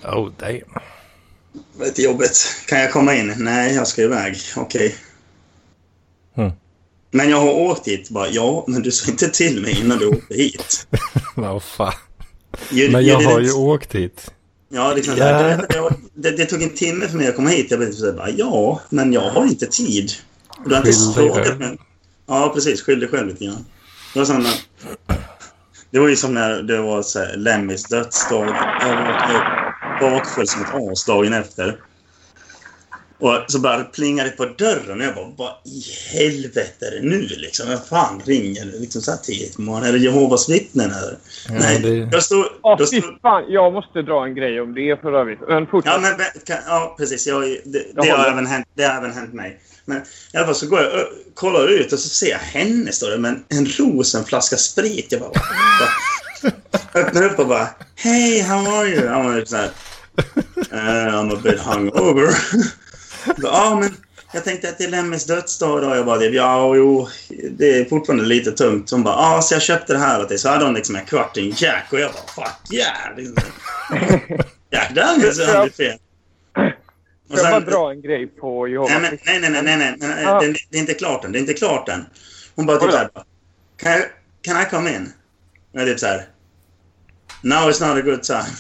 Oh 0.04 0.32
damn. 0.40 0.93
Det 1.54 1.80
var 1.80 1.86
lite 1.86 2.02
jobbigt. 2.02 2.56
Kan 2.68 2.80
jag 2.80 2.92
komma 2.92 3.16
in? 3.16 3.34
Nej, 3.38 3.76
jag 3.76 3.88
ska 3.88 4.02
iväg. 4.02 4.38
Okej. 4.56 4.96
Mm. 6.38 6.52
Men 7.12 7.30
jag 7.30 7.38
har 7.38 7.52
åkt 7.54 7.88
hit. 7.88 8.10
Bara, 8.10 8.28
ja, 8.28 8.66
men 8.68 8.82
du 8.82 8.92
sa 8.92 9.12
inte 9.12 9.30
till 9.30 9.62
mig 9.62 9.80
innan 9.80 9.98
du 9.98 10.08
åkte 10.08 10.34
hit. 10.34 10.88
Vad 11.36 11.64
fan. 11.64 11.94
Men 12.92 13.06
jag 13.06 13.22
har 13.22 13.40
ju 13.40 13.52
åkt 13.52 13.96
hit. 13.96 14.32
Ja, 14.70 14.94
liksom, 14.94 15.18
Ja. 15.18 15.26
Det, 15.26 15.66
det, 15.70 15.90
det, 16.14 16.38
det 16.38 16.46
tog 16.46 16.62
en 16.64 16.70
timme 16.70 17.08
för 17.08 17.18
mig 17.18 17.28
att 17.28 17.36
komma 17.36 17.50
hit. 17.50 17.68
Jag 17.72 17.80
blev 17.80 18.16
bara, 18.16 18.30
ja, 18.30 18.82
men 18.90 19.14
jag 19.14 19.30
har 19.30 19.46
inte 19.46 19.66
tid. 19.66 20.12
Du 20.66 20.76
har 20.76 20.88
inte 20.88 21.14
frågat 21.16 21.60
mig. 21.60 21.78
Ja, 22.28 22.52
precis. 22.54 22.82
Skyll 22.82 23.00
dig 23.00 23.10
själv 23.10 23.28
lite 23.28 23.46
grann. 23.46 23.66
Det 24.14 24.20
var, 24.20 24.38
när, 24.38 24.56
det 25.92 26.00
var 26.00 26.08
ju 26.08 26.16
som 26.16 26.34
när 26.34 26.64
det 26.64 26.82
var 26.82 27.02
så 27.02 27.20
här, 27.20 27.38
Lemmys 27.38 27.84
dödsdag. 27.84 28.56
Bakfull 30.00 30.48
som 30.48 30.62
ett 30.62 30.74
as 30.92 31.06
dagen 31.06 31.34
efter. 31.34 31.78
Och 33.20 33.46
så 33.48 33.60
bara 33.60 33.84
plingade 33.84 34.30
det 34.30 34.36
på 34.36 34.46
dörren 34.46 35.00
och 35.02 35.06
jag 35.08 35.16
bara, 35.16 35.28
vad 35.38 35.54
i 35.66 35.84
helvete 36.18 36.86
är 36.88 36.92
det 36.92 37.02
nu 37.08 37.20
liksom? 37.22 37.70
Vem 37.70 37.80
fan 37.90 38.22
ringer 38.26 38.66
liksom 38.66 39.02
så 39.02 39.12
här 39.12 39.18
tidigt 39.18 39.56
på 39.56 39.62
morgonen? 39.62 39.90
Är 39.90 39.94
det 39.94 40.00
Jehovas 40.00 40.50
vittnen 40.50 40.92
eller? 40.92 41.18
Ja, 41.48 41.54
Nej, 41.60 41.80
det- 41.80 42.10
jag 42.12 42.24
stod... 42.24 42.46
Åh, 42.62 42.76
jag 42.80 42.88
stod 42.88 43.04
fan. 43.22 43.44
Jag 43.50 43.74
måste 43.74 44.02
dra 44.02 44.26
en 44.26 44.36
grej 44.36 44.62
om 44.62 44.74
det 44.74 45.02
för 45.02 45.14
övrigt. 45.14 45.40
Men 45.48 45.68
fortsätt. 45.68 45.94
Ja, 45.94 46.00
men, 46.00 46.16
kan, 46.46 46.58
ja 46.68 46.96
precis. 46.98 47.28
Jag, 47.28 47.42
det, 47.42 47.60
det, 47.64 47.86
Jag 47.96 48.18
har 48.18 48.28
även 48.32 48.46
hänt, 48.46 48.68
det 48.74 48.84
har 48.84 48.98
även 48.98 49.12
hänt 49.12 49.34
mig. 49.34 49.60
Men 49.86 49.98
i 50.34 50.38
alla 50.38 50.46
fall 50.46 50.56
så 50.56 50.68
går 50.68 50.80
jag 50.82 50.94
och 50.94 51.08
kollar 51.34 51.68
ut 51.68 51.94
och 51.94 52.00
så 52.00 52.10
ser 52.10 52.30
jag 52.30 52.38
henne 52.40 52.92
stå 52.92 53.08
där 53.10 53.18
med 53.18 53.32
en, 53.32 53.58
en 53.58 53.66
ros, 53.66 54.16
en 54.16 54.24
flaska 54.24 54.58
sprit. 54.58 55.08
Jag 55.12 55.22
bara... 55.22 55.32
öppnar 56.96 57.24
upp 57.24 57.40
och 57.40 57.48
bara 57.48 57.68
Hey, 57.96 58.42
how 58.42 58.68
are 58.80 58.88
you? 58.88 59.08
Han 59.08 59.26
var 59.26 59.40
typ 59.40 59.48
såhär... 59.48 59.70
Uh, 60.74 61.16
I'm 61.16 61.34
a 61.34 61.40
bit 61.44 61.60
hungover. 61.60 62.30
Ja, 63.38 63.78
men 63.82 63.98
jag 64.34 64.44
tänkte 64.44 64.70
att 64.70 64.78
det 64.78 64.84
är 64.84 64.90
Lemmys 64.90 65.26
dödsdag 65.26 65.80
idag. 65.80 65.98
Jag 65.98 66.06
bara, 66.06 66.24
ja, 66.24 66.76
jo, 66.76 67.08
det 67.52 67.80
är 67.80 67.86
fortfarande 67.86 68.26
lite 68.26 68.52
tungt. 68.52 68.92
Hon 68.92 69.04
bara, 69.04 69.16
ja, 69.16 69.42
så 69.42 69.56
jag 69.56 69.62
köpte 69.62 69.94
det 69.94 70.00
här 70.00 70.22
åt 70.22 70.30
dig. 70.30 70.38
Så 70.38 70.50
hade 70.50 70.66
hon 70.66 70.74
liksom 70.74 70.96
en 70.96 71.06
kvart 71.06 71.38
i 71.38 71.42
en 71.50 71.54
Jack 71.58 71.86
och 71.94 72.00
jag 72.00 72.12
bara, 72.12 72.46
fuck 72.46 72.74
yeah! 72.74 73.18
Liksom. 73.18 73.36
Jack 74.72 74.96
Daniels 74.96 75.40
är 75.40 75.56
aldrig 75.56 75.76
fel. 75.76 75.98
Får 77.30 77.40
jag 77.40 77.52
bara 77.52 77.60
dra 77.60 77.92
en 77.92 78.02
grej 78.02 78.28
på 78.28 78.64
Nej, 78.64 78.72
Jehovas 78.74 78.92
men, 79.02 79.12
vittnen? 79.12 79.42
nej, 79.42 79.50
nej, 79.52 79.64
nej, 79.64 79.78
nej, 79.78 79.96
nej, 80.00 80.10
nej, 80.16 80.26
Ah. 80.26 80.40
det, 80.40 80.56
det 80.70 80.78
är 80.78 80.82
inte 80.82 80.94
klart 80.94 81.26
än. 81.26 81.32
Det 81.32 81.38
är 81.38 81.42
inte 81.42 81.54
klart 81.54 81.90
än. 81.90 82.06
Hon 82.56 82.66
bara 82.66 82.78
typ 82.78 82.92
såhär, 82.92 83.10
can, 83.78 83.92
I- 84.00 84.04
can 84.42 84.62
I 84.62 84.66
come 84.66 84.96
in? 84.96 85.14
Och 85.74 85.80
jag 85.80 85.88
typ 85.88 86.00
såhär, 86.00 86.26
now 87.42 87.70
is 87.70 87.82
not 87.82 87.98
a 87.98 88.02
good 88.02 88.24
time. 88.24 88.56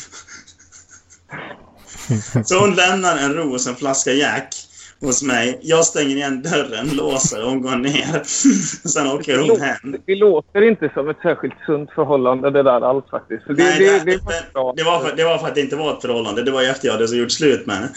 Så 2.45 2.59
hon 2.59 2.75
lämnar 2.75 3.17
en 3.17 3.33
ros, 3.33 3.67
en 3.67 3.75
flaska 3.75 4.11
Jack 4.11 4.55
hos 5.01 5.23
mig. 5.23 5.59
Jag 5.61 5.85
stänger 5.85 6.15
igen 6.15 6.41
dörren, 6.41 6.89
låser 6.89 7.43
och 7.43 7.49
hon 7.49 7.61
går 7.61 7.75
ner. 7.75 8.23
Sen 8.87 9.07
åker 9.07 9.37
hon 9.37 9.61
hem. 9.61 9.95
Det 10.05 10.15
låter 10.15 10.61
inte 10.61 10.91
som 10.93 11.09
ett 11.09 11.17
särskilt 11.21 11.53
sunt 11.65 11.91
förhållande 11.91 12.49
det 12.49 12.63
där 12.63 12.81
alls 12.81 13.05
faktiskt. 13.11 13.43
Så 13.45 13.53
det, 13.53 13.63
Nej, 13.63 13.79
det, 13.79 13.99
det, 13.99 14.05
det, 14.05 14.11
det, 14.11 14.53
var 14.53 14.75
det, 14.75 14.83
var 14.83 14.99
för, 14.99 15.15
det 15.15 15.23
var 15.23 15.37
för 15.37 15.47
att 15.47 15.55
det 15.55 15.61
inte 15.61 15.75
var 15.75 15.93
ett 15.93 16.01
förhållande. 16.01 16.43
Det 16.43 16.51
var 16.51 16.61
ju 16.61 16.67
efter 16.67 16.87
jag 16.87 16.93
hade 16.93 17.07
så 17.07 17.15
gjort 17.15 17.31
slut 17.31 17.65
med 17.65 17.75
henne. 17.75 17.89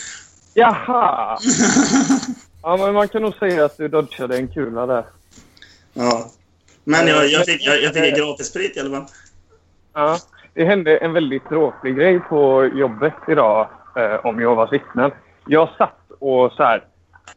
Jaha! 0.54 1.38
Ja, 2.62 2.76
men 2.76 2.94
man 2.94 3.08
kan 3.08 3.22
nog 3.22 3.34
säga 3.34 3.64
att 3.64 3.76
du 3.76 3.88
dodgade 3.88 4.36
en 4.36 4.48
kula 4.48 4.86
där. 4.86 5.04
Ja. 5.94 6.30
Men 6.88 7.06
jag, 7.06 7.26
jag, 7.26 7.44
fick, 7.44 7.66
jag, 7.66 7.82
jag 7.82 7.94
fick 7.94 8.16
gratis 8.16 8.46
sprit 8.46 8.76
i 8.76 8.80
alla 8.80 8.90
fall. 8.90 9.06
Ja, 9.94 10.18
det 10.54 10.64
hände 10.64 10.96
en 10.96 11.12
väldigt 11.12 11.48
tråkig 11.48 11.96
grej 11.96 12.20
på 12.20 12.70
jobbet 12.74 13.14
idag 13.28 13.68
eh, 13.96 14.26
om 14.26 14.40
Jehovas 14.40 14.72
vittnen. 14.72 15.10
Jag 15.46 15.68
satt 15.78 16.00
och 16.18 16.52
så 16.52 16.62
här, 16.62 16.84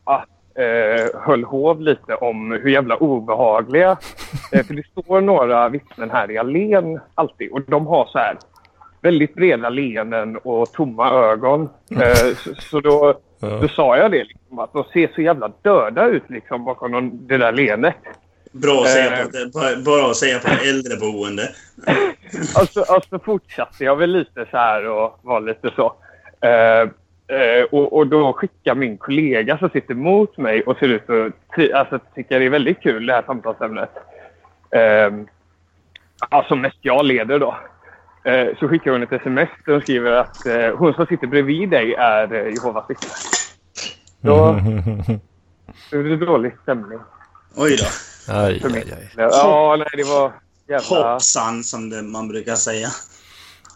ah, 0.04 0.22
eh, 0.62 1.22
höll 1.22 1.44
hov 1.44 1.82
lite 1.82 2.16
om 2.16 2.52
hur 2.52 2.70
jävla 2.70 2.96
obehagliga... 2.96 3.98
Eh, 4.52 4.66
för 4.66 4.74
det 4.74 4.88
står 4.88 5.22
några 5.22 5.70
vittnen 5.70 6.10
här 6.10 6.32
i 6.32 6.38
allén 6.38 7.00
alltid 7.16 7.52
och 7.52 7.62
de 7.62 7.88
har 7.88 8.06
så 8.06 8.18
här 8.18 8.38
väldigt 9.02 9.34
breda 9.34 9.70
leenden 9.70 10.38
och 10.38 10.72
tomma 10.72 11.12
ögon. 11.12 11.70
Eh, 11.92 12.36
så, 12.36 12.56
så 12.56 12.80
då, 12.80 13.20
då 13.40 13.68
sa 13.68 13.98
jag 13.98 14.12
det, 14.12 14.24
liksom, 14.24 14.60
att 14.60 14.74
de 14.74 14.84
ser 14.84 15.12
så 15.16 15.22
jävla 15.22 15.52
döda 15.62 16.06
ut 16.06 16.30
liksom, 16.30 16.66
bakom 16.66 16.92
de, 16.92 17.28
det 17.28 17.38
där 17.38 17.52
leendet. 17.52 17.96
Bra 18.52 18.82
att 18.82 18.90
säga 18.90 19.18
Eh. 19.20 19.24
på, 19.24 19.60
ett- 19.60 19.84
bara- 19.86 20.10
att 20.12 20.16
säga 20.18 20.40
på 20.40 20.48
ett 20.48 20.62
äldreboende. 20.66 21.50
alltså, 22.56 22.82
alltså 22.82 23.20
fortsatte 23.20 23.84
jag 23.84 23.96
väl 23.96 24.10
lite 24.12 24.46
så 24.52 24.58
här 24.58 24.88
och 24.90 25.20
var 25.22 25.42
lite 25.42 25.72
så. 25.76 25.94
Eh, 26.42 26.82
eh, 27.38 27.64
och, 27.72 27.94
och 27.98 28.08
då 28.08 28.34
skickar 28.34 28.76
min 28.76 28.98
kollega 28.98 29.58
som 29.58 29.70
sitter 29.70 29.94
mot 29.96 30.38
mig 30.38 30.62
och 30.62 30.78
ser 30.78 30.88
ut 30.88 31.10
att 31.10 31.74
alltså, 31.74 32.00
tycker 32.16 32.40
det 32.40 32.46
är 32.46 32.50
väldigt 32.50 32.82
kul 32.82 33.06
det 33.06 33.14
här 33.14 33.24
samtalsämnet. 33.26 33.90
Eh, 34.72 35.12
alltså 36.30 36.56
mest 36.56 36.78
jag 36.82 37.06
leder 37.06 37.40
då. 37.40 37.58
Eh, 38.24 38.48
så 38.60 38.68
skickar 38.68 38.92
hon 38.92 39.04
ett 39.04 39.12
sms 39.12 39.50
där 39.66 39.74
hon 39.74 39.82
skriver 39.82 40.12
att 40.12 40.46
eh, 40.46 40.76
hon 40.78 40.94
som 40.94 41.06
sitter 41.06 41.28
bredvid 41.28 41.70
dig 41.70 41.94
är 41.94 42.34
eh, 42.34 42.54
Jehovas 42.54 42.90
vittne. 42.90 43.08
Då 44.22 44.60
då 45.92 45.98
det 46.04 46.18
dålig 46.18 46.54
stämning 46.64 47.00
Oj 47.56 47.78
då. 47.78 47.86
Aj, 48.34 48.60
för 48.60 48.70
mig. 48.70 48.84
aj, 48.98 49.10
aj. 49.18 49.28
Ja, 49.32 49.76
nej 49.80 49.88
det 49.98 50.04
var 50.04 50.32
jävla... 50.68 51.12
Hoppsan, 51.14 51.64
som 51.64 51.90
det 51.90 52.02
man 52.02 52.28
brukar 52.28 52.56
säga. 52.56 52.88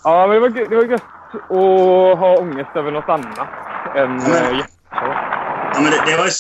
Ja, 0.04 0.28
men 0.28 0.34
det 0.36 0.40
var, 0.40 0.50
det 0.70 0.76
var 0.76 0.84
gött 0.84 1.02
att 1.34 2.20
ha 2.20 2.38
ångest 2.40 2.70
över 2.76 2.92
något 2.92 3.10
annat 3.10 3.48
än 3.96 4.10
men- 4.18 4.22
äh, 4.32 4.58
hjärtat. 4.58 4.70
Ja, 5.74 5.82
men 5.82 5.92
det, 5.92 6.04
det 6.06 6.18
var 6.18 6.26
ju... 6.26 6.32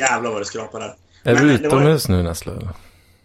Jävlar 0.00 0.30
vad 0.30 0.40
det 0.40 0.44
skrapar 0.44 0.80
där. 0.80 0.94
Är 1.24 1.34
Men 1.34 1.36
du 1.36 1.56
det 1.56 1.68
var- 1.68 1.78
utomhus 1.78 2.08
nu 2.08 2.20
eller? 2.20 2.68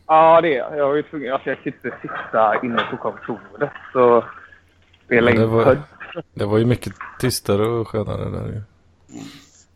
Ja, 0.07 0.41
det 0.41 0.53
är 0.55 0.57
jag. 0.57 0.77
Jag 0.77 0.87
var 0.87 0.95
ju 0.95 1.03
tvungen... 1.03 1.33
Alltså, 1.33 1.49
jag 1.49 1.63
kan 1.63 1.73
inte 1.73 1.97
sitta 2.01 2.61
inne 2.63 2.83
på 2.91 2.97
kontoret 2.97 3.71
och 3.95 4.23
spela 5.05 5.31
det 5.31 5.37
in 5.37 5.49
var-. 5.49 5.81
Det 6.33 6.45
var 6.45 6.57
ju 6.57 6.65
mycket 6.65 6.93
tystare 7.19 7.65
och 7.67 7.87
skönare 7.87 8.29
där 8.29 8.47
ju. 8.47 8.61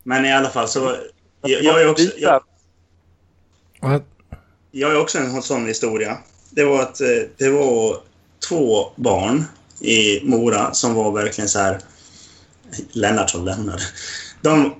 Men 0.04 0.26
i 0.26 0.34
alla 0.34 0.50
fall 0.50 0.68
så... 0.68 0.95
Jag, 1.42 1.64
jag, 1.64 1.82
är 1.82 1.90
också, 1.90 2.06
jag, 2.18 2.42
jag 4.72 4.92
är 4.92 5.00
också 5.02 5.18
en 5.18 5.42
sån 5.42 5.68
historia. 5.68 6.18
Det 6.50 6.64
var 6.64 6.82
att 6.82 7.02
eh, 7.02 7.08
det 7.38 7.50
var 7.50 7.98
två 8.50 8.92
barn 8.96 9.44
i 9.80 10.22
Mora 10.24 10.74
som 10.74 10.94
var 10.94 11.12
verkligen 11.12 11.50
så 11.50 11.60
här... 11.60 11.80
Lennart 12.92 13.30
som 13.30 13.46
lämnade. 13.46 13.84
De, 14.42 14.76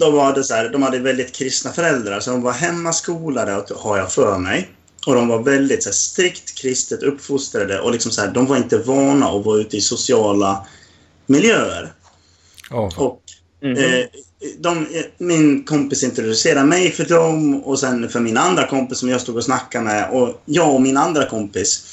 de, 0.00 0.18
hade 0.18 0.44
så 0.44 0.54
här, 0.54 0.68
de 0.68 0.82
hade 0.82 0.98
väldigt 0.98 1.34
kristna 1.34 1.72
föräldrar, 1.72 2.20
så 2.20 2.30
de 2.30 2.42
var 2.42 2.52
hemmaskolade, 2.52 3.64
har 3.76 3.98
jag 3.98 4.12
för 4.12 4.38
mig. 4.38 4.70
Och 5.06 5.14
de 5.14 5.28
var 5.28 5.42
väldigt 5.42 5.82
så 5.82 5.88
här, 5.88 5.94
strikt 5.94 6.58
kristet 6.58 7.02
uppfostrade 7.02 7.80
och 7.80 7.92
liksom 7.92 8.12
så 8.12 8.20
här, 8.20 8.28
de 8.28 8.46
var 8.46 8.56
inte 8.56 8.78
vana 8.78 9.28
att 9.28 9.44
vara 9.44 9.60
ute 9.60 9.76
i 9.76 9.80
sociala 9.80 10.66
miljöer. 11.26 11.92
Ja, 12.70 12.90
fan. 12.90 13.06
Och 13.06 13.22
Mhm. 13.62 13.76
eh, 13.76 14.06
de, 14.58 14.86
min 15.18 15.64
kompis 15.64 16.02
introducerade 16.02 16.66
mig 16.66 16.90
för 16.90 17.04
dem 17.04 17.62
och 17.62 17.80
sen 17.80 18.08
för 18.08 18.20
min 18.20 18.36
andra 18.36 18.66
kompis 18.66 18.98
som 18.98 19.08
jag 19.08 19.20
stod 19.20 19.36
och 19.36 19.44
snackade 19.44 19.84
med. 19.84 20.10
Och 20.10 20.42
jag 20.44 20.74
och 20.74 20.82
min 20.82 20.96
andra 20.96 21.26
kompis, 21.26 21.84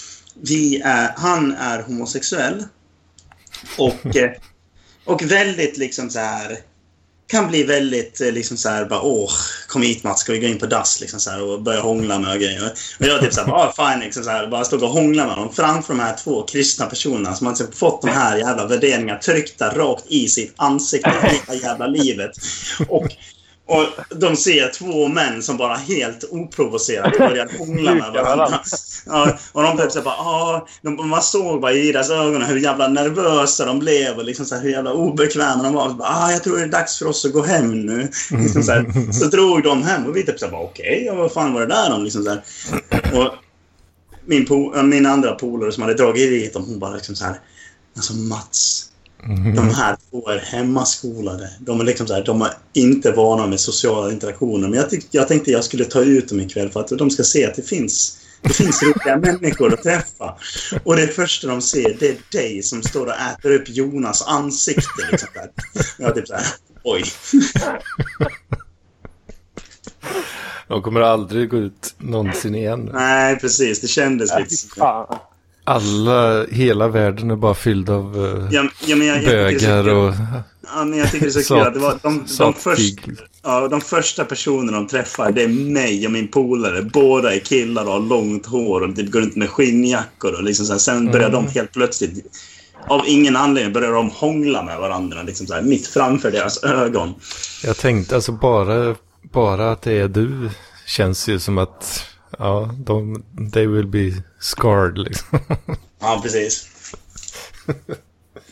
vi 0.42 0.82
är, 0.82 1.14
han 1.16 1.52
är 1.52 1.82
homosexuell. 1.84 2.64
Och, 3.78 4.16
eh, 4.16 4.32
och 5.06 5.24
väldigt 5.24 5.78
liksom 5.78 6.10
så 6.10 6.20
här 6.20 6.58
kan 7.28 7.48
bli 7.48 7.64
väldigt 7.64 8.22
eh, 8.22 8.32
liksom 8.32 8.58
så 8.58 8.70
här 8.70 8.86
bara 8.86 9.02
åh, 9.02 9.32
kom 9.68 9.82
hit 9.82 10.04
Mats, 10.04 10.22
ska 10.22 10.32
vi 10.32 10.40
gå 10.40 10.48
in 10.48 10.60
på 10.60 10.66
dass 10.66 11.02
liksom 11.02 11.20
så 11.20 11.30
här 11.30 11.42
och 11.42 11.62
börja 11.62 11.82
hångla 11.82 12.20
med 12.20 12.32
och 12.32 12.40
grejer. 12.40 12.74
Och 13.00 13.06
jag 13.06 13.22
typ 13.22 13.34
så 13.34 13.42
här, 13.42 13.52
ah, 13.52 13.74
fine 13.78 14.00
liksom 14.00 14.24
så 14.24 14.30
här, 14.30 14.48
bara 14.48 14.66
stod 14.66 14.84
och 14.84 14.90
hånglade 14.90 15.30
med 15.30 15.38
dem 15.38 15.54
framför 15.54 15.94
de 15.94 16.00
här 16.00 16.16
två 16.24 16.44
kristna 16.44 16.86
personerna 16.86 17.36
som 17.36 17.48
har 17.48 17.54
liksom 17.54 17.72
fått 17.72 18.02
de 18.02 18.08
här 18.10 18.38
jävla 18.38 18.68
värderingarna 18.68 19.20
tryckta 19.20 19.70
rakt 19.70 20.06
i 20.08 20.28
sitt 20.28 20.54
ansikte 20.56 21.14
hela 21.48 21.62
jävla 21.62 21.88
livet. 21.88 22.32
Och, 22.88 23.08
och 23.68 23.84
de 24.16 24.36
ser 24.36 24.70
två 24.70 25.08
män 25.08 25.44
som 25.44 25.58
bara 25.58 25.76
helt 25.76 26.24
oprovocerat 26.32 27.18
börjar 27.18 27.58
hångla 27.60 27.96
med 27.96 28.12
varandra. 28.12 28.60
Ja, 29.06 29.38
och 29.52 29.64
de 29.64 29.78
typ 29.78 29.92
så 29.92 30.02
bara, 30.02 30.16
ah, 30.16 30.68
de, 30.82 31.10
man 31.10 31.22
såg 31.22 31.62
bara 31.62 31.74
i 31.74 31.92
deras 31.92 32.10
ögon 32.10 32.42
hur 32.42 32.58
jävla 32.58 32.88
nervösa 32.88 33.66
de 33.66 33.80
blev 33.80 34.18
och 34.18 34.26
liksom 34.26 34.46
så 34.46 34.56
här, 34.56 34.62
hur 34.62 34.70
jävla 34.70 34.94
obekväma 34.94 35.64
de 35.64 35.74
var. 35.74 35.90
Bara, 35.90 36.10
ah, 36.10 36.32
jag 36.32 36.44
tror 36.44 36.58
det 36.58 36.64
är 36.64 36.68
dags 36.68 37.00
för 37.00 37.08
oss 37.08 37.26
att 37.26 37.34
gå 37.34 37.42
hem 37.42 37.86
nu. 37.86 38.10
Liksom 38.30 38.64
så, 38.64 38.72
här, 38.72 39.12
så 39.12 39.26
drog 39.26 39.64
de 39.64 39.84
hem 39.84 40.06
och 40.06 40.18
vi 40.18 40.24
typ 40.24 40.40
så 40.40 40.48
bara, 40.48 40.62
okej, 40.62 41.04
ja, 41.06 41.16
vad 41.16 41.32
fan 41.32 41.54
var 41.54 41.62
det 41.62 41.68
där 41.68 41.94
om? 41.94 42.04
Liksom 42.04 42.24
så 42.24 42.30
här. 42.30 42.42
Och 43.14 43.34
min, 44.26 44.48
min 44.90 45.06
andra 45.06 45.32
polare 45.32 45.72
som 45.72 45.84
hade 45.84 45.96
dragit 45.96 46.30
dit 46.30 46.54
dem, 46.54 46.66
hon 46.68 46.80
bara 46.80 46.96
liksom 46.96 47.16
så 47.16 47.26
här, 47.26 47.40
alltså 47.96 48.14
Mats, 48.14 48.90
de 49.56 49.70
här 49.70 49.98
två 50.10 50.30
är 50.30 50.40
hemmaskolade. 50.40 51.50
De 51.60 51.80
är 51.80 51.84
liksom 51.84 52.08
så 52.08 52.14
här, 52.14 52.24
de 52.24 52.42
är 52.42 52.52
inte 52.74 53.12
vana 53.12 53.48
med 53.48 53.60
sociala 53.60 54.12
interaktioner. 54.12 54.68
Men 54.68 54.80
jag, 54.80 55.02
jag 55.12 55.28
tänkte 55.28 55.52
jag 55.52 55.64
skulle 55.64 55.86
ta 55.86 56.02
ut 56.02 56.30
dem 56.30 56.40
ikväll 56.40 56.70
för 56.70 56.80
att 56.80 56.88
de 56.88 57.10
ska 57.10 57.24
se 57.24 57.46
att 57.46 57.56
det 57.56 57.62
finns, 57.62 58.18
det 58.42 58.54
finns 58.54 58.84
roliga 58.84 59.18
människor 59.32 59.74
att 59.74 59.84
träffa. 59.84 60.36
Och 60.84 60.96
det 60.96 61.08
första 61.08 61.48
de 61.48 61.62
ser, 61.62 61.98
det 62.00 62.08
är 62.08 62.18
dig 62.32 62.64
som 62.64 62.84
står 62.84 63.06
och 63.06 63.14
äter 63.14 63.52
upp 63.52 63.70
Jonas 63.70 64.28
ansikte. 64.28 65.12
Liksom 65.12 65.30
där. 65.34 65.52
Jag 65.98 66.16
typ 66.16 66.28
så 66.28 66.34
här, 66.34 66.46
oj. 66.84 67.04
De 70.68 70.82
kommer 70.82 71.02
aldrig 71.02 71.50
gå 71.50 71.58
ut 71.58 71.96
någonsin 71.98 72.56
igen. 72.56 72.90
Nej, 72.94 73.40
precis. 73.40 73.82
Det 73.82 73.88
kändes 73.88 74.40
lite 74.40 74.56
så. 74.56 75.08
Alla, 75.68 76.46
hela 76.46 76.88
världen 76.88 77.32
är 77.32 77.36
bara 77.36 77.54
fylld 77.54 77.90
av 77.90 78.18
uh, 78.18 78.48
Ja, 78.52 78.68
ja, 78.86 78.96
men 78.96 79.08
jag, 79.08 79.26
bögar 79.26 79.94
och 79.94 80.14
Ja, 80.76 80.86
men 80.86 81.00
jag 81.00 81.12
tycker 81.12 81.26
det 81.26 81.38
är 81.38 81.44
så 81.44 81.54
kul 81.54 81.68
att 81.68 81.74
det 81.74 81.80
var 81.80 82.00
de, 82.04 82.26
de, 82.38 82.54
först, 82.54 83.00
ja, 83.44 83.68
de 83.68 83.82
första 83.82 84.26
personerna 84.26 84.78
de 84.78 84.88
träffar, 84.88 85.32
det 85.32 85.44
är 85.44 85.48
mig 85.48 86.06
och 86.06 86.12
min 86.12 86.28
polare. 86.28 86.82
Båda 86.82 87.36
är 87.36 87.40
killar 87.40 87.86
och 87.86 87.92
har 87.92 88.00
långt 88.00 88.46
hår 88.46 88.82
och 88.82 88.96
typ 88.96 89.12
går 89.12 89.22
runt 89.22 89.36
med 89.36 89.50
skinnjackor. 89.50 90.34
Och 90.34 90.44
liksom 90.44 90.66
så 90.66 90.72
här. 90.72 90.80
Sen 90.80 91.12
börjar 91.12 91.30
de 91.30 91.48
helt 91.48 91.74
plötsligt, 91.74 92.26
av 92.88 93.02
ingen 93.08 93.36
anledning, 93.36 93.74
börjar 93.74 93.92
de 93.92 94.10
hångla 94.10 94.64
med 94.64 94.80
varandra. 94.80 95.24
Liksom 95.24 95.48
så 95.48 95.54
här, 95.54 95.62
mitt 95.62 95.88
framför 95.88 96.32
deras 96.32 96.64
ögon. 96.64 97.14
Jag 97.64 97.78
tänkte 97.78 98.16
alltså 98.16 98.32
bara, 98.32 98.96
bara 99.34 99.72
att 99.72 99.82
det 99.82 99.94
är 99.94 100.08
du 100.08 100.50
känns 100.86 101.30
ju 101.30 101.40
som 101.40 101.58
att 101.58 102.06
ja, 102.38 102.76
de, 102.78 103.24
they 103.54 103.68
will 103.68 103.88
be 103.88 104.24
scarred 104.40 104.98
liksom. 104.98 105.40
Ja, 106.00 106.20
precis. 106.24 106.70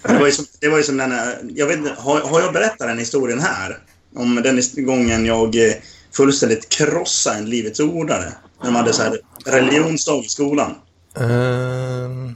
Det 0.03 0.19
var 0.19 0.25
ju 0.25 0.31
som, 0.31 0.45
det 0.59 0.69
var 0.69 0.77
ju 0.77 0.83
som 0.83 0.97
den 0.97 1.11
här, 1.11 1.39
jag 1.55 1.67
vet 1.67 1.77
inte, 1.77 1.95
har, 1.97 2.21
har 2.21 2.41
jag 2.41 2.53
berättat 2.53 2.87
den 2.87 2.99
historien 2.99 3.39
här? 3.39 3.77
Om 4.15 4.35
den 4.35 4.85
gången 4.85 5.25
jag 5.25 5.55
eh, 5.55 5.73
fullständigt 6.15 6.69
krossade 6.69 7.37
en 7.37 7.49
Livets 7.49 7.79
Ordare. 7.79 8.33
När 8.59 8.65
de 8.65 8.75
hade 8.75 8.93
så 8.93 9.03
här 9.03 9.19
religionsdag 9.45 10.15
i 10.25 10.29
skolan. 10.29 10.75
Ehm, 11.15 12.35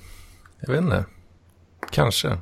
jag 0.60 0.74
vet 0.74 0.82
inte. 0.82 1.06
Kanske. 1.92 2.38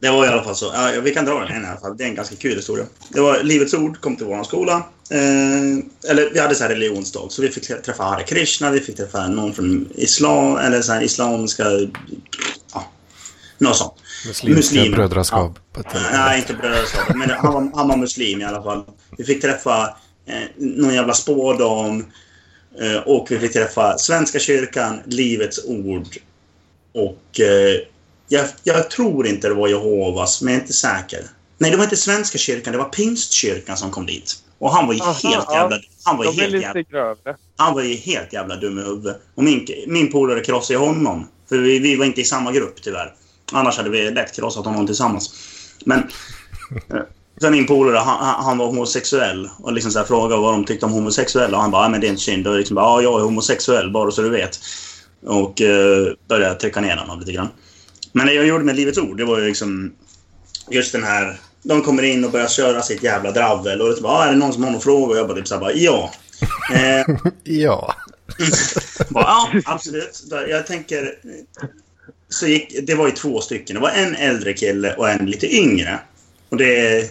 Det 0.00 0.10
var 0.10 0.24
i 0.24 0.28
alla 0.28 0.44
fall 0.44 0.56
så. 0.56 0.70
Ja, 0.74 1.00
vi 1.02 1.14
kan 1.14 1.24
dra 1.24 1.40
den 1.40 1.64
i 1.64 1.66
alla 1.68 1.80
fall. 1.80 1.96
Det 1.96 2.04
är 2.04 2.08
en 2.08 2.14
ganska 2.14 2.36
kul 2.36 2.56
historia. 2.56 2.84
Det 3.08 3.20
var 3.20 3.42
Livets 3.42 3.74
Ord 3.74 4.00
kom 4.00 4.16
till 4.16 4.26
vår 4.26 4.44
skola. 4.44 4.74
Eh, 5.10 6.10
eller 6.10 6.30
vi 6.32 6.40
hade 6.40 6.54
så 6.54 6.62
här 6.62 6.70
religionsdag. 6.70 7.20
Så 7.30 7.42
vi 7.42 7.48
fick 7.48 7.66
träffa 7.84 8.02
Hare 8.02 8.22
Krishna, 8.24 8.70
vi 8.70 8.80
fick 8.80 8.96
träffa 8.96 9.26
någon 9.28 9.54
från 9.54 9.88
islam, 9.94 10.56
eller 10.56 10.82
så 10.82 10.92
här 10.92 11.02
islamiska... 11.02 11.64
Ja, 12.74 12.90
något 13.58 13.76
sånt. 13.76 13.92
Muslimska 14.26 14.56
Muslimer. 14.76 14.96
brödraskap. 14.96 15.58
ett- 15.78 15.86
Nej, 16.12 16.38
inte 16.38 16.54
brödraskap. 16.54 17.16
Men 17.16 17.30
han 17.30 17.52
var, 17.54 17.70
han 17.74 17.88
var 17.88 17.96
muslim 17.96 18.40
i 18.40 18.44
alla 18.44 18.62
fall. 18.62 18.84
Vi 19.18 19.24
fick 19.24 19.42
träffa 19.42 19.96
eh, 20.26 20.42
någon 20.56 20.94
jävla 20.94 21.14
spådam. 21.14 22.04
Eh, 22.80 22.96
och 23.06 23.26
vi 23.30 23.38
fick 23.38 23.52
träffa 23.52 23.98
Svenska 23.98 24.38
kyrkan, 24.38 25.00
Livets 25.06 25.64
Ord. 25.64 26.06
Och 26.94 27.40
eh, 27.40 27.80
jag, 28.32 28.46
jag 28.64 28.90
tror 28.90 29.26
inte 29.26 29.48
det 29.48 29.54
var 29.54 29.68
Jehovas, 29.68 30.42
men 30.42 30.52
jag 30.52 30.58
är 30.58 30.62
inte 30.62 30.72
säker. 30.74 31.24
Nej, 31.58 31.70
det 31.70 31.76
var 31.76 31.84
inte 31.84 31.96
Svenska 31.96 32.38
kyrkan, 32.38 32.72
det 32.72 32.78
var 32.78 32.88
Pingstkyrkan 32.88 33.76
som 33.76 33.90
kom 33.90 34.06
dit. 34.06 34.34
Och 34.58 34.70
han 34.72 34.86
var 34.86 34.94
ju 34.94 35.00
Aha, 35.00 35.12
helt 35.12 35.52
jävla... 35.52 35.78
Han 36.04 36.16
var 36.16 36.24
ju 36.24 36.30
helt 36.30 36.62
jävla... 36.62 36.82
grövre. 36.82 37.36
Han 37.56 37.74
var 37.74 37.82
ju 37.82 37.94
helt 37.94 38.32
jävla 38.32 38.56
dum 38.56 38.78
i 38.78 38.82
huvudet. 38.82 39.20
Och 39.34 39.44
min, 39.44 39.66
min 39.86 40.12
polare 40.12 40.40
krossade 40.40 40.78
honom. 40.78 41.28
För 41.48 41.58
vi, 41.58 41.78
vi 41.78 41.96
var 41.96 42.04
inte 42.04 42.20
i 42.20 42.24
samma 42.24 42.52
grupp 42.52 42.82
tyvärr. 42.82 43.14
Annars 43.52 43.76
hade 43.76 43.90
vi 43.90 44.10
lätt 44.10 44.36
krossat 44.36 44.64
honom 44.64 44.86
tillsammans. 44.86 45.34
Men... 45.84 45.98
eh, 46.90 47.00
Sen 47.40 47.52
min 47.52 47.66
polare, 47.66 47.96
han, 47.96 48.44
han- 48.44 48.58
var 48.58 48.66
homosexuell. 48.66 49.48
Och 49.58 49.72
liksom 49.72 49.92
så 49.92 49.98
här 49.98 50.06
frågade 50.06 50.42
vad 50.42 50.54
de 50.54 50.64
tyckte 50.64 50.86
om 50.86 50.92
homosexuella. 50.92 51.56
Och 51.56 51.62
han 51.62 51.70
bara, 51.70 51.84
"Ja, 51.84 51.88
men 51.88 52.00
det 52.00 52.06
är 52.06 52.08
inte 52.08 52.22
synd. 52.22 52.46
Och 52.46 52.58
liksom 52.58 52.74
bara, 52.74 52.84
ja, 52.84 53.02
jag 53.02 53.20
är 53.20 53.24
homosexuell, 53.24 53.90
bara 53.90 54.10
så 54.10 54.22
du 54.22 54.30
vet. 54.30 54.60
Och 55.26 55.60
eh, 55.60 56.12
började 56.28 56.54
trycka 56.54 56.80
ner 56.80 56.96
honom 56.96 57.20
lite 57.20 57.32
grann. 57.32 57.48
Men 58.12 58.26
det 58.26 58.32
jag 58.32 58.46
gjorde 58.46 58.64
med 58.64 58.76
Livets 58.76 58.98
Ord, 58.98 59.16
det 59.16 59.24
var 59.24 59.38
ju 59.38 59.46
liksom... 59.46 59.92
Just 60.70 60.92
den 60.92 61.02
här... 61.04 61.40
De 61.62 61.82
kommer 61.82 62.02
in 62.02 62.24
och 62.24 62.30
börjar 62.30 62.48
köra 62.48 62.82
sitt 62.82 63.02
jävla 63.02 63.30
dravel. 63.30 63.80
Och 63.80 63.94
det 63.94 64.00
bara, 64.00 64.12
"Ja, 64.12 64.24
är 64.28 64.32
det 64.32 64.38
någon 64.38 64.52
som 64.52 64.64
har 64.64 64.70
någon 64.70 64.80
fråga? 64.80 65.12
Och 65.12 65.16
jag 65.18 65.28
bara 65.28 65.36
typ 65.38 65.48
så 65.48 65.54
här, 65.54 65.60
bara, 65.60 65.72
ja. 65.72 66.12
Eh, 66.74 67.16
Ja. 67.44 67.94
bara, 69.10 69.24
ja, 69.24 69.50
absolut. 69.64 70.22
Jag 70.48 70.66
tänker... 70.66 71.14
Så 72.28 72.46
gick, 72.46 72.86
det 72.86 72.94
var 72.94 73.06
ju 73.06 73.12
två 73.12 73.40
stycken. 73.40 73.74
Det 73.74 73.80
var 73.80 73.90
en 73.90 74.14
äldre 74.14 74.52
kille 74.52 74.94
och 74.94 75.10
en 75.10 75.26
lite 75.26 75.54
yngre. 75.56 75.98
Och 76.48 76.56
det... 76.56 77.04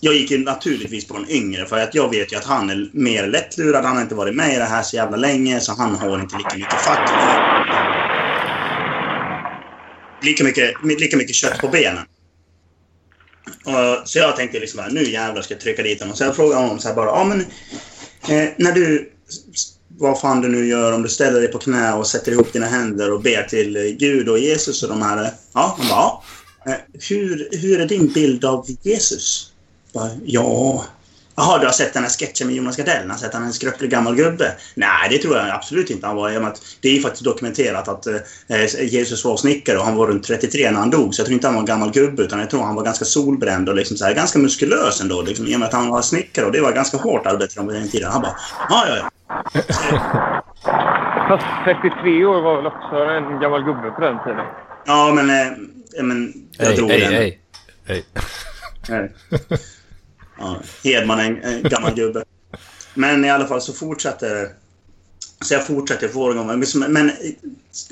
Jag 0.00 0.14
gick 0.14 0.30
ju 0.30 0.38
naturligtvis 0.44 1.08
på 1.08 1.14
den 1.14 1.30
yngre 1.30 1.66
för 1.66 1.78
att 1.78 1.94
jag 1.94 2.10
vet 2.10 2.32
ju 2.32 2.36
att 2.36 2.44
han 2.44 2.70
är 2.70 2.90
mer 2.92 3.26
lättlurad. 3.26 3.84
Han 3.84 3.96
har 3.96 4.02
inte 4.02 4.14
varit 4.14 4.34
med 4.34 4.54
i 4.54 4.56
det 4.56 4.64
här 4.64 4.82
så 4.82 4.96
jävla 4.96 5.16
länge 5.16 5.60
så 5.60 5.72
han 5.72 5.94
har 5.94 6.20
inte 6.20 6.36
lika 6.36 6.56
mycket 6.56 6.80
fack. 6.80 7.10
Lika 10.22 10.44
mycket, 10.44 10.74
lika 10.84 11.16
mycket 11.16 11.36
kött 11.36 11.58
på 11.58 11.68
benen. 11.68 12.04
Och, 13.64 14.08
så 14.08 14.18
jag 14.18 14.36
tänkte 14.36 14.60
liksom 14.60 14.80
här, 14.80 14.90
nu 14.90 15.10
jävlar 15.10 15.42
ska 15.42 15.54
jag 15.54 15.60
trycka 15.60 15.82
dit 15.82 16.00
honom. 16.00 16.16
Så 16.16 16.24
jag 16.24 16.36
frågade 16.36 16.62
honom 16.62 16.78
så 16.78 16.88
här 16.88 16.94
bara, 16.94 17.06
ja 17.06 17.24
men... 17.24 17.40
Eh, 18.28 18.50
när 18.56 18.72
du 18.72 19.12
vad 19.98 20.20
fan 20.20 20.40
du 20.40 20.48
nu 20.48 20.66
gör, 20.66 20.92
om 20.92 21.02
du 21.02 21.08
ställer 21.08 21.40
dig 21.40 21.48
på 21.48 21.58
knä 21.58 21.92
och 21.92 22.06
sätter 22.06 22.32
ihop 22.32 22.52
dina 22.52 22.66
händer 22.66 23.12
och 23.12 23.22
ber 23.22 23.42
till 23.42 23.96
Gud 23.98 24.28
och 24.28 24.38
Jesus 24.38 24.82
och 24.82 24.88
de 24.88 25.02
här. 25.02 25.24
Eh, 25.24 25.30
ja, 25.52 25.76
han 25.78 25.88
bara, 25.88 25.98
ja. 25.98 26.24
Eh, 26.66 26.78
hur, 27.08 27.48
hur 27.52 27.80
är 27.80 27.86
din 27.86 28.12
bild 28.12 28.44
av 28.44 28.66
Jesus? 28.82 29.52
Bara, 29.92 30.10
ja... 30.24 30.84
Jaha, 31.36 31.58
du 31.58 31.66
har 31.66 31.72
sett 31.72 31.94
den 31.94 32.02
här 32.02 32.10
sketchen 32.10 32.46
med 32.46 32.56
Jonas 32.56 32.76
Gardell? 32.76 33.10
Har 33.10 33.16
sett 33.16 33.34
han 33.34 33.42
en 33.42 33.52
skröplig 33.52 33.90
gammal 33.90 34.16
gubbe? 34.16 34.52
Nej, 34.74 35.08
det 35.10 35.18
tror 35.18 35.36
jag 35.36 35.50
absolut 35.50 35.90
inte 35.90 36.06
han 36.06 36.16
var. 36.16 36.30
I 36.30 36.36
att 36.36 36.60
Det 36.80 36.88
är 36.88 36.92
ju 36.92 37.00
faktiskt 37.00 37.24
dokumenterat 37.24 37.88
att 37.88 38.06
eh, 38.06 38.84
Jesus 38.84 39.24
var 39.24 39.36
snickare 39.36 39.78
och 39.78 39.84
han 39.84 39.96
var 39.96 40.06
runt 40.06 40.24
33 40.26 40.70
när 40.70 40.78
han 40.78 40.90
dog. 40.90 41.14
Så 41.14 41.20
jag 41.20 41.26
tror 41.26 41.34
inte 41.34 41.46
han 41.46 41.54
var 41.54 41.60
en 41.60 41.66
gammal 41.66 41.90
gubbe 41.90 42.22
utan 42.22 42.38
jag 42.38 42.50
tror 42.50 42.62
han 42.62 42.74
var 42.74 42.82
ganska 42.84 43.04
solbränd 43.04 43.68
och 43.68 43.76
liksom 43.76 43.96
så 43.96 44.04
här, 44.04 44.14
ganska 44.14 44.38
muskulös 44.38 45.00
ändå. 45.00 45.22
Liksom, 45.22 45.46
I 45.46 45.56
och 45.56 45.60
med 45.60 45.66
att 45.66 45.72
han 45.72 45.90
var 45.90 46.02
snickare 46.02 46.46
och 46.46 46.52
det 46.52 46.60
var 46.60 46.72
ganska 46.72 46.96
hårt 46.96 47.26
arbete 47.26 47.54
på 47.62 47.72
den 47.72 47.88
tiden. 47.88 48.12
Han 48.12 48.22
bara, 48.22 48.36
ja, 48.68 48.84
ja, 48.88 48.96
ja. 48.96 49.10
Fast 51.28 51.46
33 51.64 52.24
år 52.24 52.40
var 52.42 52.56
väl 52.56 52.66
också 52.66 52.96
en 52.96 53.40
gammal 53.40 53.62
gubbe 53.62 53.90
på 53.90 54.00
den 54.00 54.18
tiden. 54.24 54.46
Ja, 54.86 55.12
men... 55.14 55.30
Eh, 55.30 55.52
men 56.02 56.32
jag 56.58 56.66
Hej, 56.66 56.76
drog 56.76 56.90
hej, 56.90 57.00
den. 57.00 57.12
hej. 57.12 57.40
Hej. 58.88 59.12
Ja, 60.38 60.60
Hedman 60.84 61.20
är 61.20 61.24
en, 61.24 61.42
en 61.42 61.62
gammal 61.62 61.94
gubbe. 61.94 62.24
Men 62.94 63.24
i 63.24 63.30
alla 63.30 63.46
fall 63.46 63.60
så 63.60 63.72
fortsätter... 63.72 64.48
Så 65.40 65.54
jag 65.54 65.66
fortsätter 65.66 66.08
få. 66.08 66.34
Men, 66.34 66.92
men 66.92 67.12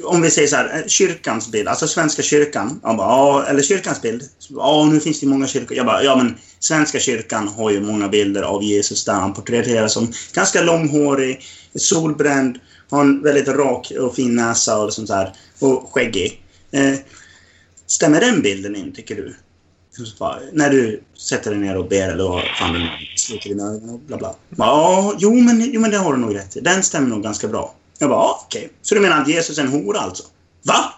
om 0.03 0.23
vi 0.23 0.31
säger 0.31 0.49
så 0.49 0.57
här, 0.57 0.77
eh, 0.77 0.87
kyrkans 0.87 1.49
bild, 1.49 1.69
alltså 1.69 1.89
Svenska 1.89 2.23
kyrkan. 2.23 2.81
Jag 2.83 2.97
bara, 2.97 3.09
ja, 3.09 3.47
eller 3.49 3.63
kyrkans 3.63 4.03
bild. 4.03 4.23
Ja, 4.49 4.89
nu 4.93 5.01
finns 5.01 5.21
det 5.21 5.27
många 5.27 5.47
kyrkor. 5.47 5.77
Jag 5.77 5.87
bara, 5.87 6.03
ja 6.03 6.17
men 6.17 6.37
Svenska 6.61 6.99
kyrkan 6.99 7.49
har 7.49 7.71
ju 7.71 7.81
många 7.81 8.09
bilder 8.09 8.43
av 8.43 8.63
Jesus 8.63 9.05
där 9.05 9.13
han 9.13 9.35
porträtteras 9.35 9.93
som 9.93 10.13
ganska 10.33 10.63
långhårig, 10.63 11.41
solbränd, 11.75 12.59
har 12.91 13.01
en 13.01 13.23
väldigt 13.23 13.49
rak 13.49 13.93
och 14.01 14.15
fin 14.15 14.37
näsa 14.37 14.79
och 14.79 14.93
sånt 14.93 15.09
där. 15.09 15.33
Och 15.59 15.93
skäggig. 15.93 16.43
Eh, 16.71 16.95
stämmer 17.87 18.21
den 18.21 18.43
bilden 18.43 18.77
in, 18.77 18.93
tycker 18.93 19.17
du? 19.17 19.35
Bara, 20.19 20.39
När 20.53 20.71
du 20.71 21.03
sätter 21.19 21.51
dig 21.51 21.61
ner 21.61 21.77
och 21.77 21.89
ber 21.89 22.09
eller 22.09 22.25
vad 22.25 22.43
fan 22.59 22.73
du 22.73 22.89
sluter 23.17 23.49
dina 23.49 23.65
ögon 23.65 23.91
och 23.91 23.99
bla 23.99 24.17
bla. 24.17 24.35
Ja, 24.57 25.15
jo 25.19 25.35
men, 25.35 25.71
jo 25.73 25.81
men 25.81 25.91
det 25.91 25.97
har 25.99 26.13
du 26.13 26.19
nog 26.19 26.35
rätt 26.35 26.57
i. 26.57 26.61
Den 26.61 26.83
stämmer 26.83 27.09
nog 27.09 27.23
ganska 27.23 27.49
bra. 27.49 27.75
Jag 27.99 28.11
bara, 28.11 28.19
ja, 28.19 28.41
okej. 28.47 28.71
Så 28.83 28.95
du 28.95 29.01
menar 29.01 29.23
att 29.23 29.29
Jesus 29.29 29.59
är 29.59 29.63
en 29.63 29.69
hora 29.69 29.99
alltså? 29.99 30.25
Va? 30.63 30.95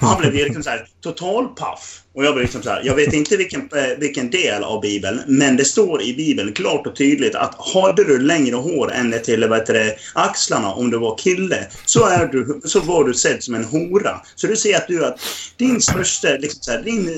Han 0.00 0.20
blev 0.20 0.34
liksom 0.34 0.62
så 0.62 0.70
här 0.70 0.86
total 1.02 1.48
paff. 1.48 2.00
Och 2.14 2.24
jag 2.24 2.34
blev 2.34 2.42
liksom 2.42 2.62
så 2.62 2.70
här, 2.70 2.82
jag 2.84 2.94
vet 2.94 3.12
inte 3.12 3.36
vilken, 3.36 3.60
eh, 3.60 3.98
vilken 3.98 4.30
del 4.30 4.64
av 4.64 4.80
Bibeln, 4.80 5.20
men 5.26 5.56
det 5.56 5.64
står 5.64 6.02
i 6.02 6.14
Bibeln 6.14 6.52
klart 6.52 6.86
och 6.86 6.96
tydligt 6.96 7.34
att 7.34 7.54
hade 7.74 8.04
du 8.04 8.18
längre 8.18 8.56
hår 8.56 8.92
än 8.92 9.14
till 9.22 9.48
vad 9.48 9.58
heter 9.58 9.74
det, 9.74 9.96
axlarna 10.14 10.72
om 10.72 10.90
du 10.90 10.98
var 10.98 11.18
kille, 11.18 11.66
så, 11.86 12.06
är 12.06 12.26
du, 12.26 12.60
så 12.64 12.80
var 12.80 13.04
du 13.04 13.14
sedd 13.14 13.42
som 13.42 13.54
en 13.54 13.64
hora. 13.64 14.20
Så 14.34 14.46
du 14.46 14.56
ser 14.56 14.76
att 14.76 14.88
du 14.88 15.04
att 15.04 15.20
din 15.56 15.80
största, 15.80 16.28
liksom 16.28 16.62
så 16.62 16.70
här, 16.70 16.82
din, 16.82 17.10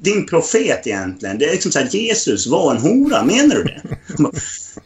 din 0.00 0.26
profet 0.26 0.86
egentligen, 0.86 1.38
det 1.38 1.44
är 1.44 1.52
liksom 1.52 1.72
så 1.72 1.78
här, 1.78 1.88
Jesus 1.90 2.46
var 2.46 2.74
en 2.74 2.80
hora, 2.80 3.24
menar 3.24 3.54
du 3.54 3.62
det? 3.62 3.82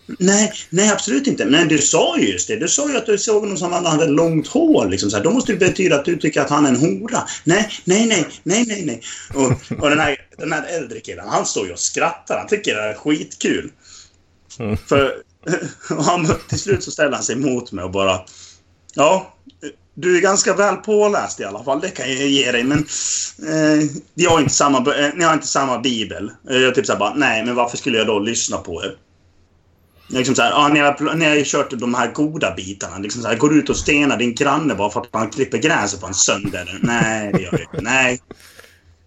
Jag 0.06 0.16
Nej, 0.18 0.52
nej 0.70 0.90
absolut 0.90 1.26
inte. 1.26 1.44
Men 1.44 1.68
du 1.68 1.78
sa 1.78 2.18
ju 2.18 2.32
just 2.32 2.48
det. 2.48 2.56
Du 2.56 2.68
sa 2.68 2.90
ju 2.90 2.96
att 2.96 3.06
du 3.06 3.18
såg 3.18 3.46
någon 3.46 3.58
som 3.58 3.72
hade 3.72 4.06
långt 4.06 4.46
hår. 4.46 4.88
Liksom, 4.88 5.10
så 5.10 5.16
här. 5.16 5.24
Då 5.24 5.30
måste 5.30 5.52
det 5.52 5.58
betyda 5.58 5.96
att 5.96 6.04
du 6.04 6.16
tycker 6.16 6.40
att 6.40 6.50
han 6.50 6.66
är 6.66 6.70
en 6.70 6.76
hora. 6.76 7.22
Nej, 7.44 7.70
nej, 7.84 8.06
nej, 8.06 8.26
nej, 8.42 8.64
nej, 8.66 8.84
nej. 8.84 9.02
Och, 9.34 9.82
och 9.82 9.90
den, 9.90 9.98
här, 9.98 10.16
den 10.38 10.52
här 10.52 10.66
äldre 10.68 11.00
killen, 11.00 11.28
han 11.28 11.46
står 11.46 11.66
ju 11.66 11.72
och 11.72 11.78
skrattar. 11.78 12.38
Han 12.38 12.48
tycker 12.48 12.74
det 12.74 12.82
är 12.82 12.94
skitkul. 12.94 13.70
För 14.86 15.14
och 15.90 16.04
han, 16.04 16.28
till 16.48 16.58
slut 16.58 16.84
så 16.84 16.90
ställer 16.90 17.12
han 17.12 17.22
sig 17.22 17.36
mot 17.36 17.72
mig 17.72 17.84
och 17.84 17.90
bara... 17.90 18.20
Ja, 18.94 19.34
du 19.94 20.16
är 20.16 20.20
ganska 20.20 20.54
väl 20.54 20.76
påläst 20.76 21.40
i 21.40 21.44
alla 21.44 21.64
fall, 21.64 21.80
det 21.80 21.90
kan 21.90 22.08
jag 22.08 22.28
ge 22.28 22.52
dig. 22.52 22.64
Men 22.64 22.78
eh, 23.48 23.88
vi 24.14 24.24
har 24.24 24.40
inte 24.40 24.54
samma, 24.54 24.94
eh, 24.94 25.10
ni 25.14 25.24
har 25.24 25.34
inte 25.34 25.46
samma 25.46 25.78
bibel. 25.78 26.30
Jag 26.42 26.74
typ 26.74 26.86
såhär 26.86 26.98
bara, 26.98 27.14
nej, 27.14 27.44
men 27.44 27.54
varför 27.54 27.76
skulle 27.76 27.98
jag 27.98 28.06
då 28.06 28.18
lyssna 28.18 28.56
på 28.56 28.84
er? 28.84 28.96
Liksom 30.08 30.34
så 30.34 30.42
här, 30.42 30.50
ja, 30.50 30.58
har, 30.58 31.14
ni 31.14 31.24
har 31.24 31.34
ju 31.34 31.44
kört 31.46 31.70
de 31.70 31.94
här 31.94 32.12
goda 32.12 32.54
bitarna. 32.54 32.98
Liksom 32.98 33.22
så 33.22 33.28
här, 33.28 33.36
går 33.36 33.54
ut 33.58 33.70
och 33.70 33.76
stenar 33.76 34.16
din 34.16 34.34
granne 34.34 34.74
bara 34.74 34.90
för 34.90 35.00
att 35.00 35.08
han 35.12 35.30
klipper 35.30 35.58
gräset 35.58 36.00
på 36.00 36.06
en 36.06 36.14
söndag. 36.14 36.60
eller? 36.60 36.78
Nej, 36.82 37.32
det 37.32 37.40
gör 37.40 37.52
vi 37.52 37.62
inte. 37.62 37.80
Nej. 37.80 38.20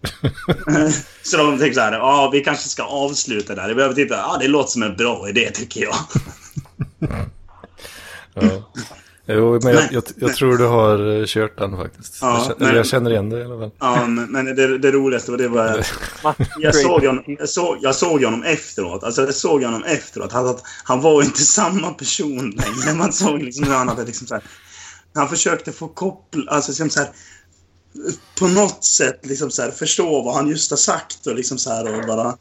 så 1.22 1.36
de 1.36 1.58
tänker 1.58 1.74
så 1.74 1.80
här, 1.80 1.92
ja, 1.92 2.30
vi 2.32 2.40
kanske 2.40 2.68
ska 2.68 2.82
avsluta 2.82 3.54
där. 3.54 3.68
Det 3.68 3.74
behöver 3.74 3.94
titta, 3.94 4.14
ja, 4.14 4.36
det 4.40 4.48
låter 4.48 4.70
som 4.70 4.82
en 4.82 4.96
bra 4.96 5.28
idé 5.28 5.50
tycker 5.50 5.82
jag. 5.82 5.94
Ja. 8.34 8.72
Jo, 9.26 9.60
men 9.62 9.74
jag, 9.74 9.92
jag, 9.92 10.04
jag 10.16 10.34
tror 10.36 10.58
du 10.58 10.66
har 10.66 11.20
eh, 11.20 11.26
kört 11.26 11.58
den 11.58 11.76
faktiskt. 11.76 12.18
Ja, 12.20 12.36
jag, 12.36 12.46
känner, 12.46 12.66
men- 12.66 12.76
jag 12.76 12.86
känner 12.86 13.10
igen 13.10 13.30
det 13.30 13.40
i 13.40 13.44
alla 13.44 13.58
fall. 13.58 13.70
Ja, 13.78 14.06
men, 14.06 14.44
det, 14.44 14.78
det 14.78 14.92
roligaste 14.92 15.30
var 15.30 15.38
det 15.38 15.48
var... 15.48 15.86
Jag 16.58 16.74
såg, 16.74 17.04
honom, 17.04 17.24
jag, 17.26 17.48
såg, 17.48 17.78
jag 17.80 17.94
såg 17.94 18.24
honom 18.24 18.42
efteråt. 18.42 19.04
Alltså 19.04 19.22
jag 19.22 19.34
såg 19.34 19.62
honom 19.64 19.84
efteråt. 19.84 20.32
Han, 20.32 20.58
han 20.84 21.00
var 21.00 21.22
ju 21.22 21.26
inte 21.26 21.42
samma 21.42 21.90
person 21.90 22.50
längre. 22.50 22.94
Man 22.98 23.12
såg 23.12 23.42
liksom 23.42 23.64
hur 23.66 23.74
han 23.74 23.88
hade 23.88 24.04
liksom 24.04 24.26
så 24.26 24.34
här, 24.34 24.44
Han 25.14 25.28
försökte 25.28 25.72
få 25.72 25.88
koppla... 25.88 26.52
Alltså 26.52 26.70
liksom 26.70 26.90
så 26.90 27.00
här, 27.00 27.08
På 28.38 28.48
något 28.48 28.84
sätt 28.84 29.26
liksom 29.26 29.50
så 29.50 29.62
här, 29.62 29.70
förstå 29.70 30.22
vad 30.22 30.34
han 30.34 30.48
just 30.48 30.70
har 30.70 30.78
sagt 30.78 31.26
och 31.26 31.34
liksom 31.34 31.58
så 31.58 31.70
här 31.70 31.98
och 32.00 32.06
bara... 32.06 32.28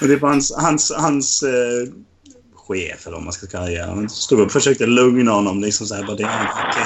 och 0.00 0.08
det 0.08 0.16
var 0.16 0.28
hans, 0.28 0.52
hans, 0.56 0.92
hans 0.96 1.42
eh, 1.42 1.88
chef 2.68 3.06
eller 3.06 3.16
vad 3.16 3.24
man 3.24 3.32
ska 3.32 3.46
kalla 3.46 3.66
det. 3.66 3.82
Han 3.86 4.08
stod 4.08 4.40
upp 4.40 4.46
och 4.46 4.52
försökte 4.52 4.86
lugna 4.86 5.30
honom 5.32 5.60
liksom 5.60 5.86
så 5.86 5.94
här. 5.94 6.02
Bara, 6.02 6.16
det 6.16 6.22
är 6.22 6.28
okej. 6.68 6.84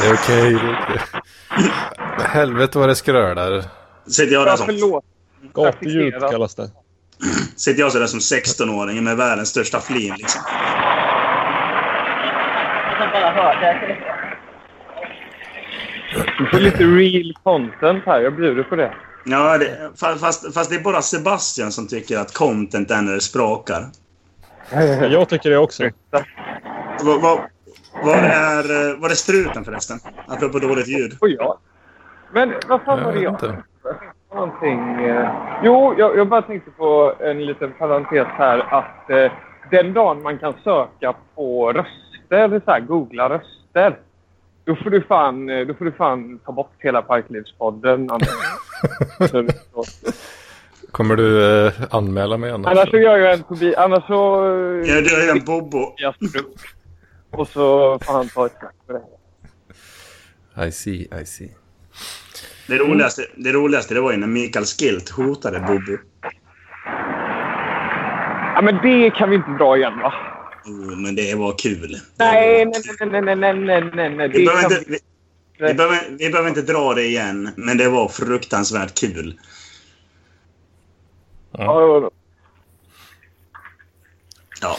Det 0.00 0.06
är 0.08 0.14
okej. 0.14 0.52
det 0.52 0.68
är 0.68 0.76
okej. 0.82 1.00
Helvete 2.28 2.78
vad 2.78 2.88
det 2.88 2.94
skrölar. 2.94 3.64
Sitter 4.06 4.32
jag 4.32 4.46
där 4.46 4.56
som 4.56 4.66
förlåt. 4.66 5.04
Gatuljud 5.54 6.14
kallas 6.30 6.54
det. 6.54 6.70
Sitter 7.56 7.80
jag 7.80 7.92
sådär 7.92 8.06
som 8.06 8.18
16-åring 8.20 9.04
med 9.04 9.16
världens 9.16 9.48
största 9.48 9.80
flin 9.80 10.14
liksom. 10.18 10.42
Jag 12.90 12.98
kan 12.98 13.10
bara 13.12 13.30
höra 13.30 13.60
det. 13.60 13.96
Du 16.38 16.46
får 16.46 16.58
lite 16.58 16.84
real 16.84 17.32
content 17.42 18.02
här. 18.06 18.20
Jag 18.20 18.36
bjuder 18.36 18.62
på 18.62 18.76
det. 18.76 18.94
Ja, 19.24 19.58
det, 19.58 19.90
fa- 19.96 20.16
fast, 20.18 20.54
fast 20.54 20.70
det 20.70 20.76
är 20.76 20.80
bara 20.80 21.02
Sebastian 21.02 21.72
som 21.72 21.88
tycker 21.88 22.18
att 22.18 22.34
content 22.34 22.90
är 22.90 23.02
när 23.02 23.12
det 23.14 23.20
sprakar. 23.20 23.86
Jag 25.10 25.28
tycker 25.28 25.50
det 25.50 25.58
också. 25.58 25.82
Vad, 27.02 27.22
vad, 27.22 27.40
vad, 28.04 28.14
är, 28.16 28.90
eh, 28.90 28.96
vad 28.98 29.10
är 29.10 29.14
struten 29.14 29.64
förresten? 29.64 29.98
Apropå 30.26 30.58
dåligt 30.58 30.88
ljud. 30.88 31.16
Och 31.20 31.28
jag. 31.28 31.58
Men 32.32 32.54
vad 32.68 32.82
fan 32.82 33.04
var 33.04 33.12
det 33.12 33.20
Jag 33.20 33.32
inte. 33.32 33.62
någonting... 34.34 35.04
Eh, 35.04 35.30
jo, 35.64 35.94
jag, 35.98 36.18
jag 36.18 36.28
bara 36.28 36.42
tänkte 36.42 36.70
på 36.70 37.14
en 37.20 37.46
liten 37.46 37.72
parentes 37.72 38.26
här 38.26 38.58
att 38.58 39.10
eh, 39.10 39.32
den 39.70 39.92
dagen 39.92 40.22
man 40.22 40.38
kan 40.38 40.54
söka 40.64 41.14
på 41.34 41.72
röster, 41.72 42.60
så 42.64 42.70
här, 42.70 42.80
googla 42.80 43.28
röster, 43.28 43.98
då 44.64 44.76
får 44.76 44.90
du 44.90 45.02
fan, 45.02 45.50
eh, 45.50 45.66
då 45.66 45.74
får 45.74 45.84
du 45.84 45.92
fan 45.92 46.38
ta 46.38 46.52
bort 46.52 46.72
hela 46.78 47.02
Parklivspodden. 47.02 48.10
Kommer 50.94 51.16
du 51.16 51.66
eh, 51.66 51.72
anmäla 51.90 52.36
mig 52.36 52.50
annars? 52.50 52.70
annars 52.70 52.90
så 52.90 52.96
gör 52.96 53.18
jag 53.18 53.32
en 53.32 53.42
Tobi, 53.42 53.74
annars 53.76 54.06
så... 54.06 54.44
eh, 54.44 54.90
Ja, 54.90 55.00
du 55.00 55.28
är 55.28 55.30
en 55.30 55.44
Bobo. 55.44 55.94
jag. 55.96 56.14
Och 57.30 57.48
så 57.48 57.98
får 58.02 58.12
han 58.12 58.28
ta 58.28 58.46
ett 58.46 58.52
snack 58.58 58.74
för 58.86 58.92
det. 58.94 60.66
I 60.66 60.72
see, 60.72 61.08
I 61.22 61.26
see. 61.26 61.50
Det 62.68 62.78
roligaste, 62.78 63.26
det 63.36 63.52
roligaste 63.52 63.94
det 63.94 64.00
var 64.00 64.12
ju 64.12 64.18
när 64.18 64.26
Mikael 64.26 64.64
Skilt 64.64 65.10
hotade 65.10 65.60
Bobo. 65.60 65.98
Ja, 68.54 68.60
men 68.62 68.78
det 68.82 69.10
kan 69.10 69.30
vi 69.30 69.36
inte 69.36 69.50
dra 69.50 69.76
igen, 69.76 69.98
va? 69.98 70.12
Oh, 70.64 70.96
men 71.00 71.14
det 71.14 71.34
var 71.34 71.54
kul. 71.58 71.96
Nej, 72.16 72.64
nej, 72.64 73.10
nej, 73.10 73.22
nej, 73.22 73.36
nej, 73.36 73.54
nej, 73.54 73.90
nej, 73.94 74.10
nej. 74.16 74.28
Vi 74.28 74.38
Det 74.38 74.44
behöver, 74.44 74.64
inte, 74.64 74.90
vi, 74.90 74.98
vi, 75.58 75.74
behöver, 75.74 75.98
vi 76.18 76.30
behöver 76.30 76.48
inte 76.48 76.62
dra 76.62 76.94
det 76.94 77.04
igen, 77.04 77.50
men 77.56 77.78
det 77.78 77.88
var 77.88 78.08
fruktansvärt 78.08 79.00
kul. 79.00 79.38
Ja, 81.58 82.10
Ja. 84.60 84.76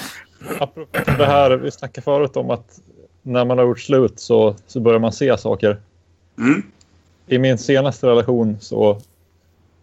Apropå 0.59 0.99
det 1.17 1.25
här 1.25 1.51
vi 1.51 1.71
snackade 1.71 2.01
förut 2.01 2.37
om 2.37 2.49
att 2.49 2.79
när 3.21 3.45
man 3.45 3.57
har 3.57 3.65
gjort 3.65 3.79
slut 3.79 4.19
så, 4.19 4.55
så 4.67 4.79
börjar 4.79 4.99
man 4.99 5.11
se 5.11 5.37
saker. 5.37 5.81
Mm. 6.37 6.63
I 7.27 7.37
min 7.37 7.57
senaste 7.57 8.07
relation 8.07 8.57
så 8.59 9.01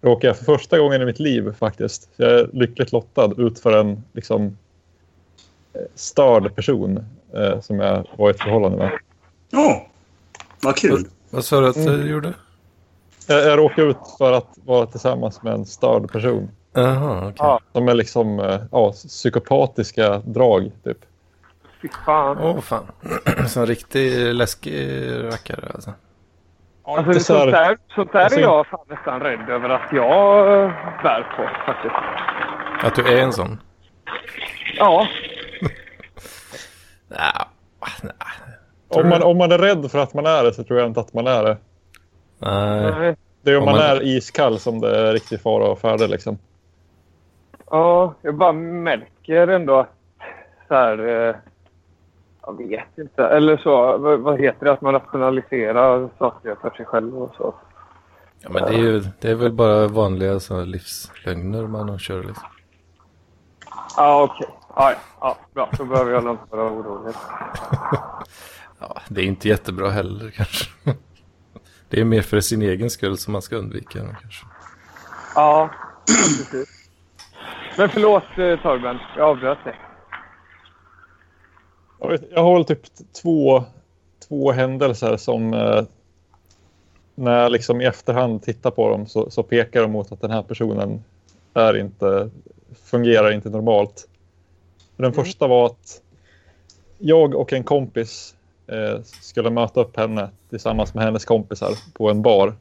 råkade 0.01 0.27
jag 0.27 0.37
för 0.37 0.45
första 0.45 0.79
gången 0.79 1.03
i 1.03 1.05
mitt 1.05 1.19
liv 1.19 1.55
faktiskt, 1.59 2.09
jag 2.17 2.31
är 2.31 2.51
lyckligt 2.53 2.93
lottad, 2.93 3.35
ut 3.39 3.59
för 3.59 3.81
en 3.81 4.05
liksom 4.13 4.59
eh, 5.73 5.81
störd 5.95 6.55
person 6.55 7.05
eh, 7.35 7.61
som 7.61 7.81
jag 7.81 8.09
var 8.17 8.29
i 8.29 8.31
ett 8.31 8.41
förhållande 8.43 8.79
med. 8.79 8.91
Åh, 9.53 9.83
vad 10.63 10.77
kul. 10.77 11.09
Vad 11.31 11.45
sa 11.45 11.61
du 11.61 11.69
att 11.69 11.75
du 11.75 12.11
gjorde? 12.11 12.35
Jag, 13.27 13.47
jag 13.47 13.59
råkade 13.59 13.89
ut 13.89 13.97
för 14.19 14.33
att 14.33 14.59
vara 14.65 14.87
tillsammans 14.87 15.43
med 15.43 15.53
en 15.53 15.67
störd 15.67 16.13
person. 16.13 16.49
Jaha, 16.73 17.19
okej. 17.21 17.35
Ja. 17.39 17.61
De 17.73 17.89
är 17.89 17.95
liksom 17.95 18.41
eh, 18.41 18.61
ja, 18.71 18.93
psykopatiska 18.93 20.19
drag 20.19 20.71
typ. 20.85 20.99
fy 21.83 21.89
fan. 22.05 22.39
Åh 22.41 22.61
fan. 22.61 22.85
Så 23.49 23.61
en 23.61 23.67
riktig 23.67 24.35
läskig 24.35 24.99
rackare 25.25 25.71
alltså. 25.75 25.93
Alltså, 26.85 27.21
så 27.21 27.35
här- 27.35 27.41
sånt, 27.41 27.53
där, 27.53 27.77
sånt 27.95 28.13
där 28.13 28.21
alltså- 28.21 28.39
är 28.39 28.43
jag 28.43 28.67
fan 28.67 28.81
nästan 28.89 29.21
rädd 29.21 29.49
över 29.51 29.69
att 29.69 29.93
jag 29.93 30.39
eh, 30.65 30.71
bär 31.03 31.23
på 31.37 31.49
faktiskt. 31.67 31.95
Att 32.85 32.95
du 32.97 33.19
är 33.19 33.23
en 33.23 33.33
sån? 33.33 33.61
Ja, 34.79 35.07
Ja, 37.09 37.47
nej. 38.03 38.13
Om 38.89 39.09
man, 39.09 39.23
om 39.23 39.39
man 39.39 39.53
är 39.53 39.59
rädd 39.59 39.91
för 39.91 39.99
att 39.99 40.15
man 40.15 40.27
är 40.27 40.45
det 40.45 40.53
så 40.55 40.65
tror 40.65 40.79
jag 40.79 40.89
inte 40.89 41.01
att 41.01 41.13
man 41.13 41.27
är 41.27 41.45
det. 41.45 41.57
Nej. 42.39 43.17
Det 43.43 43.51
är 43.51 43.57
om, 43.57 43.63
Om 43.63 43.71
man, 43.71 43.75
man- 43.79 43.83
är 43.97 44.03
iskall 44.03 44.59
som 44.59 44.81
det 44.81 44.99
är 45.09 45.13
riktig 45.13 45.41
fara 45.41 45.65
och 45.69 45.79
färde 45.81 46.07
liksom. 46.07 46.39
Ja, 47.73 48.15
jag 48.23 48.35
bara 48.35 48.53
märker 48.53 49.49
ändå 49.49 49.79
att 49.79 49.97
så 50.69 50.75
här... 50.75 50.99
Eh, 50.99 51.35
jag 52.47 52.59
vet 52.59 52.99
inte. 52.99 53.25
Eller 53.25 53.57
så, 53.57 53.99
vad, 53.99 54.41
heter 54.41 54.65
det? 54.65 54.73
Att 54.73 54.81
man 54.81 54.93
rationaliserar 54.93 56.09
saker 56.19 56.57
för 56.61 56.71
sig 56.71 56.87
själv 56.87 57.23
och 57.23 57.35
så. 57.37 57.55
Ja, 58.41 58.51
men 58.53 58.63
det 58.63 58.69
är 58.69 58.79
ju 58.79 59.03
det 59.21 59.31
är 59.31 59.35
väl 59.35 59.53
bara 59.53 59.87
vanliga 59.89 60.41
så 60.41 60.65
livslögner 60.65 61.67
man 61.67 61.99
kör 61.99 62.23
liksom. 62.23 62.49
Ja, 63.97 64.23
okej. 64.23 64.49
Ja, 64.77 64.91
ja, 64.91 64.97
ja, 65.21 65.37
bra. 65.55 65.71
Då 65.79 65.85
behöver 65.85 66.13
jag 66.13 66.31
inte 66.31 66.57
vara 66.57 66.73
orolig. 66.73 67.15
Ja, 68.79 69.01
det 69.09 69.21
är 69.21 69.25
inte 69.25 69.49
jättebra 69.49 69.91
heller 69.91 70.31
kanske. 70.31 70.71
Det 71.89 72.01
är 72.01 72.05
mer 72.05 72.23
för 72.23 72.41
sin 72.41 72.63
egen 72.63 72.91
skull 72.91 73.19
som 73.19 73.33
man 73.33 73.43
ska 73.43 73.57
undvika 73.57 73.99
kanske. 73.99 74.47
Ja, 75.35 75.71
precis. 76.07 76.82
Men 77.79 77.89
förlåt 77.89 78.23
eh, 78.39 78.61
Torben, 78.63 78.99
jag 79.17 79.29
avbröt 79.29 79.65
dig. 79.65 79.75
Jag, 82.01 82.09
vet, 82.09 82.23
jag 82.31 82.43
har 82.43 82.55
väl 82.55 82.65
typ 82.65 82.83
två, 83.23 83.65
två 84.29 84.53
händelser 84.53 85.17
som 85.17 85.55
eh, 85.55 85.83
när 87.15 87.43
jag 87.43 87.53
liksom 87.53 87.81
i 87.81 87.85
efterhand 87.85 88.43
tittar 88.43 88.71
på 88.71 88.91
dem 88.91 89.07
så, 89.07 89.31
så 89.31 89.43
pekar 89.43 89.83
de 89.83 89.93
mot 89.93 90.13
att 90.13 90.21
den 90.21 90.31
här 90.31 90.43
personen 90.43 91.05
är 91.55 91.77
inte, 91.77 92.31
fungerar 92.85 93.33
inte 93.33 93.51
normalt. 93.51 94.09
Den 94.97 95.13
första 95.13 95.47
var 95.47 95.67
att 95.67 96.03
jag 96.99 97.35
och 97.35 97.53
en 97.53 97.65
kompis 97.65 98.35
eh, 98.67 99.01
skulle 99.03 99.51
möta 99.51 99.81
upp 99.81 99.97
henne 99.97 100.31
tillsammans 100.51 100.95
med 100.95 101.05
hennes 101.05 101.25
kompisar 101.25 101.71
på 101.95 102.11
en 102.11 102.23
bar. 102.23 102.55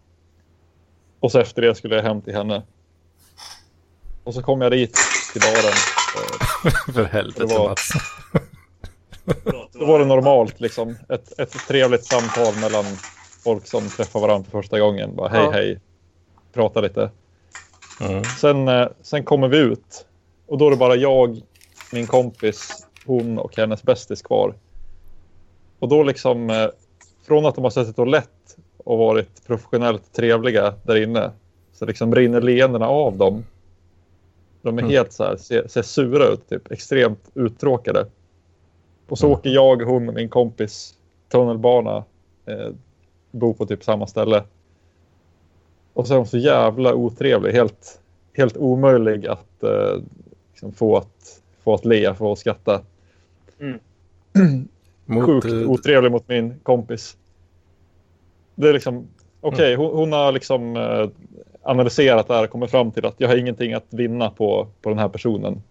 Och 1.19 1.31
så 1.31 1.39
efter 1.39 1.61
det 1.61 1.75
skulle 1.75 1.95
jag 1.95 2.03
hem 2.03 2.21
till 2.21 2.35
henne. 2.35 2.61
Och 4.23 4.33
så 4.33 4.41
kom 4.43 4.61
jag 4.61 4.71
dit 4.71 4.97
till 5.33 5.41
baren. 5.41 5.73
För 6.93 7.03
helvete 7.03 7.45
Det 7.45 7.53
var- 7.57 7.69
Mats. 7.69 7.89
Då 9.73 9.85
var 9.85 9.99
det 9.99 10.05
normalt 10.05 10.59
liksom. 10.59 10.95
Ett, 11.09 11.39
ett 11.39 11.51
trevligt 11.67 12.05
samtal 12.05 12.55
mellan 12.61 12.85
folk 13.43 13.67
som 13.67 13.89
träffar 13.89 14.19
varandra 14.19 14.51
för 14.51 14.61
första 14.61 14.79
gången. 14.79 15.15
Bara 15.15 15.29
hej 15.29 15.41
Ja. 15.43 15.51
hej. 15.51 15.79
Prata 16.53 16.81
lite. 16.81 17.09
Mm. 18.01 18.23
Sen, 18.23 18.67
eh, 18.67 18.87
sen 19.01 19.23
kommer 19.23 19.47
vi 19.47 19.57
ut. 19.57 20.05
Och 20.47 20.57
då 20.57 20.67
är 20.67 20.71
det 20.71 20.77
bara 20.77 20.95
jag, 20.95 21.41
min 21.91 22.07
kompis, 22.07 22.85
hon 23.05 23.37
och 23.39 23.57
hennes 23.57 23.83
bästis 23.83 24.21
kvar. 24.21 24.53
Och 25.79 25.87
då 25.89 26.03
liksom, 26.03 26.49
eh, 26.49 26.67
från 27.27 27.45
att 27.45 27.55
de 27.55 27.63
har 27.63 27.71
suttit 27.71 27.99
och 27.99 28.07
lett 28.07 28.57
och 28.83 28.97
varit 28.97 29.47
professionellt 29.47 30.13
trevliga 30.13 30.73
där 30.83 30.95
inne, 31.03 31.31
så 31.73 31.85
liksom 31.85 32.15
rinner 32.15 32.41
leendena 32.41 32.87
av 32.87 33.17
dem. 33.17 33.45
De 34.61 34.77
är 34.77 34.81
Mm. 34.81 34.91
helt 34.91 35.13
så 35.13 35.23
här, 35.23 35.35
ser, 35.35 35.67
ser 35.67 35.81
sura 35.81 36.25
ut, 36.27 36.49
typ 36.49 36.71
extremt 36.71 37.29
uttråkade. 37.33 38.05
Och 39.07 39.17
så 39.17 39.25
Mm. 39.25 39.37
åker 39.39 39.49
jag, 39.49 39.81
hon 39.81 40.07
och 40.09 40.15
min 40.15 40.29
kompis 40.29 40.97
tunnelbana, 41.29 42.03
eh, 42.45 42.69
bor 43.31 43.53
på 43.53 43.65
typ 43.65 43.83
samma 43.83 44.07
ställe. 44.07 44.43
Och 45.93 46.07
så 46.07 46.13
är 46.13 46.17
de 46.17 46.25
så 46.25 46.37
jävla 46.37 46.93
otrevlig, 46.93 47.51
helt, 47.51 47.99
helt 48.33 48.57
omöjlig 48.57 49.27
att 49.27 49.63
eh, 49.63 50.01
liksom 50.51 50.71
få, 50.71 50.97
att 50.97 51.41
få 51.63 51.73
att 51.73 51.85
le, 51.85 52.13
få 52.15 52.31
att 52.31 52.39
skratta. 52.39 52.81
Mot, 55.05 55.25
Sjukt 55.25 55.45
eh, 55.45 55.69
otrevlig 55.71 56.11
mot 56.11 56.27
min 56.27 56.59
kompis. 56.63 57.17
Det 58.55 58.69
är 58.69 58.73
liksom, 58.73 59.07
okej, 59.41 59.75
hon, 59.75 59.95
hon 59.97 60.11
har 60.11 60.31
liksom 60.31 60.75
eh, 60.75 61.09
analyserat 61.63 62.27
det 62.27 62.33
här 62.33 62.43
och 62.43 62.49
kommit 62.49 62.71
fram 62.71 62.91
till 62.91 63.05
att 63.05 63.15
jag 63.17 63.27
har 63.27 63.35
ingenting 63.37 63.73
att 63.73 63.85
vinna 63.89 64.29
på, 64.29 64.67
på 64.81 64.89
den 64.89 64.99
här 64.99 65.09
personen. 65.09 65.63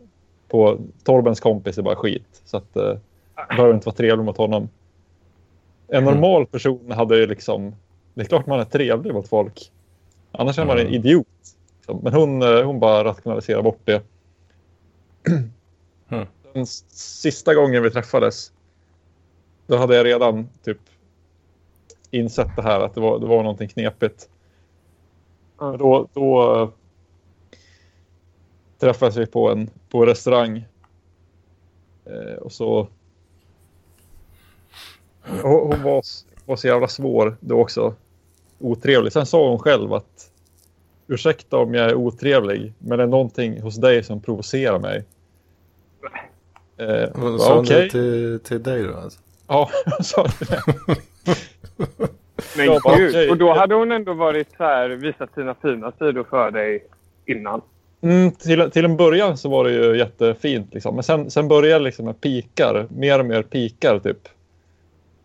På 0.49 0.79
Torbens 1.05 1.41
kompis 1.41 1.79
är 1.79 1.83
bara 1.83 1.97
skit. 1.97 2.43
Så 2.45 2.57
att 2.57 2.77
eh, 2.77 2.97
jag 3.37 3.49
behöver 3.49 3.75
inte 3.75 3.87
vara 3.87 3.97
trevlig 3.97 4.25
mot 4.25 4.37
honom. 4.37 4.69
En 5.89 6.03
Mm. 6.03 6.15
normal 6.15 6.47
person 6.47 6.91
hade 6.93 7.17
ju 7.17 7.27
liksom, 7.27 7.75
det 8.15 8.21
är 8.21 8.25
klart 8.25 8.47
man 8.47 8.61
är 8.61 8.65
trevlig 8.65 9.15
mot 9.15 9.29
folk. 9.29 9.73
Annars 10.33 10.59
är 10.59 10.65
man 10.65 10.77
en 10.79 10.87
Mm. 10.87 10.95
idiot. 10.95 11.27
Men 12.03 12.13
hon, 12.13 12.43
eh, 12.43 12.63
hon 12.63 12.81
bara 12.81 13.05
rationaliserar 13.05 13.63
bort 13.63 13.81
det. 13.85 14.03
Mm. 16.09 16.27
Den 16.53 16.67
sista 16.67 17.55
gången 17.55 17.83
vi 17.83 17.91
träffades 17.91 18.53
då 19.67 19.77
hade 19.77 19.97
jag 19.97 20.07
redan 20.07 20.49
typ 20.65 20.79
insett 22.11 22.57
det 22.57 22.63
här 22.63 22.81
att 22.81 22.95
det 22.95 23.01
var, 23.01 23.19
det 23.19 23.27
var 23.27 23.43
någonting 23.43 23.69
knepigt. 23.69 24.29
Men 25.61 25.79
Då, 25.79 26.09
då 26.13 26.55
eh, 26.57 26.69
träffades 28.79 29.17
vi 29.17 29.27
på 29.27 29.51
en, 29.51 29.71
på 29.91 30.03
en 30.03 30.09
restaurang. 30.09 30.65
Eh, 32.05 32.35
och 32.35 32.53
så... 32.53 32.89
Hon, 35.23 35.43
hon 35.43 35.83
var, 35.83 36.03
var 36.45 36.57
så 36.57 36.67
jävla 36.67 36.89
svår 36.89 37.37
då 37.41 37.61
också. 37.61 37.95
Otrevlig. 38.59 39.13
Sen 39.13 39.27
sa 39.27 39.49
hon 39.49 39.59
själv 39.59 39.93
att 39.93 40.31
ursäkta 41.07 41.57
om 41.57 41.75
jag 41.75 41.91
är 41.91 41.95
otrevlig, 41.95 42.73
men 42.79 42.99
det 42.99 43.05
är 43.05 43.09
någonting 43.09 43.61
hos 43.61 43.77
dig 43.77 44.05
som 44.05 44.21
provocerar 44.21 44.79
mig. 44.79 45.05
Eh, 46.77 47.39
sa 47.39 47.55
hon 47.55 47.65
okej. 47.65 47.83
det 47.83 47.91
till, 47.91 48.41
till 48.45 48.63
dig 48.63 48.83
då? 48.83 48.97
Alltså? 48.97 49.21
Ja, 49.47 49.71
jag 49.87 50.05
sa 50.07 50.27
det. 50.39 50.63
Men 52.57 52.81
gud. 52.97 53.31
Och 53.31 53.37
då 53.37 53.53
hade 53.53 53.75
hon 53.75 53.93
ändå 53.93 54.13
varit 54.13 54.49
så 54.57 54.65
här, 54.65 54.89
visat 54.89 55.35
sina 55.35 55.55
fina 55.55 55.93
sidor 55.93 56.27
för 56.31 56.51
dig 56.51 56.85
innan. 57.27 57.61
Mm, 58.03 58.31
till, 58.31 58.71
till 58.71 58.85
en 58.85 58.97
början 58.97 59.37
så 59.37 59.49
var 59.49 59.65
det 59.65 59.71
ju 59.71 59.99
jättefint. 59.99 60.75
Liksom. 60.75 60.95
Men 60.95 61.05
sen, 61.05 61.31
sen 61.31 61.49
började 61.49 61.79
det 61.79 61.85
liksom 61.85 62.05
med 62.05 62.21
pikar. 62.21 62.87
Mer 62.91 63.19
och 63.19 63.27
mer 63.27 63.43
pikar 63.43 63.99
typ. 63.99 64.29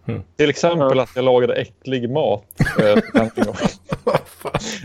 Mm. 0.07 0.21
Till 0.36 0.49
exempel 0.49 0.99
att 0.99 1.15
jag 1.15 1.26
lagade 1.26 1.53
äcklig 1.53 2.09
mat. 2.09 2.45
Eh, 2.59 2.95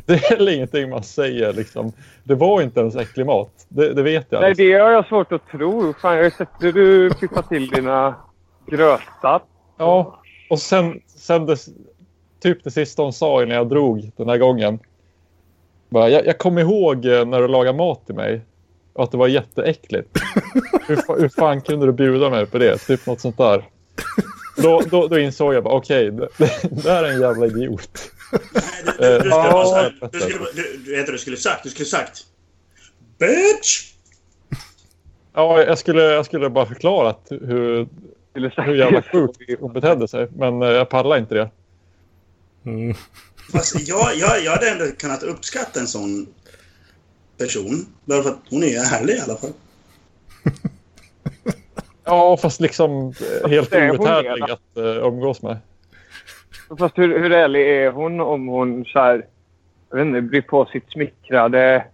det 0.07 0.15
är 0.15 0.37
väl 0.37 0.49
ingenting 0.49 0.91
man 0.91 1.03
säger. 1.03 1.53
Liksom. 1.53 1.93
Det 2.25 2.35
var 2.35 2.63
inte 2.63 2.81
ens 2.81 2.97
äcklig 2.97 3.27
mat. 3.27 3.67
Det, 3.69 3.95
det 3.95 4.03
vet 4.03 4.27
jag. 4.31 4.41
Nej, 4.41 4.55
det 4.55 4.73
har 4.73 4.91
jag 4.91 5.07
svårt 5.07 5.33
att 5.33 5.49
tro. 5.49 5.95
Fan, 5.95 6.17
jag 6.17 6.23
har 6.23 6.31
sett 6.31 6.49
hur 6.61 6.73
du 6.73 7.11
piffar 7.11 7.43
till 7.43 7.69
dina 7.69 8.15
grötar. 8.67 9.43
Ja, 9.79 10.21
och 10.51 10.59
sen, 10.59 11.01
sen 11.07 11.47
det, 11.47 11.57
typ 12.41 12.65
det 12.65 12.71
sista 12.71 13.03
hon 13.03 13.13
sa 13.13 13.43
innan 13.43 13.57
jag 13.57 13.69
drog 13.69 14.11
den 14.17 14.29
här 14.29 14.39
gången. 14.39 14.79
Bara, 15.89 16.09
jag, 16.09 16.27
jag 16.27 16.39
kom 16.39 16.59
ihåg 16.59 17.07
eh, 17.07 17.25
när 17.25 17.41
du 17.41 17.49
lagade 17.49 17.79
mat 17.79 18.07
till 18.07 18.15
mig 18.15 18.41
och 18.93 19.05
att 19.05 19.11
det 19.11 19.17
var 19.17 19.29
jätteäckligt. 19.29 20.09
hur, 20.89 20.97
fa- 20.97 21.21
hur 21.21 21.29
fan 21.29 21.61
kunde 21.61 21.87
du 21.87 21.93
bjuda 21.93 22.31
mig 22.31 22.47
på 22.47 22.59
det? 22.59 22.79
Typ 22.79 23.07
något 23.07 23.21
sånt 23.21 23.39
där. 23.39 23.65
Då, 24.57 24.83
då, 24.91 25.07
då 25.09 25.19
insåg 25.19 25.55
jag 25.55 25.65
bara, 25.65 25.75
okej, 25.75 26.11
det, 26.11 26.29
det 26.63 26.83
där 26.83 27.05
är 27.05 27.13
en 27.13 27.21
jävla 27.21 27.47
idiot. 27.47 28.11
Nej, 28.55 28.63
du, 28.85 29.09
du, 29.09 29.19
du, 29.19 29.19
skulle 29.19 29.35
här, 29.75 29.95
ja, 30.01 30.09
du, 30.13 30.21
skulle, 30.21 31.13
du, 31.13 31.19
skulle 31.19 31.37
sagt? 31.37 31.63
Du 31.63 31.71
skulle 31.71 31.87
sagt 31.87 32.27
Bitch! 33.19 33.93
Ja, 35.33 35.63
jag 35.63 35.79
skulle, 35.79 36.03
jag 36.03 36.27
skulle 36.27 36.51
bara 36.51 36.67
förklarat 36.67 37.27
hur, 37.31 37.89
hur 38.35 38.75
jävla 38.75 39.03
sjukt 39.03 39.41
hon 39.61 39.73
betedde 39.73 40.09
sig, 40.09 40.29
men 40.37 40.63
eh, 40.63 40.69
jag 40.69 40.89
pallar 40.89 41.19
inte 41.19 41.35
det. 41.35 41.51
Mm. 42.65 42.95
Fast 43.53 43.89
jag, 43.89 44.17
jag, 44.17 44.45
jag 44.45 44.53
hade 44.53 44.71
ändå 44.71 44.85
kunnat 44.99 45.23
uppskatta 45.23 45.81
en 45.81 45.87
sån 45.87 46.27
person. 47.39 47.87
Bara 48.05 48.23
för 48.23 48.31
att 48.31 48.41
hon 48.51 48.63
är 48.63 49.01
ärlig 49.01 49.15
i 49.15 49.21
alla 49.21 49.37
fall. 49.37 49.53
Ja, 52.05 52.37
fast 52.37 52.61
liksom 52.61 53.15
eh, 53.43 53.51
helt 53.51 53.75
outhärdlig 53.75 54.43
att 54.43 54.77
uh, 54.77 55.07
umgås 55.07 55.43
med. 55.43 55.59
Fast 56.79 56.99
hur, 56.99 57.19
hur 57.19 57.33
ärlig 57.33 57.69
är 57.69 57.91
hon 57.91 58.21
om 58.21 58.47
hon 58.47 58.85
så 58.85 58.99
här, 58.99 59.27
jag 59.91 59.97
vet 59.97 60.07
inte, 60.07 60.21
blir 60.21 60.43
på 60.43 60.65
sitt 60.65 60.91
smickrade 60.91 61.85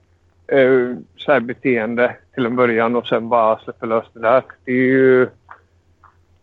eh, 0.46 0.94
så 1.16 1.32
här 1.32 1.40
beteende 1.40 2.16
till 2.34 2.46
en 2.46 2.56
början 2.56 2.96
och 2.96 3.06
sen 3.06 3.28
bara 3.28 3.58
släpper 3.58 3.86
lös 3.86 4.04
det 4.12 4.20
där. 4.20 4.42
Det 4.64 4.70
är 4.70 4.76
ju... 4.76 5.28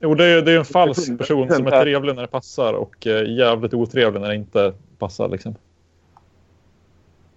Jo, 0.04 0.16
det 0.16 0.26
är, 0.26 0.41
det 0.41 0.51
är 0.51 0.58
en 0.58 0.66
falsk 0.66 1.18
person 1.18 1.49
som 1.49 1.68
är 1.68 1.82
trevlig 1.82 2.16
när 2.16 2.22
det 2.22 2.28
passar 2.28 2.74
och 2.74 3.08
eh, 3.08 3.30
jävligt 3.30 3.74
otrevlig 3.74 4.22
när 4.22 4.30
det 4.30 4.36
inte 4.36 4.74
passar. 4.97 5.30
Liksom. 5.30 5.56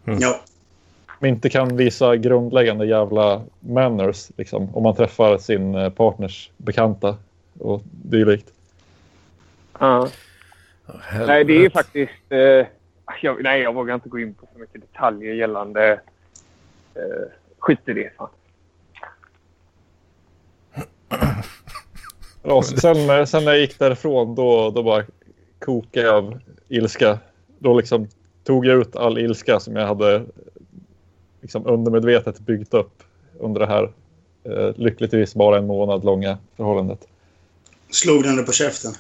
Ja. 0.05 0.41
Men 1.21 1.31
inte 1.31 1.49
kan 1.51 1.77
visa 1.77 2.17
grundläggande 2.17 2.87
jävla 2.87 3.43
manners 3.61 4.31
liksom, 4.37 4.75
om 4.77 4.83
man 4.83 4.95
träffar 4.95 5.39
sin 5.39 5.75
eh, 5.75 5.91
partners 5.91 6.51
bekanta 6.57 7.17
och 7.59 7.83
dylikt. 7.85 8.53
Ja. 9.79 10.09
Nej, 11.27 11.45
det 11.45 11.53
är 11.53 11.61
ju 11.61 11.71
faktiskt... 11.71 12.13
Eh, 12.29 12.67
jag, 13.23 13.43
nej, 13.43 13.63
jag 13.63 13.75
vågar 13.75 13.95
inte 13.95 14.09
gå 14.09 14.19
in 14.19 14.35
på 14.35 14.49
så 14.53 14.59
mycket 14.59 14.81
detaljer 14.81 15.35
gällande... 15.35 16.01
Eh, 16.95 17.29
skit 17.59 17.89
i 17.89 17.93
det. 17.93 18.11
Fan. 18.17 18.29
Ja, 22.49 22.63
sen, 22.63 23.27
sen 23.27 23.45
när 23.45 23.53
jag 23.53 23.61
gick 23.61 23.79
därifrån 23.79 24.35
då, 24.35 24.71
då 24.71 24.83
bara 24.83 25.05
kokade 25.59 26.07
jag 26.07 26.15
av 26.15 26.39
ilska. 26.69 27.19
Då 27.59 27.79
liksom 27.79 28.09
tog 28.45 28.67
jag 28.67 28.81
ut 28.81 28.97
all 28.97 29.19
ilska 29.19 29.61
som 29.61 29.77
jag 29.77 29.87
hade 29.87 30.25
liksom 31.41 31.67
undermedvetet 31.67 32.39
byggt 32.39 32.75
upp 32.75 33.03
under 33.39 33.61
det 33.61 33.67
här 33.67 33.93
eh, 34.45 34.75
lyckligtvis 34.77 35.35
bara 35.35 35.59
en 35.59 35.67
månad 35.67 36.05
långa 36.05 36.39
förhållandet. 36.57 36.99
Slog 37.91 38.23
den 38.23 38.37
dig 38.37 38.47
på 38.47 38.53
käften? 38.53 38.93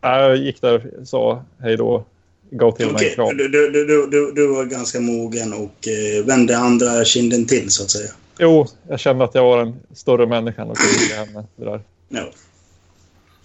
Jag 0.00 0.36
gick 0.36 0.60
där, 0.60 0.90
sa 1.04 1.44
hej 1.58 1.76
då, 1.76 2.04
gav 2.50 2.72
till 2.72 2.86
mig 2.86 2.94
Okej, 2.94 3.08
en 3.08 3.14
kram. 3.14 3.36
du, 3.36 3.48
du, 3.48 3.70
du, 4.06 4.32
du, 4.34 4.46
var 4.46 4.64
ganska 4.64 5.00
mogen 5.00 5.52
och 5.52 5.88
eh, 5.88 6.24
vände 6.24 6.58
andra 6.58 7.04
kinden 7.04 7.46
till, 7.46 7.70
så 7.70 7.82
att 7.82 7.90
säga. 7.90 8.10
Jo, 8.38 8.66
jag 8.88 9.00
kände 9.00 9.24
att 9.24 9.34
jag 9.34 9.44
var 9.44 9.58
en 9.58 9.76
större 9.94 10.26
människa 10.26 10.64
och 10.64 10.76
ge 11.10 11.16
henne 11.16 11.44
det 11.56 11.64
där. 11.64 11.80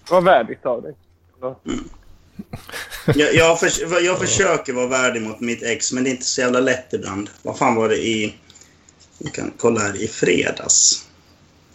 Var 0.09 0.21
värdigt 0.21 0.65
av 0.65 0.81
dig. 0.81 0.95
Jag, 3.15 3.33
jag, 3.33 3.59
för, 3.59 4.05
jag 4.05 4.19
försöker 4.19 4.73
vara 4.73 4.87
värdig 4.87 5.21
mot 5.21 5.39
mitt 5.39 5.63
ex, 5.63 5.93
men 5.93 6.03
det 6.03 6.09
är 6.09 6.11
inte 6.11 6.25
så 6.25 6.41
jävla 6.41 6.59
lätt 6.59 6.93
ibland. 6.93 7.29
Vad 7.41 7.57
fan 7.57 7.75
var 7.75 7.89
det 7.89 7.97
i... 7.97 8.35
Vi 9.17 9.29
kan 9.29 9.51
kolla 9.57 9.79
här. 9.79 10.03
I 10.03 10.07
fredags. 10.07 11.09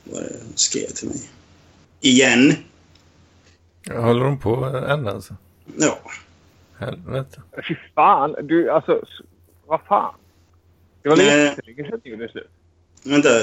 Vad 0.05 0.23
det 0.23 0.37
hon 0.45 0.53
skrev 0.57 0.87
till 0.87 1.09
mig. 1.09 1.31
Igen. 2.01 2.55
Håller 3.91 4.25
de 4.25 4.39
på 4.39 4.65
än 4.65 5.09
alltså? 5.09 5.37
Ja. 5.77 5.99
Helvete. 6.79 7.43
Fy 7.69 7.75
fan. 7.95 8.37
Du, 8.43 8.71
alltså... 8.71 9.05
Vad 9.67 9.81
fan? 9.81 10.15
Det 11.03 11.09
var 11.09 11.17
Nej. 11.17 11.45
jättelänge 11.45 11.91
sedan 11.91 12.01
det 12.05 12.11
gjorde 12.11 12.29
slut. 12.29 12.51
Vänta. 13.03 13.29
Uh, 13.29 13.37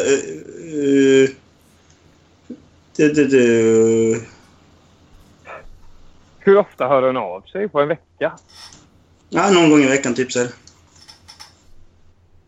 uh, 0.74 1.30
du, 2.96 3.14
du, 3.14 3.28
du. 3.28 4.22
Hur 6.46 6.58
ofta 6.58 6.88
hör 6.88 7.02
hon 7.02 7.18
av 7.18 7.42
sig? 7.42 7.70
På 7.70 7.82
en 7.82 7.88
vecka? 7.88 8.32
Ja, 9.30 9.50
någon 9.50 9.70
gång 9.70 9.80
i 9.82 9.88
veckan, 9.88 10.14
typ 10.16 10.32
så 10.32 10.40
här. 10.40 10.50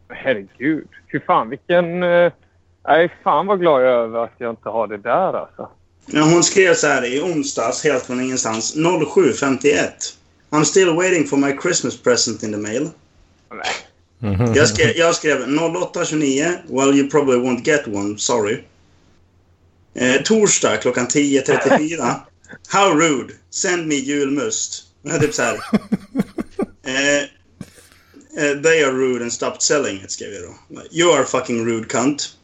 Herregud. 0.10 0.88
Fy 1.12 1.20
fan 1.20 1.50
vilken... 1.50 2.04
eh, 2.04 2.32
Nej, 2.88 3.14
fan 3.24 3.48
vad 3.48 3.60
glad 3.60 3.82
jag 3.84 3.89
är 3.89 3.98
över 3.98 4.24
att 4.24 4.34
jag 4.38 4.50
inte 4.50 4.70
har 4.70 4.88
det 4.88 4.98
där 4.98 5.34
alltså. 5.34 5.70
Ja, 6.06 6.22
hon 6.24 6.43
skrev 6.43 6.74
så 6.74 6.88
här 6.88 7.06
i 7.06 7.22
onsdags, 7.22 7.84
helt 7.84 8.04
från 8.06 8.22
ingenstans. 8.22 8.76
07.51. 8.76 9.89
I'm 10.50 10.64
still 10.64 10.95
waiting 10.95 11.28
for 11.28 11.38
my 11.38 11.58
Christmas 11.62 12.02
present 12.04 12.43
in 12.43 12.52
the 12.52 12.58
mail. 12.58 12.89
Nej. 13.52 14.34
Mhm. 14.34 14.54
Jag 14.54 14.68
skrev, 14.68 14.88
jag 14.95 15.16
skrev 15.16 15.38
08.29. 15.38 16.58
Well, 16.68 16.95
you 17.00 17.10
probably 17.10 17.36
won't 17.39 17.62
get 17.68 17.88
one. 17.88 18.18
Sorry. 18.18 18.64
Eh, 19.93 20.22
torsdag 20.22 20.78
klockan 20.78 21.08
10.34. 21.08 22.16
How 22.68 22.91
rude. 22.91 23.34
Send 23.50 23.88
me 23.88 23.95
julmust. 23.95 24.84
Typ 25.22 25.34
så 25.34 25.41
här. 25.41 25.58
Eh, 26.88 27.24
eh, 28.43 28.62
they 28.64 28.84
are 28.84 28.91
rude 28.91 29.24
and 29.24 29.34
stopped 29.34 29.62
selling 29.62 30.02
it, 30.04 30.12
skrev 30.12 30.34
jag 30.34 30.43
då. 30.43 30.82
You 30.91 31.14
are 31.14 31.26
fucking 31.26 31.66
rude 31.66 31.88
cunt. 31.88 32.38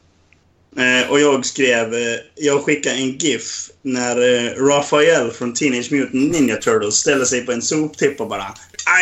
Eh, 0.77 1.11
och 1.11 1.19
jag 1.19 1.45
skrev... 1.45 1.93
Eh, 1.93 2.19
jag 2.35 2.63
skickade 2.63 2.95
en 2.95 3.17
GIF 3.17 3.69
när 3.81 4.17
eh, 4.17 4.65
Raphael 4.65 5.31
från 5.31 5.53
Teenage 5.53 5.91
Mutant 5.91 6.31
Ninja 6.31 6.55
Turtles 6.55 6.95
ställer 6.95 7.25
sig 7.25 7.45
på 7.45 7.51
en 7.51 7.61
soptipp 7.61 8.21
och 8.21 8.27
bara 8.27 8.43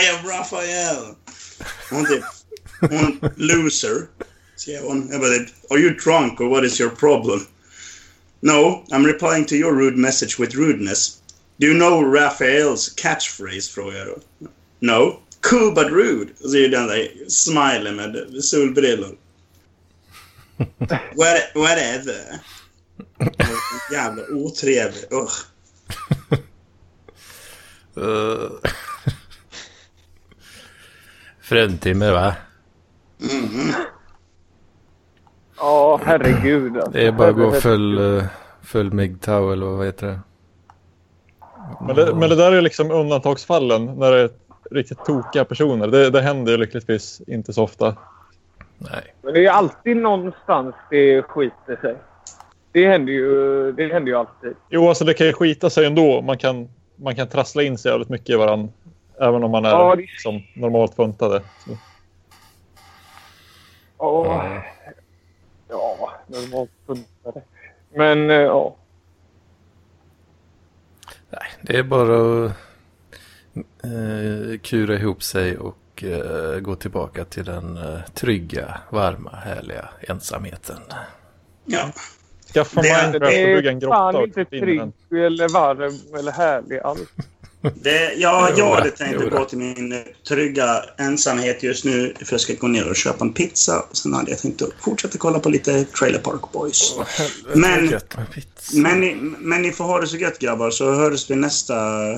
I 0.01 0.09
am 0.09 0.29
Raphael! 0.29 1.15
Hon 1.89 2.05
typ... 2.05 2.23
Hon, 2.79 3.19
loser, 3.35 4.07
skrev 4.55 4.83
hon. 4.83 5.07
Jag 5.11 5.21
bara 5.21 5.29
typ, 5.29 5.47
Are 5.69 5.79
you 5.79 5.89
drunk 5.89 6.41
or 6.41 6.49
what 6.49 6.63
is 6.63 6.81
your 6.81 6.89
problem? 6.89 7.45
No, 8.41 8.83
I'm 8.91 9.05
replying 9.05 9.45
to 9.45 9.55
your 9.55 9.73
rude 9.73 9.97
message 9.97 10.39
with 10.39 10.55
rudeness. 10.55 11.21
Do 11.59 11.67
you 11.67 11.73
know 11.73 12.01
Raphaels 12.01 12.89
catchphrase? 12.89 13.71
frågar 13.71 13.97
jag 13.97 14.07
då. 14.07 14.47
No. 14.79 15.19
Cool 15.41 15.73
but 15.73 15.91
rude. 15.91 16.31
Och 16.43 16.49
så 16.49 16.57
är 16.57 16.69
det 16.69 16.77
den 16.77 16.87
där 16.87 17.29
smilen 17.29 17.95
med 17.95 18.43
solbrillor. 18.43 19.17
What, 21.15 21.51
whatever. 21.55 22.39
Jävla 23.91 24.23
otrevlig. 24.29 25.03
Ugh. 25.11 25.33
Uh. 27.97 28.51
Fruntimmer 31.41 32.11
va? 32.11 32.35
Mm. 33.31 33.73
Ja, 35.61 35.99
herregud. 36.05 36.75
Alltså. 36.77 36.91
Det 36.91 37.07
är 37.07 37.11
bara 37.11 37.29
att 37.29 37.35
gå 37.35 37.51
full, 37.51 37.99
uh, 37.99 38.23
full 38.63 38.91
MIG-TOW 38.91 39.53
eller 39.53 39.65
vad 39.65 39.85
heter 39.85 40.07
det? 40.07 40.19
Men 41.81 41.95
det, 41.95 42.15
men 42.15 42.29
det 42.29 42.35
där 42.35 42.51
är 42.51 42.61
liksom 42.61 42.91
undantagsfallen 42.91 43.85
när 43.85 44.11
det 44.11 44.19
är 44.21 44.29
riktigt 44.71 45.05
tokiga 45.05 45.45
personer. 45.45 45.87
Det, 45.87 46.09
det 46.09 46.21
händer 46.21 46.51
ju 46.51 46.57
lyckligtvis 46.57 47.21
inte 47.27 47.53
så 47.53 47.63
ofta. 47.63 47.95
Nej. 48.77 49.13
Men 49.21 49.33
det 49.33 49.39
är 49.39 49.41
ju 49.41 49.47
alltid 49.47 49.97
någonstans 49.97 50.75
det 50.89 51.21
skiter 51.21 51.75
sig. 51.81 51.95
Det 52.71 52.87
händer 52.87 53.13
ju, 53.13 53.71
det 53.71 53.93
händer 53.93 54.11
ju 54.11 54.17
alltid. 54.17 54.55
Jo, 54.69 54.87
alltså 54.89 55.05
det 55.05 55.13
kan 55.13 55.27
ju 55.27 55.33
skita 55.33 55.69
sig 55.69 55.85
ändå. 55.85 56.21
Man 56.21 56.37
kan, 56.37 56.69
man 56.95 57.15
kan 57.15 57.27
trassla 57.27 57.63
in 57.63 57.77
sig 57.77 57.91
jävligt 57.91 58.09
mycket 58.09 58.29
i 58.29 58.35
varandra. 58.35 58.69
Även 59.19 59.43
om 59.43 59.51
man 59.51 59.65
är 59.65 59.69
Ja, 59.69 59.95
det- 59.95 60.05
som 60.23 60.43
normalt 60.55 60.95
funtade. 60.95 61.41
Så. 61.65 61.71
Åh, 63.97 64.25
ja, 64.27 64.63
normalt 66.27 66.69
funkar 66.87 67.41
Men 67.95 68.29
eh, 68.29 68.35
ja. 68.35 68.75
Nej, 71.29 71.47
det 71.61 71.77
är 71.77 71.83
bara 71.83 72.45
att 72.45 72.51
eh, 73.83 74.59
kura 74.61 74.95
ihop 74.95 75.23
sig 75.23 75.57
och 75.57 76.03
eh, 76.03 76.59
gå 76.59 76.75
tillbaka 76.75 77.25
till 77.25 77.45
den 77.45 77.77
eh, 77.77 77.99
trygga, 78.13 78.77
varma, 78.89 79.31
härliga 79.35 79.89
ensamheten. 80.01 80.79
Ja. 81.65 81.91
Skaffa 82.53 82.81
Det 82.81 82.89
är- 82.89 83.07
Minecraft 83.07 83.23
och 83.25 83.31
Det 83.31 83.69
en 83.69 83.77
är 83.77 83.79
grotta 83.81 83.95
fan 83.95 84.23
inte 84.23 84.45
trygg 84.45 84.81
eller 85.11 85.53
varm 85.53 86.19
eller 86.19 86.31
härlig 86.31 86.79
alls. 86.79 87.09
Det, 87.61 88.13
ja, 88.13 88.49
jag 88.57 88.75
hade 88.75 88.89
det- 88.89 88.95
tänkt 88.95 89.21
att 89.21 89.29
gå 89.29 89.45
till 89.45 89.57
min 89.57 90.03
trygga 90.27 90.83
ensamhet 90.97 91.63
just 91.63 91.85
nu 91.85 92.13
för 92.25 92.33
jag 92.33 92.41
ska 92.41 92.53
gå 92.53 92.67
ner 92.67 92.89
och 92.89 92.95
köpa 92.95 93.25
en 93.25 93.33
pizza. 93.33 93.85
Sen 93.91 94.13
hade 94.13 94.31
jag 94.31 94.39
tänkt 94.39 94.61
att 94.61 94.73
fortsätta 94.79 95.17
kolla 95.17 95.39
på 95.39 95.49
lite 95.49 95.83
Trailer 95.83 96.19
Park 96.19 96.51
Boys. 96.53 96.95
Men-. 97.53 97.99
Men 98.73 98.99
ni, 98.99 99.15
men 99.39 99.61
ni 99.61 99.71
får 99.71 99.83
ha 99.83 100.01
det 100.01 100.07
så 100.07 100.17
gött 100.17 100.39
grabbar 100.39 100.69
så 100.69 100.93
hörs 100.93 101.29
vi 101.29 101.35
nästa 101.35 101.75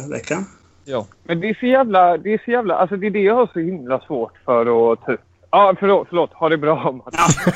vecka. 0.08 0.44
Ja. 0.86 1.08
Men 1.24 1.40
det 1.40 1.50
är 1.50 1.54
så 1.60 1.66
jävla... 1.66 2.18
Det 2.18 2.34
är 2.34 2.42
så 2.46 2.52
jävla... 2.52 2.76
Alltså 2.76 2.98
det 2.98 3.08
är 3.08 3.12
det 3.12 3.20
jag 3.20 3.36
har 3.36 3.50
så 3.54 3.60
himla 3.60 4.00
svårt 4.00 4.34
för 4.46 4.92
att 4.94 5.06
ta 5.06 5.12
upp. 5.14 5.22
Ja, 5.54 5.76
förlåt. 5.80 6.08
Förlåt. 6.10 6.34
Ha 6.34 6.50
det 6.50 6.58
bra, 6.58 6.92
Mats. 6.92 7.16
Ja, 7.18 7.54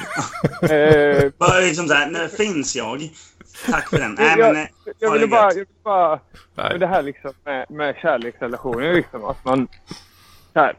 Eh, 0.75 1.31
bara 1.37 1.59
liksom 1.59 1.87
så 1.87 1.93
här, 1.93 2.11
nu 2.11 2.27
finns 2.27 2.75
jag. 2.75 2.99
Tack 3.71 3.89
för 3.89 3.97
den. 3.97 4.15
Nej, 4.19 4.35
jag, 4.39 4.53
men, 4.53 4.63
eh, 4.63 4.69
jag 4.99 5.11
ville 5.11 5.25
det 5.25 5.29
bara... 5.31 5.41
Jag 5.43 5.53
ville 5.55 5.65
bara 5.83 6.19
Nej. 6.55 6.69
med 6.71 6.79
det 6.79 6.87
här 6.87 7.01
liksom 7.01 7.31
med, 7.43 7.65
med 7.71 7.95
kärleksrelationer 8.01 8.93
liksom. 8.93 9.25
Att 9.25 9.45
man 9.45 9.67
så 10.53 10.59
här, 10.59 10.75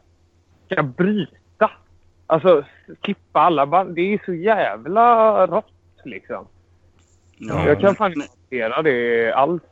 ska 0.70 0.82
bryta. 0.82 1.70
Alltså 2.26 2.64
klippa 3.00 3.40
alla 3.40 3.66
band. 3.66 3.94
Det 3.94 4.14
är 4.14 4.22
så 4.24 4.34
jävla 4.34 5.46
rått 5.46 5.72
liksom. 6.04 6.46
Ja, 7.38 7.66
Jag 7.66 7.80
kan 7.80 7.94
fan 7.94 8.12
inte 8.12 8.28
hantera 8.40 8.82
det 8.82 9.32
alls. 9.32 9.62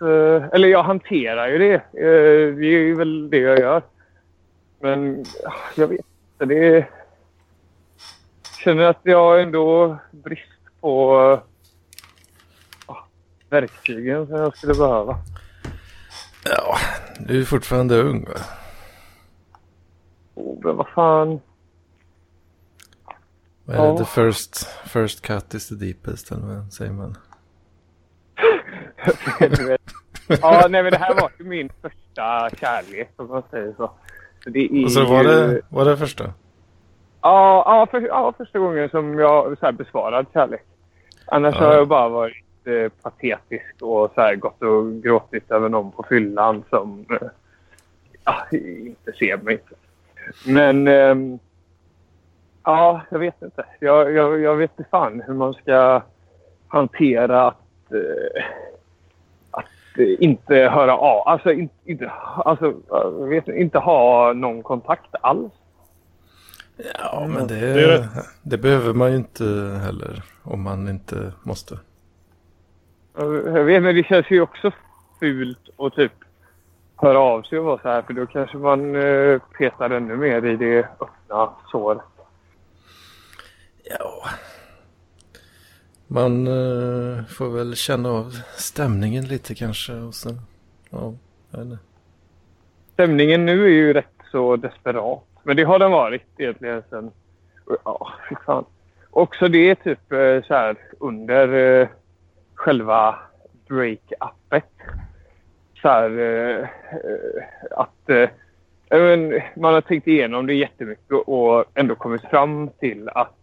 Eh, 0.00 0.44
Eller 0.52 0.68
jag 0.68 0.82
hanterar 0.82 1.48
ju 1.48 1.58
det. 1.58 1.74
Eh, 1.74 2.54
Det 2.56 2.66
är 2.66 2.80
ju 2.80 2.94
väl 2.94 3.30
det 3.30 3.38
jag 3.38 3.58
gör. 3.58 3.82
Men 4.80 5.24
ah, 5.46 5.52
jag 5.74 5.86
vet 5.88 6.00
inte. 6.42 6.54
Det 6.54 6.88
känner 8.64 8.82
att 8.82 9.00
jag 9.02 9.24
har 9.24 9.38
ändå 9.38 9.98
brist 10.10 10.42
på 10.80 11.16
ah, 12.86 13.06
verktygen 13.50 14.26
som 14.26 14.36
jag 14.36 14.56
skulle 14.56 14.74
behöva. 14.74 15.18
Ja, 16.44 16.78
du 17.18 17.40
är 17.40 17.44
fortfarande 17.44 18.02
ung 18.02 18.24
va? 18.24 18.40
Oh, 20.34 20.64
men 20.64 20.76
vad 20.76 20.88
fan. 20.88 21.40
Vad 23.64 23.76
är 23.76 23.92
det? 23.92 23.98
The 23.98 24.04
first, 24.04 24.66
first 24.86 25.22
cut 25.22 25.54
is 25.54 25.68
the 25.68 25.74
deepest, 25.74 26.32
eller 26.32 26.46
vad 26.46 26.72
säger 26.72 26.92
man? 26.92 27.16
Ja, 30.42 30.66
nej 30.70 30.82
men 30.82 30.92
det 30.92 30.98
här 30.98 31.14
var 31.14 31.32
ju 31.38 31.44
min 31.44 31.70
första 31.82 32.50
kärlek 32.56 33.12
om 33.16 33.28
man 33.28 33.42
säger 33.50 33.74
så. 33.76 33.92
Det 34.46 34.58
är 34.60 34.84
Och 34.84 34.92
så 34.92 35.04
var 35.04 35.22
ju... 35.22 35.28
det, 35.28 35.60
var 35.68 35.84
det 35.84 35.96
första? 35.96 36.24
Ja, 37.22 37.62
ja, 37.66 37.86
för, 37.90 38.00
ja, 38.00 38.32
första 38.38 38.58
gången 38.58 38.88
som 38.88 39.18
jag 39.18 39.58
så 39.58 39.66
här, 39.66 39.72
besvarad 39.72 40.26
kärlek. 40.32 40.64
Annars 41.26 41.54
Ja. 41.60 41.66
har 41.66 41.74
jag 41.74 41.88
bara 41.88 42.08
varit 42.08 42.44
eh, 42.64 42.88
patetisk 43.02 43.74
och 43.80 44.10
så 44.14 44.20
här, 44.20 44.34
gått 44.36 44.62
och 44.62 45.02
gråtit 45.02 45.50
över 45.50 45.68
någon 45.68 45.92
på 45.92 46.02
fyllan 46.08 46.64
som 46.70 47.04
eh, 47.10 47.28
ja, 48.24 48.34
inte 48.50 49.12
ser 49.18 49.36
mig. 49.36 49.60
Men 50.46 50.88
ehm, 50.88 51.38
ja, 52.64 53.00
jag 53.10 53.18
vet 53.18 53.42
inte. 53.42 53.64
Jag, 53.80 54.12
jag, 54.12 54.40
jag 54.40 54.56
vet 54.56 54.70
inte 54.78 54.90
fan 54.90 55.22
hur 55.26 55.34
man 55.34 55.54
ska 55.54 56.02
hantera 56.68 57.46
att, 57.46 57.92
eh, 57.92 57.98
att 57.98 58.42
eh, 58.42 58.42
inte 59.96 60.54
höra 60.54 60.96
av. 60.96 61.28
Alltså, 61.28 61.52
inte, 61.52 61.74
inte, 61.84 62.12
alltså 62.44 62.74
vet, 63.28 63.48
inte, 63.48 63.78
ha 63.78 64.32
någon 64.32 64.62
kontakt 64.62 65.14
alls. 65.20 65.52
Ja, 66.94 67.26
men 67.28 67.46
det, 67.46 67.74
Det 67.74 68.08
det 68.42 68.58
behöver 68.58 68.94
man 68.94 69.10
ju 69.10 69.16
inte 69.16 69.44
heller 69.84 70.22
om 70.42 70.62
man 70.62 70.88
inte 70.88 71.32
måste. 71.42 71.78
Jag 73.16 73.64
vet, 73.64 73.82
men 73.82 73.94
det 73.94 74.06
känns 74.06 74.30
ju 74.30 74.40
också 74.40 74.72
fult 75.20 75.68
att 75.78 75.94
typ 75.94 76.12
höra 76.96 77.18
av 77.18 77.42
sig 77.42 77.58
och 77.58 77.64
vara 77.64 77.78
så 77.82 77.88
här. 77.88 78.02
För 78.02 78.12
då 78.12 78.26
kanske 78.26 78.56
man 78.56 78.96
eh, 78.96 79.38
petar 79.58 79.90
ännu 79.90 80.16
mer 80.16 80.44
i 80.44 80.56
det 80.56 80.78
öppna 80.78 81.50
såret. 81.70 82.02
Ja. 83.98 84.27
Man 86.18 86.46
eh, 86.46 87.24
får 87.24 87.56
väl 87.56 87.76
känna 87.76 88.08
av 88.08 88.30
stämningen 88.56 89.24
lite 89.24 89.54
kanske 89.54 89.92
och 89.92 90.14
så. 90.14 90.28
Ja. 90.90 91.12
Stämningen 92.92 93.46
nu 93.46 93.64
är 93.64 93.68
ju 93.68 93.92
rätt 93.92 94.18
så 94.30 94.56
desperat. 94.56 95.24
Men 95.42 95.56
det 95.56 95.62
har 95.62 95.78
den 95.78 95.90
varit 95.90 96.22
egentligen 96.36 96.82
sen... 96.90 97.10
Ja, 97.84 98.12
fy 98.28 98.34
fan. 98.46 98.64
Också 99.10 99.48
det 99.48 99.70
är 99.70 99.74
typ 99.74 100.12
eh, 100.12 100.48
så 100.48 100.54
här 100.54 100.76
under 100.98 101.54
eh, 101.54 101.88
själva 102.54 103.18
break-upet. 103.68 104.62
Så 105.82 105.88
här 105.88 106.18
eh, 106.18 106.68
att 107.70 108.10
eh, 108.10 108.28
man 109.56 109.74
har 109.74 109.80
tänkt 109.80 110.06
igenom 110.06 110.46
det 110.46 110.54
jättemycket 110.54 111.12
och 111.12 111.64
ändå 111.74 111.94
kommit 111.94 112.22
fram 112.22 112.68
till 112.68 113.08
att 113.08 113.34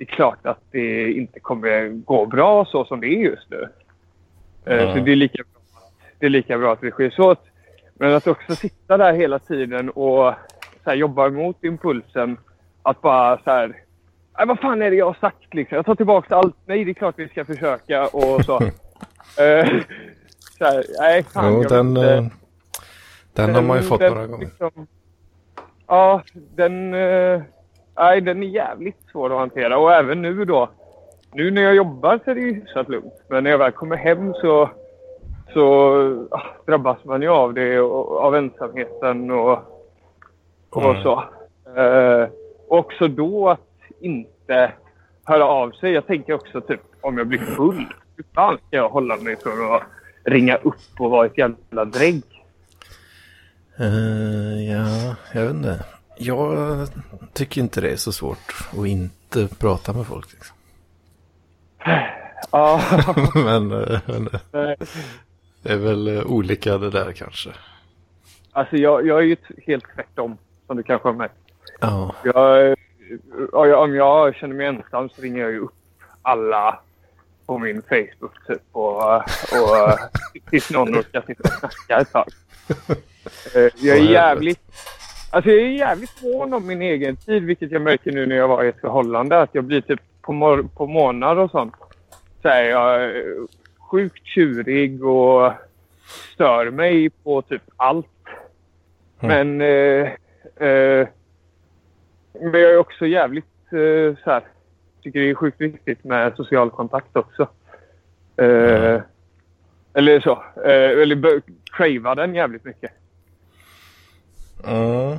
det 0.00 0.04
är 0.04 0.14
klart 0.14 0.46
att 0.46 0.60
det 0.70 1.12
inte 1.12 1.40
kommer 1.40 1.88
gå 1.88 2.26
bra 2.26 2.64
så 2.64 2.84
som 2.84 3.00
det 3.00 3.06
är 3.06 3.18
just 3.18 3.50
nu. 3.50 3.68
Ja. 4.64 4.94
Så 4.94 5.00
det 5.00 5.12
är, 5.12 5.16
lika 5.16 5.42
bra, 5.42 5.82
det 6.18 6.26
är 6.26 6.30
lika 6.30 6.58
bra 6.58 6.72
att 6.72 6.80
det 6.80 6.90
sker 6.90 7.10
så. 7.10 7.30
Att, 7.30 7.44
men 7.94 8.14
att 8.14 8.26
också 8.26 8.54
sitta 8.54 8.96
där 8.96 9.12
hela 9.12 9.38
tiden 9.38 9.90
och 9.90 10.34
så 10.84 10.90
här, 10.90 10.94
jobba 10.94 11.26
emot 11.26 11.64
impulsen 11.64 12.36
att 12.82 13.00
bara 13.02 13.36
så 13.44 13.50
här... 13.50 13.82
Nej, 14.38 14.46
vad 14.46 14.58
fan 14.60 14.82
är 14.82 14.90
det 14.90 14.96
jag 14.96 15.06
har 15.06 15.16
sagt 15.20 15.54
liksom? 15.54 15.76
Jag 15.76 15.86
tar 15.86 15.94
tillbaka 15.94 16.36
allt. 16.36 16.56
Nej, 16.66 16.84
det 16.84 16.90
är 16.90 16.94
klart 16.94 17.14
vi 17.18 17.28
ska 17.28 17.44
försöka 17.44 18.06
och 18.06 18.44
så. 18.44 18.60
Eh, 19.38 19.66
så 20.58 20.64
här, 20.64 20.84
nej, 21.00 21.22
fan. 21.22 21.52
Jo, 21.54 21.62
den, 21.68 21.88
inte. 21.88 22.14
eh, 22.14 22.24
den 23.32 23.54
har 23.54 23.62
man 23.62 23.76
ju 23.76 23.80
Den- 23.80 23.88
fått 23.88 24.00
den 24.00 24.12
några 24.14 24.26
gånger. 24.26 24.44
liksom- 24.44 24.86
ja, 25.86 26.22
den... 26.34 26.94
nej, 28.00 28.20
den 28.20 28.42
är 28.42 28.46
jävligt 28.46 28.96
svår 29.12 29.32
att 29.32 29.38
hantera. 29.38 29.78
Och 29.78 29.92
även 29.92 30.22
nu 30.22 30.44
då. 30.44 30.70
Nu 31.32 31.50
när 31.50 31.62
jag 31.62 31.74
jobbar 31.74 32.20
så 32.24 32.30
är 32.30 32.34
det 32.34 32.40
ju 32.40 32.54
hyfsat 32.54 32.88
lugnt. 32.88 33.14
Men 33.28 33.44
när 33.44 33.50
jag 33.50 33.58
väl 33.58 33.72
kommer 33.72 33.96
hem 33.96 34.34
så, 34.34 34.70
så 35.52 36.28
ah, 36.30 36.42
drabbas 36.66 37.04
man 37.04 37.22
ju 37.22 37.28
av 37.28 37.54
det. 37.54 37.80
Och, 37.80 38.16
av 38.20 38.36
ensamheten 38.36 39.30
och, 39.30 39.58
och 40.70 40.84
Mm. 40.90 41.02
så. 41.02 41.24
Eh, 41.76 42.28
och 42.68 42.78
också 42.78 43.08
då 43.08 43.48
att 43.50 43.60
inte 44.00 44.72
höra 45.24 45.44
av 45.44 45.70
sig. 45.70 45.92
Jag 45.92 46.06
tänker 46.06 46.32
också 46.32 46.60
typ 46.60 46.80
om 47.00 47.18
jag 47.18 47.26
blir 47.26 47.38
full. 47.38 47.86
Hur 48.16 48.24
fan 48.34 48.56
ska 48.66 48.76
jag 48.76 48.88
hålla 48.88 49.16
mig 49.16 49.36
från 49.36 49.74
att 49.74 49.82
ringa 50.24 50.56
upp 50.56 50.74
och 51.00 51.10
vara 51.10 51.26
ett 51.26 51.38
jävla 51.38 51.84
drägg? 51.84 52.22
Eh, 53.78 54.70
ja, 54.72 55.16
jag 55.34 55.42
vet 55.42 55.54
inte. 55.54 55.84
Jag 56.22 56.88
tycker 57.32 57.60
inte 57.60 57.80
det 57.80 57.90
är 57.90 57.96
så 57.96 58.12
svårt 58.12 58.54
att 58.78 58.86
inte 58.86 59.48
prata 59.58 59.92
med 59.92 60.06
folk. 60.06 60.32
Liksom. 60.32 60.56
Ja, 62.52 62.80
Men 63.34 63.68
nej. 64.52 64.76
det 65.62 65.72
är 65.72 65.76
väl 65.76 66.22
olika 66.26 66.78
det 66.78 66.90
där 66.90 67.12
kanske. 67.12 67.50
alltså 68.52 68.76
jag, 68.76 69.06
jag 69.06 69.18
är 69.18 69.22
ju 69.24 69.36
helt 69.66 69.84
tvärtom 69.94 70.38
som 70.66 70.76
du 70.76 70.82
kanske 70.82 71.08
har 71.08 71.12
märkt. 71.14 71.34
Ja, 71.80 72.14
Jag, 72.24 72.76
ja, 73.52 73.66
jag- 73.66 73.82
om 73.82 73.94
jag 73.94 74.34
känner 74.34 74.54
mig 74.54 74.66
ensam 74.66 75.08
så 75.08 75.22
ringer 75.22 75.40
jag 75.42 75.50
ju 75.52 75.58
upp 75.58 75.74
alla 76.22 76.80
på 77.46 77.58
min 77.58 77.82
Facebook 77.82 78.46
typ 78.46 78.62
och, 78.72 79.14
och 79.14 79.98
tills 80.50 80.70
någon 80.70 80.94
orkar 80.98 81.22
sitta 81.26 81.42
och 81.42 81.58
snacka 81.58 82.00
ett 82.00 82.12
tag. 82.12 82.26
Eh, 83.54 83.68
Jag 83.76 83.96
är 83.98 84.02
jävligt 84.02 84.60
Alltså 85.30 85.50
jag 85.50 85.60
är 85.60 85.68
jävligt 85.70 86.22
mån 86.22 86.54
om 86.54 86.66
min 86.66 86.82
egen 86.82 87.16
tid, 87.16 87.42
vilket 87.44 87.70
jag 87.70 87.82
märker 87.82 88.12
nu 88.12 88.26
när 88.26 88.36
jag 88.36 88.48
var 88.48 88.64
i 88.64 88.68
ett 88.68 88.80
förhållande. 88.80 89.40
Att 89.40 89.50
jag 89.54 89.64
blir 89.64 89.80
typ 89.80 90.00
på, 90.22 90.32
mor- 90.32 90.68
på 90.76 90.86
månader 90.86 91.42
och 91.42 91.50
sånt. 91.50 91.74
Så 92.42 92.48
är 92.48 92.62
jag 92.62 93.04
eh, 93.04 93.22
sjukt 93.90 94.26
tjurig 94.26 95.04
och 95.04 95.52
stör 96.34 96.70
mig 96.70 97.10
på 97.10 97.42
typ 97.42 97.62
allt. 97.76 98.06
Men, 99.20 99.60
eh, 99.60 100.06
eh, 100.68 101.08
men 102.40 102.52
jag 102.60 102.70
är 102.70 102.76
också 102.78 103.06
jävligt 103.06 103.44
eh, 103.72 104.22
så 104.24 104.30
här. 104.30 104.42
Tycker 105.02 105.20
det 105.20 105.30
är 105.30 105.34
sjukt 105.34 105.60
viktigt 105.60 106.04
med 106.04 106.36
social 106.36 106.70
kontakt 106.70 107.16
också. 107.16 107.48
Eh, 108.36 109.00
Eller 109.94 110.20
så. 110.20 110.42
Eh, 110.64 111.00
eller 111.02 111.42
crava 111.72 112.14
den 112.14 112.34
jävligt 112.34 112.64
mycket. 112.64 112.90
Mm. 114.64 115.18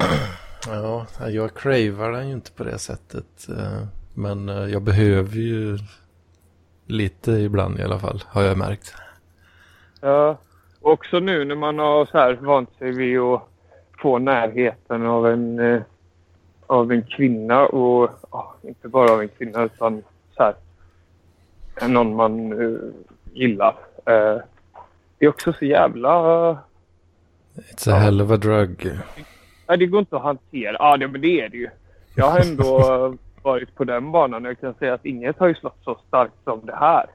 Ja, 0.66 1.06
jag 1.28 1.54
cravar 1.54 2.12
den 2.12 2.28
ju 2.28 2.34
inte 2.34 2.52
på 2.52 2.64
det 2.64 2.78
sättet. 2.78 3.48
Eh, 3.48 3.86
men 4.14 4.48
eh, 4.48 4.64
jag 4.64 4.82
behöver 4.82 5.36
ju 5.36 5.78
lite 6.86 7.32
ibland 7.32 7.78
i 7.78 7.82
alla 7.82 7.98
fall, 7.98 8.22
har 8.26 8.42
jag 8.42 8.58
märkt. 8.58 8.94
Ja. 10.00 10.38
Också 10.80 11.18
nu 11.18 11.44
när 11.44 11.54
man 11.54 11.78
har 11.78 12.06
så 12.06 12.18
här 12.18 12.34
vant 12.34 12.70
sig 12.78 12.92
vid 12.92 13.18
att 13.18 13.42
få 13.98 14.18
närheten 14.18 15.06
av 15.06 15.26
en, 15.26 15.58
eh, 15.58 15.82
av 16.66 16.92
en 16.92 17.02
kvinna 17.02 17.66
och 17.66 18.10
inte 18.62 18.88
bara 18.88 19.12
av 19.12 19.20
en 19.20 19.28
kvinna 19.28 19.64
utan 19.64 20.02
så 20.36 20.42
här, 20.42 20.54
någon 21.88 22.16
man 22.16 22.54
gillar. 23.32 23.76
Det 25.18 25.24
är 25.24 25.28
också 25.28 25.52
så 25.52 25.64
jävla... 25.64 26.58
It's 27.54 27.92
a 27.92 27.98
hell 27.98 28.20
of 28.22 28.30
a 28.30 28.36
drug. 28.36 28.90
Nej, 29.68 29.78
det 29.78 29.86
går 29.86 30.00
inte 30.00 30.16
att 30.16 30.22
hantera. 30.22 30.76
Ja, 30.78 30.96
det, 30.96 31.08
men 31.08 31.20
det 31.20 31.40
är 31.40 31.48
det 31.48 31.56
ju. 31.56 31.68
Jag 32.14 32.26
har 32.26 32.40
ändå 32.40 33.14
varit 33.42 33.74
på 33.74 33.84
den 33.84 34.12
banan. 34.12 34.44
Jag 34.44 34.60
kan 34.60 34.74
säga 34.74 34.94
att 34.94 35.04
inget 35.06 35.38
har 35.38 35.48
ju 35.48 35.54
slått 35.54 35.78
så 35.84 35.98
starkt 36.08 36.34
som 36.44 36.66
det 36.66 36.76
här. 36.76 37.06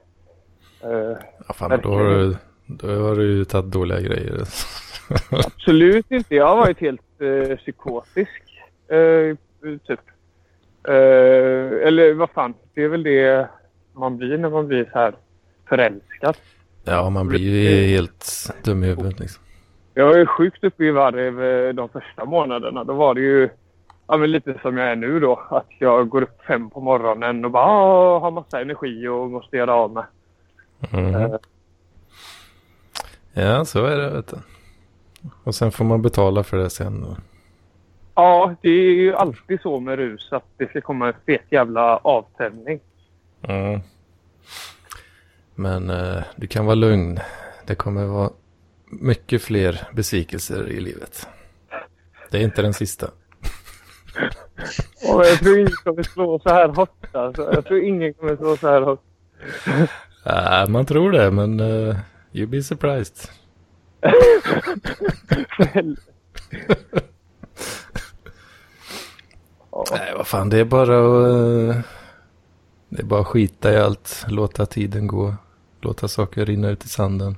Eh, 0.82 1.16
Ja, 1.48 1.54
fan, 1.54 1.80
då 1.82 1.94
har 1.94 2.04
du, 2.04 2.36
då 2.66 2.88
har 2.88 3.16
du 3.16 3.36
ju 3.36 3.44
tagit 3.44 3.72
dåliga 3.72 4.00
grejer. 4.00 4.40
absolut 5.30 6.10
inte. 6.10 6.34
Jag 6.34 6.46
har 6.48 6.56
varit 6.56 6.80
helt 6.80 7.00
eh, 7.20 7.56
psykotisk. 7.56 8.42
Eh, 8.88 9.36
typ. 9.86 10.00
Eller 10.88 12.14
vad 12.14 12.30
fan. 12.30 12.54
Det 12.74 12.82
är 12.82 12.88
väl 12.88 13.02
det 13.02 13.48
man 13.92 14.16
blir 14.16 14.38
när 14.38 14.50
man 14.50 14.66
blir 14.68 14.84
så 14.92 14.98
här 14.98 15.14
förälskad. 15.68 16.36
Ja, 16.84 17.10
man 17.10 17.28
blir 17.28 17.40
ju 17.40 17.86
helt 17.86 18.50
dum 18.64 18.84
i 18.84 18.86
huvudet 18.86 19.20
liksom. 19.20 19.42
Jag 19.98 20.06
var 20.06 20.16
ju 20.16 20.26
sjukt 20.26 20.64
uppe 20.64 20.84
i 20.84 20.90
varv 20.90 21.42
eh, 21.44 21.74
de 21.74 21.88
första 21.88 22.24
månaderna. 22.24 22.84
Då 22.84 22.92
var 22.94 23.14
det 23.14 23.20
ju 23.20 23.48
ja, 24.06 24.16
men 24.16 24.30
lite 24.30 24.58
som 24.62 24.76
jag 24.76 24.88
är 24.90 24.96
nu 24.96 25.20
då. 25.20 25.40
Att 25.50 25.66
jag 25.78 26.08
går 26.08 26.22
upp 26.22 26.42
fem 26.46 26.70
på 26.70 26.80
morgonen 26.80 27.44
och 27.44 27.50
bara 27.50 27.64
ah, 27.64 28.18
har 28.18 28.30
massa 28.30 28.60
energi 28.60 29.08
och 29.08 29.30
måste 29.30 29.56
göra 29.56 29.74
av 29.74 29.92
med. 29.92 30.04
Mhm. 30.92 31.14
Eh, 31.14 31.36
Ja, 33.32 33.64
så 33.64 33.84
är 33.84 33.96
det 33.96 34.10
vet 34.10 34.28
du. 34.28 34.36
Och 35.44 35.54
sen 35.54 35.72
får 35.72 35.84
man 35.84 36.02
betala 36.02 36.42
för 36.42 36.56
det 36.56 36.70
sen. 36.70 37.00
då. 37.00 37.16
Ja, 38.14 38.54
det 38.60 38.68
är 38.68 38.92
ju 38.94 39.14
alltid 39.14 39.60
så 39.60 39.80
med 39.80 39.96
rus 39.96 40.28
att 40.32 40.44
det 40.56 40.68
ska 40.70 40.80
komma 40.80 41.06
en 41.08 41.14
fet 41.26 41.44
jävla 41.50 41.96
avtändning. 41.96 42.80
Mm. 43.42 43.80
Men 45.54 45.90
eh, 45.90 46.22
du 46.36 46.46
kan 46.46 46.66
vara 46.66 46.74
lugn. 46.74 47.18
Det 47.66 47.74
kommer 47.74 48.04
vara 48.04 48.30
mycket 48.90 49.42
fler 49.42 49.88
besvikelser 49.92 50.68
i 50.68 50.80
livet. 50.80 51.28
Det 52.30 52.38
är 52.38 52.42
inte 52.42 52.62
den 52.62 52.74
sista. 52.74 53.10
Och 55.12 55.26
jag 55.26 55.38
tror 55.38 55.58
ingen 55.58 55.72
kommer 55.84 56.02
slå 56.02 56.38
så 56.38 56.48
här 56.48 56.68
hårt. 56.68 57.06
Alltså. 57.12 57.52
Jag 57.52 57.64
tror 57.64 57.80
ingen 57.80 58.14
kommer 58.14 58.36
slå 58.36 58.56
så 58.56 58.68
här 58.68 58.80
hårt. 58.80 59.02
Äh, 60.26 60.68
man 60.68 60.86
tror 60.86 61.12
det, 61.12 61.30
men 61.30 61.60
uh, 61.60 61.96
you 62.32 62.46
be 62.46 62.62
surprised. 62.62 63.30
Nej, 69.90 70.12
vad 70.16 70.26
fan, 70.26 70.48
det 70.48 70.58
är 70.58 70.64
bara 70.64 70.98
att... 70.98 71.76
eh, 71.76 71.82
det 72.88 73.02
är 73.02 73.06
bara 73.06 73.20
att 73.20 73.26
skita 73.26 73.72
i 73.72 73.76
allt. 73.76 74.24
Låta 74.28 74.66
tiden 74.66 75.06
gå. 75.06 75.34
Låta 75.80 76.08
saker 76.08 76.46
rinna 76.46 76.68
ut 76.68 76.84
i 76.84 76.88
sanden. 76.88 77.36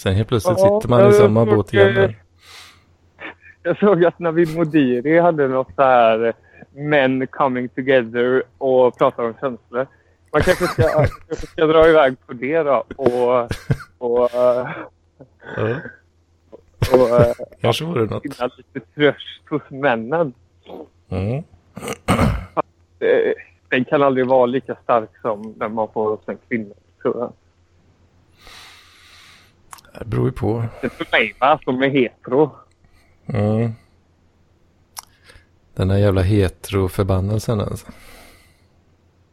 Sen 0.00 0.14
helt 0.14 0.28
plötsligt 0.28 0.58
Ja, 0.58 0.80
sitter 0.80 0.88
man 0.88 1.10
i 1.10 1.12
samma 1.12 1.44
tror 1.44 1.56
båt 1.56 1.72
igen. 1.74 1.94
där. 1.94 2.22
Jag 3.62 3.78
såg 3.78 4.04
att 4.04 4.18
Navid 4.18 4.56
Modiri 4.56 5.18
hade 5.18 5.48
något 5.48 5.74
så 5.76 5.82
här 5.82 6.26
eh, 6.26 6.34
Men 6.74 7.26
coming 7.26 7.68
together 7.68 8.42
och 8.58 8.98
pratar 8.98 9.22
om 9.24 9.34
känslor. 9.40 9.86
Man 10.32 10.42
kanske 10.42 10.64
ska, 10.66 10.82
kanske 11.28 11.46
ska 11.46 11.66
dra 11.66 11.88
iväg 11.88 12.16
på 12.26 12.32
det 12.32 12.62
då 12.62 12.84
och, 12.96 13.50
och, 13.98 14.34
eh, 14.34 14.68
Ja, 15.56 15.76
och 16.92 17.20
eh, 17.20 17.32
kanske 17.60 17.84
vore 17.84 18.04
något. 18.04 18.22
finna 18.22 18.50
lite 18.56 18.86
tröst 18.94 19.48
hos 19.50 19.62
männen. 19.68 20.32
Mm. 21.08 21.42
Den 23.68 23.84
kan 23.84 24.02
aldrig 24.02 24.26
vara 24.26 24.46
lika 24.46 24.74
stark 24.82 25.10
som 25.22 25.54
när 25.58 25.68
man 25.68 25.88
får 25.92 26.10
hos 26.10 26.20
en 26.28 26.38
kvinna. 26.48 26.74
Tror 27.02 27.18
jag. 27.18 27.32
Det 29.98 30.04
beror 30.04 30.26
ju 30.26 30.32
på. 30.32 30.64
Det 30.80 30.86
är 30.86 30.90
för 30.90 31.06
mig 31.12 31.34
va, 31.40 31.58
som 31.64 31.82
är 31.82 31.88
hetero. 31.88 32.50
Mm. 33.26 33.72
Den 35.74 35.88
där 35.88 35.96
jävla 35.96 36.22
hetero-förbannelsen 36.22 37.60
alltså. 37.60 37.86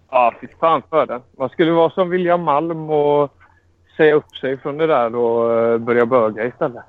Ja, 0.09 0.33
fy 0.41 0.47
fan 0.59 0.81
för 0.89 1.05
den. 1.05 1.21
Man 1.37 1.49
skulle 1.49 1.71
vara 1.71 1.89
som 1.89 2.09
William 2.09 2.41
Malm 2.43 2.89
och 2.89 3.33
säga 3.97 4.13
upp 4.15 4.35
sig 4.35 4.57
från 4.57 4.77
det 4.77 4.87
där 4.87 5.15
och 5.15 5.59
eh, 5.59 5.77
börja 5.77 6.05
böga 6.05 6.45
istället. 6.45 6.83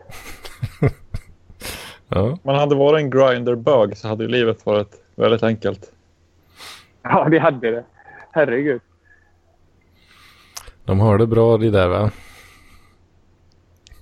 Ja, 2.10 2.38
Man 2.42 2.54
hade 2.54 2.74
varit 2.74 3.02
en 3.02 3.10
grinderbög 3.10 3.96
så 3.96 4.08
hade 4.08 4.24
ju 4.24 4.30
livet 4.30 4.66
varit 4.66 4.94
väldigt 5.16 5.42
enkelt. 5.42 5.92
Ja, 7.02 7.28
det 7.30 7.38
hade 7.38 7.70
det. 7.70 7.84
Herregud. 8.32 8.80
de 10.84 11.00
har 11.00 11.18
det 11.18 11.26
bra 11.26 11.56
det 11.56 11.70
där 11.70 11.88
va? 11.88 12.10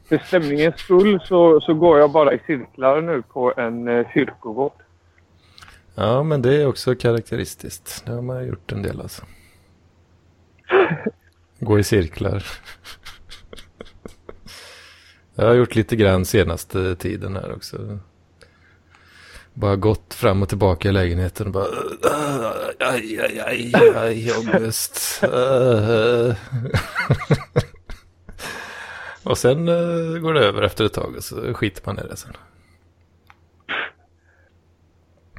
För 0.08 0.18
stämningens 0.18 0.80
skull 0.80 1.20
så, 1.24 1.60
så 1.60 1.74
går 1.74 1.98
jag 1.98 2.10
bara 2.10 2.32
i 2.32 2.40
cirklar 2.46 3.00
nu 3.00 3.22
på 3.22 3.54
en 3.56 3.88
eh, 3.88 4.06
kyrkogård. 4.14 4.72
Ja, 5.94 6.22
men 6.22 6.42
det 6.42 6.62
är 6.62 6.66
också 6.66 6.94
karaktäristiskt. 6.94 8.02
Det 8.06 8.12
har 8.12 8.22
man 8.22 8.46
gjort 8.46 8.72
en 8.72 8.82
del 8.82 9.00
alltså. 9.00 9.22
Gå 11.60 11.78
i 11.78 11.84
cirklar. 11.84 12.44
Jag 15.34 15.46
har 15.46 15.54
gjort 15.54 15.74
lite 15.74 15.96
grann 15.96 16.24
senaste 16.24 16.96
tiden 16.96 17.36
här 17.36 17.52
också. 17.52 17.98
Bara 19.54 19.76
gått 19.76 20.14
fram 20.14 20.42
och 20.42 20.48
tillbaka 20.48 20.88
i 20.88 20.92
lägenheten 20.92 21.46
och 21.46 21.52
bara... 21.52 21.66
Aj, 22.78 23.20
aj, 23.20 23.40
aj, 23.40 23.72
aj, 23.94 24.32
ångest. 24.32 25.22
Och 29.26 29.38
sen 29.38 29.68
eh, 29.68 30.18
går 30.20 30.34
det 30.34 30.44
över 30.44 30.62
efter 30.62 30.84
ett 30.84 30.92
tag 30.92 31.14
och 31.16 31.24
så 31.24 31.54
skiter 31.54 31.82
man 31.86 31.98
i 31.98 32.08
det 32.08 32.16
sen. 32.16 32.32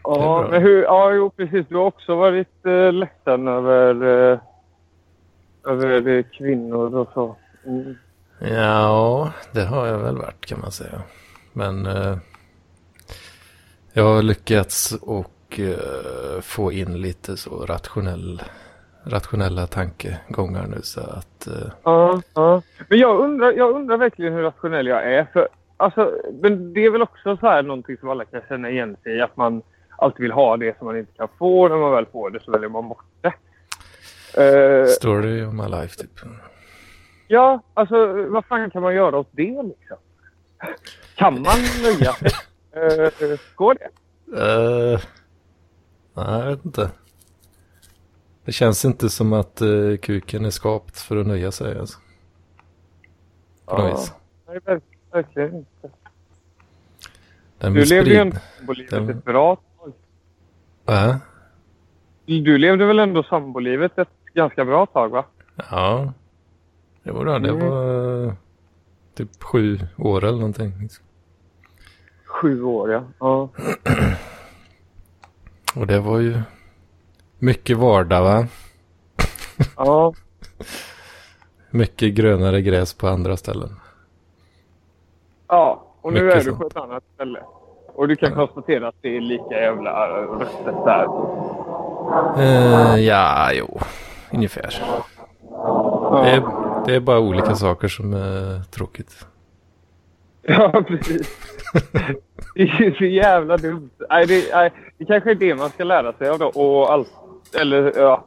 Ja, 0.04 0.48
men 0.52 0.62
hur, 0.62 0.84
ja, 0.84 1.14
jo, 1.14 1.30
precis. 1.30 1.66
Du 1.70 1.76
har 1.76 1.86
också 1.86 2.16
varit 2.16 2.66
eh, 2.66 2.92
ledsen 2.92 3.48
över, 3.48 3.94
eh, 4.04 4.40
över 5.66 6.08
eh, 6.08 6.24
kvinnor 6.38 6.96
och 6.96 7.10
så. 7.14 7.36
Mm. 7.66 7.96
Ja, 8.40 9.32
det 9.52 9.66
har 9.66 9.88
jag 9.88 9.98
väl 9.98 10.18
varit 10.18 10.46
kan 10.46 10.60
man 10.60 10.72
säga. 10.72 11.02
Men 11.54 11.86
eh, 11.86 12.18
jag 13.94 14.04
har 14.04 14.22
lyckats 14.22 14.98
och 15.02 15.60
eh, 15.60 16.42
få 16.42 16.72
in 16.72 17.02
lite 17.02 17.38
så 17.38 17.66
rationell, 17.66 18.42
rationella 19.10 19.68
tankegångar 19.68 20.68
nu 20.68 20.82
så 20.82 21.02
att 21.02 21.48
eh, 21.48 21.72
Ja, 21.84 22.22
ja. 22.34 22.62
Men 22.90 23.00
jag 23.00 23.20
undrar, 23.20 23.52
jag 23.52 23.76
undrar 23.76 23.98
verkligen 23.98 24.34
hur 24.34 24.42
rationell 24.42 24.88
jag 24.88 25.14
är. 25.14 25.28
För, 25.34 25.48
alltså, 25.78 26.12
men 26.42 26.74
det 26.74 26.86
är 26.86 26.90
väl 26.90 27.02
också 27.02 27.38
så 27.38 27.48
här 27.48 27.64
någonting 27.64 27.98
som 27.98 28.10
alla 28.10 28.26
kan 28.26 28.42
känna 28.50 28.70
igen 28.70 28.98
sig 29.04 29.18
i. 29.18 29.22
Att 29.22 29.38
man 29.38 29.62
alltid 29.98 30.22
vill 30.22 30.32
ha 30.32 30.58
det 30.58 30.78
som 30.78 30.88
man 30.88 30.98
inte 30.98 31.14
kan 31.18 31.28
få. 31.40 31.68
När 31.68 31.78
man 31.78 31.92
väl 31.92 32.06
får 32.06 32.30
det 32.30 32.40
så 32.44 32.52
väljer 32.52 32.70
man 32.70 32.90
bort 32.90 33.06
det. 33.22 33.34
Eh, 34.44 34.86
story 34.86 35.46
of 35.46 35.54
my 35.54 35.68
life 35.68 35.96
typ. 35.96 36.12
ja, 37.28 37.62
alltså 37.74 38.08
vad 38.30 38.46
fan 38.46 38.72
kan 38.72 38.82
man 38.82 38.96
göra 38.96 39.18
åt 39.18 39.30
det 39.32 39.64
liksom? 39.64 39.98
Kan 41.16 41.34
man 41.34 41.58
nöja 41.84 42.14
sig? 42.14 42.32
Uh, 42.76 43.38
går 43.56 43.74
det? 43.76 43.90
Eh, 44.42 45.00
nej, 46.14 46.40
jag 46.40 46.46
vet 46.50 46.66
inte. 46.66 46.90
Det 48.48 48.54
känns 48.54 48.86
inte 48.86 49.10
som 49.10 49.34
att 49.34 49.62
eh, 49.62 49.98
kuken 50.02 50.46
är 50.46 50.50
skapt 50.50 51.00
för 51.02 51.18
att 51.18 51.28
nöja 51.28 51.52
sig 51.52 51.80
alltså. 51.80 52.00
På 53.66 53.78
något 53.78 54.00
vis. 54.00 54.14
Nej, 54.48 54.60
ver- 54.60 54.82
verkligen 55.12 55.56
inte. 55.56 55.90
Den 57.58 57.74
Du 57.74 57.86
levde 57.86 58.10
ju 58.12 58.16
ändå 58.18 58.38
sambolivet 58.58 58.90
den- 58.92 59.10
ett 59.10 59.26
bra 59.26 59.56
tag. 59.56 59.94
Äh? 61.10 61.16
Du 62.26 62.58
levde 62.58 62.86
väl 62.86 63.00
ändå 63.00 63.24
sambolivet 63.24 63.98
ett 63.98 64.10
ganska 64.34 64.66
bra 64.66 64.86
tag 64.86 65.10
va? 65.10 65.26
Ja. 65.72 66.14
Jo 67.04 67.24
då, 67.24 67.40
det 67.40 67.50
Mm. 67.50 67.70
var 67.70 68.26
eh, 68.28 68.34
typ 69.16 69.44
sju 69.44 69.80
år 69.98 70.24
eller 70.24 70.38
någonting. 70.38 70.90
Sju 72.26 72.64
år 72.64 72.92
ja. 72.92 73.04
ja. 73.20 73.50
Och 75.76 75.88
det 75.88 76.00
var 76.00 76.20
ju 76.20 76.42
mycket 77.40 77.78
vardag 77.78 78.24
va? 78.24 78.48
Ja, 79.78 80.14
Mycket 81.72 82.14
grönare 82.14 82.62
gräs 82.62 82.94
på 82.94 83.08
andra 83.08 83.38
ställen. 83.38 83.70
ja. 85.48 85.84
och 86.02 86.14
nu 86.14 86.24
Mycket 86.24 86.42
är 86.42 86.46
du 86.52 86.58
på 86.58 86.68
ett 86.68 86.78
annat 86.78 87.04
ställe. 87.14 87.40
Och 87.94 88.08
du 88.08 88.16
kan 88.16 88.32
konstatera 88.32 88.88
att 88.88 88.96
det 89.02 89.18
är 89.18 89.22
lika 89.22 89.52
jävla 89.62 90.08
röstet 90.10 90.76
där. 90.86 91.08
Eh, 92.38 93.00
ja, 93.06 93.52
jo. 93.54 93.80
Ungefär. 94.34 94.74
Ja. 95.52 96.22
Det 96.24 96.30
är, 96.32 96.44
det 96.86 96.96
är 96.96 97.00
bara 97.00 97.20
olika 97.20 97.56
saker 97.56 97.88
som 97.88 98.14
är 98.14 98.62
tråkigt. 98.72 99.26
Ja, 100.42 100.84
precis. 100.88 101.38
Det 102.56 102.62
är 102.62 102.98
så 102.98 103.06
jävla 103.06 103.58
dumt. 103.58 103.90
Nej, 104.10 104.26
det, 104.26 104.44
nej, 104.54 104.72
det 104.98 105.06
kanske 105.06 105.32
är 105.32 105.36
det 105.36 105.56
man 105.56 105.70
ska 105.70 105.84
lära 105.84 106.14
sig 106.14 106.30
av 106.30 106.40
då. 106.40 106.48
Och 106.48 106.94
allt, 106.94 107.12
eller 107.56 108.00
ja, 108.00 108.26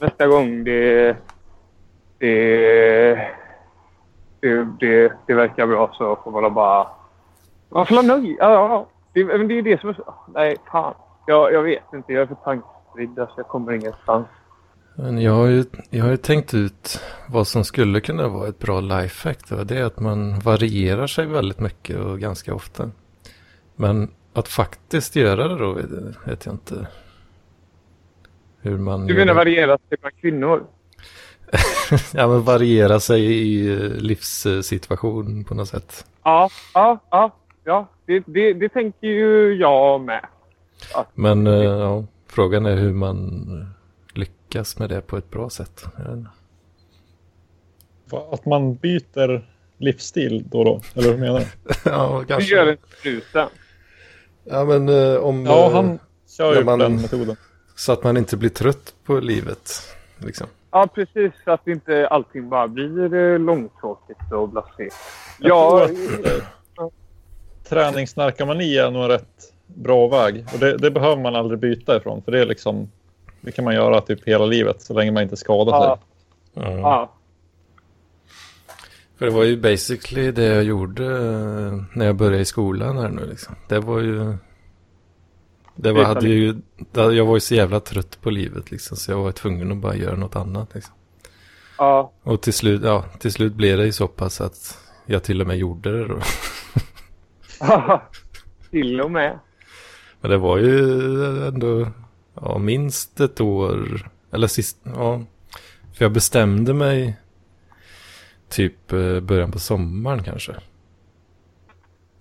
nästa 0.00 0.26
gång 0.26 0.64
det, 0.64 1.16
det, 2.18 3.14
det, 4.40 4.66
det, 4.80 5.12
det 5.26 5.34
verkar 5.34 5.66
bra 5.66 5.94
så 5.94 6.18
får 6.24 6.30
man 6.30 6.54
bara... 6.54 6.86
Man 7.68 7.86
får 7.86 7.94
vara 7.94 8.06
nöjd. 8.06 8.36
Ja, 8.38 8.52
ja. 8.52 8.88
Det, 9.12 9.24
men 9.24 9.48
det 9.48 9.58
är 9.58 9.62
det 9.62 9.80
som 9.80 9.88
är 9.88 9.94
så... 9.94 10.14
Nej, 10.34 10.56
fan. 10.72 10.94
Jag, 11.26 11.52
jag 11.52 11.62
vet 11.62 11.92
inte. 11.94 12.12
Jag 12.12 12.22
är 12.22 12.26
för 12.26 12.34
tankspridd. 12.34 13.18
Alltså, 13.18 13.34
jag 13.36 13.48
kommer 13.48 13.72
ingenstans. 13.72 14.26
Men 14.94 15.22
jag 15.22 15.32
har, 15.32 15.46
ju, 15.46 15.64
jag 15.90 16.04
har 16.04 16.10
ju 16.10 16.16
tänkt 16.16 16.54
ut 16.54 17.00
vad 17.28 17.46
som 17.46 17.64
skulle 17.64 18.00
kunna 18.00 18.28
vara 18.28 18.48
ett 18.48 18.58
bra 18.58 18.80
lifehack. 18.80 19.48
Det, 19.48 19.64
det 19.64 19.78
är 19.78 19.84
att 19.84 20.00
man 20.00 20.38
varierar 20.38 21.06
sig 21.06 21.26
väldigt 21.26 21.60
mycket 21.60 21.96
och 21.98 22.18
ganska 22.18 22.54
ofta. 22.54 22.90
Men 23.76 24.10
att 24.32 24.48
faktiskt 24.48 25.16
göra 25.16 25.48
det 25.48 25.58
då 25.58 25.72
vet 26.26 26.46
jag 26.46 26.54
inte. 26.54 26.86
Hur 28.62 28.78
man 28.78 29.06
Du 29.06 29.14
menar 29.14 29.34
variera 29.34 29.78
sig 29.88 29.98
bland 30.00 30.16
kvinnor? 30.20 30.66
Ja 32.14 32.28
men 32.28 32.42
variera 32.42 33.00
sig 33.00 33.24
i 33.24 33.72
eh, 33.72 33.78
livssituation 33.90 35.44
på 35.44 35.54
något 35.54 35.68
sätt. 35.68 36.06
Ja, 36.24 36.50
ja, 36.74 36.98
ja. 37.10 37.36
ja. 37.64 37.88
Det, 38.06 38.22
det, 38.26 38.52
det 38.52 38.68
tänker 38.68 39.06
ju 39.06 39.54
jag 39.54 40.00
med. 40.00 40.26
Men 41.14 41.46
eh, 41.46 41.52
ja, 41.62 42.04
frågan 42.26 42.66
är 42.66 42.76
hur 42.76 42.92
man 42.92 43.46
lyckas 44.14 44.78
med 44.78 44.88
det 44.88 45.00
på 45.00 45.16
ett 45.16 45.30
bra 45.30 45.50
sätt. 45.50 45.84
Att 48.32 48.46
man 48.46 48.74
byter 48.74 49.46
livsstil 49.78 50.44
då 50.50 50.58
och 50.58 50.64
då, 50.64 50.80
eller 50.94 51.10
hur 51.12 51.18
menar 51.18 51.38
du? 51.40 51.46
ja, 51.90 52.18
Du 52.20 52.26
kanske. 52.26 52.54
gör 52.54 52.66
en 52.66 52.76
struten. 52.98 53.48
Ja 54.44 54.64
men 54.64 54.88
eh, 54.88 55.16
om... 55.16 55.46
Ja, 55.46 55.70
han 55.72 55.98
kör 56.36 56.54
ju 56.58 56.64
man- 56.64 56.78
den 56.78 56.96
metoden. 56.96 57.36
Så 57.74 57.92
att 57.92 58.04
man 58.04 58.16
inte 58.16 58.36
blir 58.36 58.50
trött 58.50 58.94
på 59.04 59.20
livet. 59.20 59.70
Liksom. 60.18 60.46
Ja, 60.70 60.88
precis. 60.94 61.32
Så 61.44 61.50
att 61.50 61.68
inte 61.68 62.08
allting 62.08 62.48
bara 62.48 62.68
blir 62.68 63.14
eh, 63.14 63.38
långtråkigt 63.38 64.32
och 64.32 64.48
blasé. 64.48 64.88
Ja, 65.38 65.84
att, 65.84 65.90
eh, 65.90 66.88
träningsnarkomani 67.68 68.76
är 68.76 68.90
nog 68.90 69.02
en 69.02 69.08
rätt 69.08 69.52
bra 69.66 70.08
väg. 70.08 70.46
Och 70.52 70.58
det, 70.58 70.76
det 70.76 70.90
behöver 70.90 71.22
man 71.22 71.36
aldrig 71.36 71.60
byta 71.60 71.96
ifrån. 71.96 72.22
För 72.22 72.32
det 72.32 72.40
är 72.40 72.46
liksom, 72.46 72.90
det 73.40 73.52
kan 73.52 73.64
man 73.64 73.74
göra 73.74 74.00
typ 74.00 74.28
hela 74.28 74.46
livet 74.46 74.82
så 74.82 74.94
länge 74.94 75.10
man 75.10 75.22
inte 75.22 75.36
skadar 75.36 75.72
ja, 75.72 75.98
sig. 76.54 76.62
ja. 76.62 77.12
För 79.18 79.26
det 79.26 79.32
var 79.32 79.44
ju 79.44 79.56
basically 79.56 80.30
det 80.30 80.44
jag 80.44 80.64
gjorde 80.64 81.04
eh, 81.04 81.82
när 81.92 82.06
jag 82.06 82.16
började 82.16 82.42
i 82.42 82.44
skolan 82.44 82.98
här 82.98 83.08
nu 83.08 83.26
liksom. 83.26 83.54
Det 83.68 83.78
var 83.78 84.00
ju... 84.00 84.36
Det 85.74 85.92
var, 85.92 86.04
hade 86.04 86.28
ju, 86.28 86.54
jag 86.92 87.26
var 87.26 87.34
ju 87.34 87.40
så 87.40 87.54
jävla 87.54 87.80
trött 87.80 88.18
på 88.20 88.30
livet 88.30 88.70
liksom. 88.70 88.96
Så 88.96 89.10
jag 89.12 89.18
var 89.18 89.32
tvungen 89.32 89.72
att 89.72 89.78
bara 89.78 89.96
göra 89.96 90.16
något 90.16 90.36
annat 90.36 90.74
liksom. 90.74 90.94
ja. 91.78 92.12
Och 92.22 92.42
till 92.42 92.52
slut, 92.52 92.82
ja, 92.84 93.04
till 93.18 93.32
slut 93.32 93.54
blev 93.54 93.78
det 93.78 93.84
ju 93.84 93.92
så 93.92 94.08
pass 94.08 94.40
att 94.40 94.78
jag 95.06 95.22
till 95.22 95.40
och 95.40 95.46
med 95.46 95.56
gjorde 95.56 95.98
det 95.98 96.08
då. 96.08 96.20
Till 98.70 99.00
och 99.00 99.10
med. 99.10 99.38
Men 100.20 100.30
det 100.30 100.38
var 100.38 100.58
ju 100.58 101.46
ändå 101.46 101.88
ja, 102.34 102.58
minst 102.58 103.20
ett 103.20 103.40
år. 103.40 104.10
Eller 104.30 104.46
sist, 104.46 104.76
ja. 104.82 105.22
För 105.92 106.04
jag 106.04 106.12
bestämde 106.12 106.74
mig 106.74 107.16
typ 108.48 108.92
eh, 108.92 109.20
början 109.20 109.52
på 109.52 109.58
sommaren 109.58 110.22
kanske. 110.22 110.52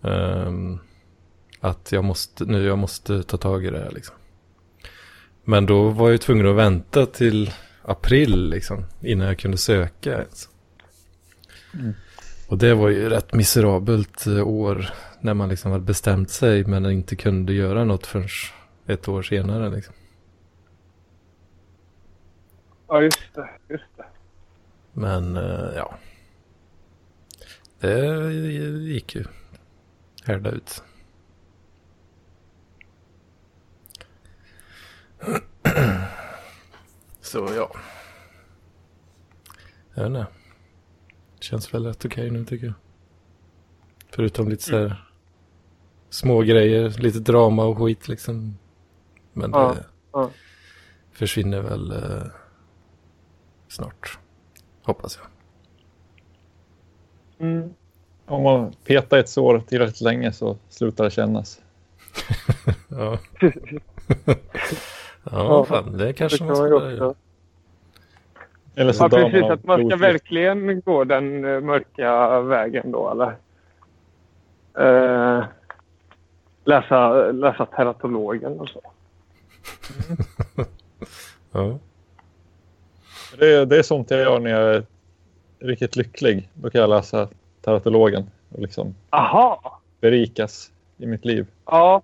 Ehm, 0.03 0.79
att 1.61 1.91
jag 1.91 2.03
måste, 2.03 2.45
nu 2.45 2.65
jag 2.65 2.77
måste 2.77 3.23
ta 3.23 3.37
tag 3.37 3.65
i 3.65 3.69
det 3.69 3.79
här 3.79 3.91
liksom. 3.91 4.15
Men 5.43 5.65
då 5.65 5.89
var 5.89 6.05
jag 6.05 6.11
ju 6.11 6.17
tvungen 6.17 6.47
att 6.47 6.55
vänta 6.55 7.05
till 7.05 7.51
april 7.81 8.49
liksom. 8.49 8.85
Innan 9.01 9.27
jag 9.27 9.39
kunde 9.39 9.57
söka 9.57 10.13
ens. 10.13 10.49
Och 12.47 12.57
det 12.57 12.73
var 12.73 12.89
ju 12.89 13.09
rätt 13.09 13.33
miserabelt 13.33 14.27
eh, 14.27 14.47
år 14.47 14.89
när 15.21 15.33
man 15.33 15.49
liksom 15.49 15.71
hade 15.71 15.83
bestämt 15.83 16.29
sig 16.29 16.65
men 16.65 16.85
inte 16.85 17.15
kunde 17.15 17.53
göra 17.53 17.83
något 17.83 18.05
förrän 18.05 18.27
ett 18.87 19.07
år 19.07 19.21
senare 19.21 19.69
liksom. 19.69 19.93
Ja, 22.87 23.01
just 23.01 23.33
det. 23.35 23.49
Just 23.69 23.97
det. 23.97 24.05
Men 24.93 25.37
eh, 25.37 25.69
ja. 25.75 25.97
Det 27.79 28.33
gick 28.93 29.15
ju. 29.15 29.23
Härda 30.23 30.49
ut. 30.51 30.83
Så 37.21 37.49
ja. 37.55 37.71
Jag 39.93 40.03
vet 40.03 40.07
inte. 40.09 40.27
Känns 41.39 41.73
väl 41.73 41.85
rätt 41.85 42.05
okej 42.05 42.31
nu 42.31 42.45
tycker 42.45 42.65
jag. 42.65 42.75
Förutom 44.09 44.49
lite 44.49 44.63
så 44.63 44.77
här 44.77 45.09
små 46.09 46.41
grejer, 46.41 46.89
lite 46.89 47.19
drama 47.19 47.65
och 47.65 47.77
skit 47.77 48.07
liksom. 48.07 48.57
Men 49.33 49.51
Ja, 49.51 49.73
det 49.73 49.85
ja. 50.11 50.29
försvinner 51.11 51.61
väl 51.61 51.91
eh, 51.91 52.23
snart. 53.67 54.19
Hoppas 54.83 55.19
jag. 55.21 55.27
Mm. 57.47 57.73
Om 58.25 58.43
man 58.43 58.73
petar 58.85 59.17
ett 59.17 59.29
sår 59.29 59.59
tillräckligt 59.67 60.01
länge 60.01 60.33
så 60.33 60.57
slutar 60.69 61.03
det 61.03 61.11
kännas. 61.11 61.61
Ja. 62.87 63.19
Ja. 65.23 65.65
fan, 65.65 65.97
det 65.97 66.05
Det 66.05 66.13
kanske 66.13 66.37
kan 66.37 66.47
man 66.47 66.55
ska 66.55 66.67
göra. 66.67 67.15
Eller 68.75 68.91
så 68.91 69.03
Ja, 69.03 69.09
precis. 69.09 69.43
Att 69.43 69.63
man 69.63 69.87
ska 69.87 69.95
verkligen 69.95 70.81
gå 70.81 71.03
den 71.03 71.45
eh, 71.45 71.61
mörka 71.61 72.41
vägen 72.41 72.91
då, 72.91 73.11
eller? 73.11 73.35
Eh, 74.77 75.43
läsa, 76.63 77.31
läsa 77.31 77.65
teratologen 77.65 78.59
och 78.59 78.69
så. 78.69 78.81
Ja. 81.51 81.79
Det 83.37 83.53
är, 83.53 83.65
det 83.65 83.77
är 83.77 83.83
sånt 83.83 84.11
jag 84.11 84.19
gör 84.19 84.39
när 84.39 84.49
jag 84.49 84.75
är 84.75 84.85
riktigt 85.59 85.95
lycklig. 85.95 86.49
Då 86.53 86.69
kan 86.69 86.81
jag 86.81 86.89
läsa 86.89 87.27
teratologen 87.61 88.31
och 88.49 88.59
liksom 88.59 88.95
Aha! 89.09 89.79
berikas 90.01 90.71
i 90.97 91.05
mitt 91.05 91.25
liv. 91.25 91.47
Ja. 91.65 92.01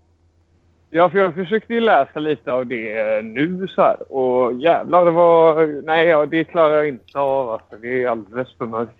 Ja, 0.90 1.10
för 1.10 1.18
jag 1.18 1.36
försökte 1.36 1.74
ju 1.74 1.80
läsa 1.80 2.20
lite 2.20 2.52
av 2.52 2.66
det 2.66 3.22
nu 3.22 3.68
så 3.68 3.82
här. 3.82 4.14
Och 4.14 4.54
jävlar, 4.54 5.06
det 5.06 5.12
var... 5.12 5.66
Nej, 5.86 6.08
ja, 6.08 6.26
det 6.26 6.44
klarar 6.44 6.76
jag 6.76 6.88
inte 6.88 7.20
av. 7.20 7.50
Alltså. 7.50 7.76
Det 7.82 8.04
är 8.04 8.08
alldeles 8.08 8.58
för 8.58 8.66
mörkt. 8.66 8.92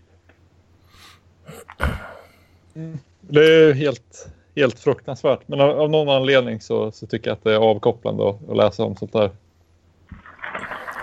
Det 3.22 3.40
är 3.40 3.74
helt, 3.74 4.30
helt 4.56 4.80
fruktansvärt. 4.80 5.40
Men 5.46 5.62
av, 5.62 5.80
av 5.80 5.90
någon 5.90 6.10
anledning 6.10 6.62
så, 6.62 6.92
så 6.92 7.08
tycker 7.08 7.30
jag 7.30 7.36
att 7.36 7.44
det 7.44 7.54
är 7.54 7.58
avkopplande 7.58 8.30
att, 8.30 8.50
att 8.50 8.58
läsa 8.58 8.84
om 8.84 8.96
sånt 8.96 9.14
där. 9.14 9.30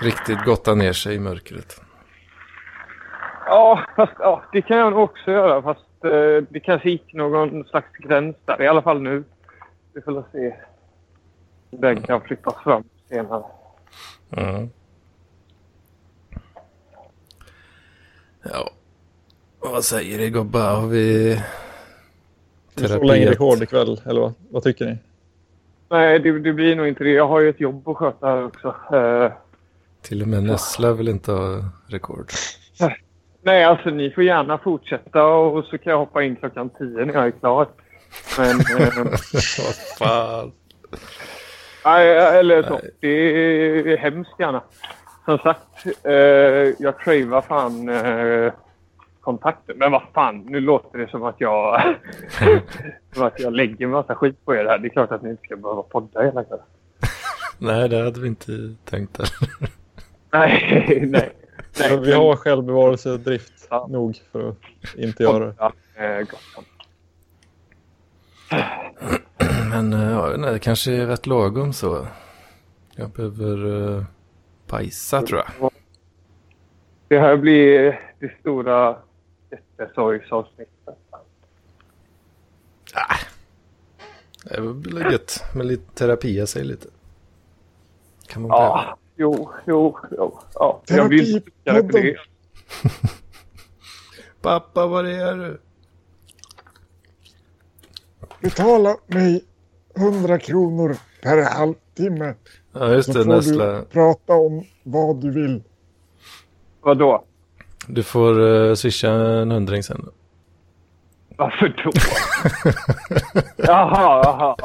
Riktigt 0.02 0.44
gotta 0.44 0.74
ner 0.74 0.92
sig 0.92 1.14
i 1.14 1.18
mörkret. 1.18 1.80
Ja, 3.46 3.80
fast 3.96 4.12
ja, 4.18 4.42
det 4.52 4.62
kan 4.62 4.76
jag 4.76 4.92
nog 4.92 5.02
också 5.02 5.30
göra. 5.30 5.62
Fast 5.62 6.04
eh, 6.04 6.44
det 6.48 6.60
kanske 6.60 6.90
gick 6.90 7.14
någon 7.14 7.64
slags 7.64 7.92
gräns 7.92 8.36
där. 8.44 8.62
I 8.62 8.66
alla 8.66 8.82
fall 8.82 9.02
nu. 9.02 9.24
Vi 9.94 10.00
får 10.00 10.24
se. 10.32 10.54
Den 11.80 12.02
kan 12.02 12.20
flyttas 12.20 12.54
fram 12.64 12.84
senare. 13.08 13.42
Ja. 14.30 14.66
Ja. 18.42 18.70
Vad 19.58 19.84
säger 19.84 20.18
ni 20.18 20.30
gubbar? 20.30 20.74
Har 20.74 20.86
vi 20.86 21.40
Vi 22.74 22.88
slår 22.88 23.04
längre 23.04 23.30
rekord 23.30 23.62
ikväll, 23.62 24.00
eller 24.06 24.20
vad, 24.20 24.32
vad 24.50 24.62
tycker 24.62 24.84
ni? 24.86 24.98
Nej, 25.88 26.18
det, 26.18 26.38
det 26.38 26.52
blir 26.52 26.76
nog 26.76 26.88
inte 26.88 27.04
det. 27.04 27.10
Jag 27.10 27.28
har 27.28 27.40
ju 27.40 27.48
ett 27.48 27.60
jobb 27.60 27.88
att 27.88 27.96
sköta 27.96 28.26
här 28.26 28.44
också. 28.44 28.74
Eh, 28.96 29.32
Till 30.02 30.22
och 30.22 30.28
med 30.28 30.42
Nessla 30.42 30.92
vill 30.92 31.08
inte 31.08 31.32
ha 31.32 31.64
rekord. 31.86 32.26
nej, 33.42 33.64
alltså 33.64 33.90
ni 33.90 34.10
får 34.10 34.24
gärna 34.24 34.58
fortsätta 34.58 35.24
och 35.24 35.64
så 35.64 35.78
kan 35.78 35.90
jag 35.90 35.98
hoppa 35.98 36.22
in 36.22 36.36
klockan 36.36 36.70
tio 36.70 37.04
när 37.04 37.14
jag 37.14 37.26
är 37.26 37.30
klar. 37.30 37.68
Men... 38.38 38.50
Eh, 38.50 39.04
Vad 39.58 39.74
fan. 39.98 40.52
Nej, 41.84 42.16
eller 42.38 42.62
så. 42.62 42.70
Nej. 42.82 42.90
Det 43.00 43.08
är 43.92 43.96
hemskt 43.96 44.32
gärna. 44.38 44.62
Som 45.24 45.38
sagt, 45.38 45.86
eh, 46.02 46.12
jag 46.84 46.98
cravar 47.00 47.40
fan 47.40 47.88
eh, 47.88 48.52
kontakter. 49.20 49.74
Men 49.74 49.92
vad 49.92 50.02
fan, 50.14 50.38
nu 50.38 50.60
låter 50.60 50.98
det 50.98 51.10
som 51.10 51.22
att 51.24 51.34
jag 51.38 51.82
som 53.14 53.22
att 53.26 53.40
jag 53.40 53.52
lägger 53.52 53.86
massa 53.86 54.14
skit 54.14 54.44
på 54.44 54.54
er 54.54 54.64
här. 54.64 54.78
Det 54.78 54.88
är 54.88 54.90
klart 54.90 55.10
att 55.12 55.22
ni 55.22 55.30
inte 55.30 55.42
ska 55.42 55.56
behöva 55.56 55.82
podda 55.82 56.22
hela 56.22 56.44
kvällen. 56.44 56.64
Nej, 57.58 57.88
det 57.88 58.02
hade 58.04 58.20
vi 58.20 58.28
inte 58.28 58.52
tänkt. 58.84 59.18
Där. 59.18 59.28
Nej, 60.30 61.00
nej. 61.10 61.30
nej 61.80 62.00
vi 62.00 62.12
har 62.12 62.36
självbevarelsedrift 62.36 63.66
Ja. 63.70 63.86
nog 63.90 64.16
för 64.32 64.48
att 64.48 64.56
inte 64.96 65.22
göra 65.22 65.44
det. 65.46 65.54
eh, 66.04 66.18
gott. 66.18 66.64
Men 69.70 69.92
eh, 69.92 70.10
ja, 70.10 70.34
nej, 70.36 70.52
det 70.52 70.58
kanske 70.58 70.92
är 70.92 71.06
rätt 71.06 71.26
lagom 71.26 71.72
så. 71.72 72.06
Jag 72.96 73.10
behöver 73.10 73.66
uh, 73.66 74.04
bajsa 74.66 75.22
tror 75.22 75.42
jag. 75.58 75.70
Det 77.08 77.18
här 77.18 77.36
blir 77.36 78.00
det 78.18 78.32
stora 78.40 78.96
jättesorgsavsnittet. 79.50 80.98
Ah. 82.94 83.16
Det 84.44 84.60
blir 84.60 85.12
gött 85.12 85.44
med 85.54 85.66
lite 85.66 85.94
terapi, 85.94 86.46
säger 86.46 86.66
lite. 86.66 86.88
Kan 88.26 88.42
man 88.42 88.50
behöva. 88.50 88.66
Ja, 88.66 88.98
jo, 89.16 89.50
jo, 89.66 89.98
jo. 90.10 90.38
Ja. 90.54 90.82
Jag 90.86 91.10
det. 91.92 92.16
Pappa, 94.42 94.86
var 94.86 95.04
är 95.04 95.34
du? 95.34 95.60
Betala 98.40 98.96
mig 99.06 99.44
100 99.96 100.38
kronor 100.38 100.96
per 101.22 101.42
halvtimme. 101.42 102.34
Ja, 102.72 102.92
just 102.94 103.12
Så 103.12 103.18
det. 103.18 103.24
får 103.24 103.30
Näsla. 103.36 103.66
du 103.66 103.84
prata 103.84 104.32
om 104.32 104.64
vad 104.82 105.20
du 105.20 105.30
vill. 105.30 105.62
Vadå? 106.80 107.24
Du 107.88 108.02
får 108.02 108.40
uh, 108.40 108.74
swisha 108.74 109.10
en 109.12 109.50
hundring 109.50 109.82
sen. 109.82 110.08
Varför 111.36 111.68
då? 111.84 111.90
jaha, 113.56 114.22
jaha. 114.24 114.56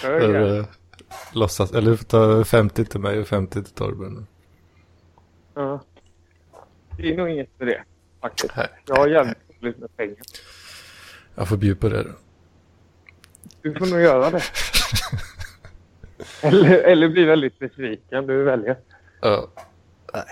Förlåt. 0.00 0.58
uh, 0.58 0.64
låtsas, 1.32 1.72
eller 1.72 1.90
du 1.90 1.96
får 1.96 2.04
ta 2.04 2.44
50 2.44 2.84
till 2.84 3.00
mig 3.00 3.20
och 3.20 3.26
50 3.26 3.62
till 3.62 3.72
Torben. 3.72 4.26
Ja. 5.54 5.80
Det 6.96 7.12
är 7.12 7.16
nog 7.16 7.30
inget 7.30 7.48
för 7.58 7.66
det, 7.66 7.82
faktiskt. 8.20 8.56
Nej. 8.56 8.68
Jag 8.86 8.96
har 8.96 9.08
jävligt 9.08 9.36
dåligt 9.60 9.78
med 9.78 9.96
pengar. 9.96 10.16
Jag 11.34 11.48
får 11.48 11.56
bjuda 11.56 11.80
på 11.80 11.88
det 11.88 12.02
då. 12.02 12.10
Du 13.62 13.74
får 13.74 13.86
nog 13.86 14.00
göra 14.00 14.30
det. 14.30 14.42
eller, 16.42 16.70
eller 16.70 17.08
bli 17.08 17.24
väldigt 17.24 17.58
besviken. 17.58 18.26
Du 18.26 18.42
väljer. 18.44 18.76
Ja. 19.20 19.46
Nej. 20.14 20.24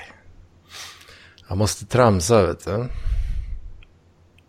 Jag 1.49 1.59
måste 1.59 1.87
tramsa, 1.87 2.47
vet 2.47 2.65
du. 2.65 2.71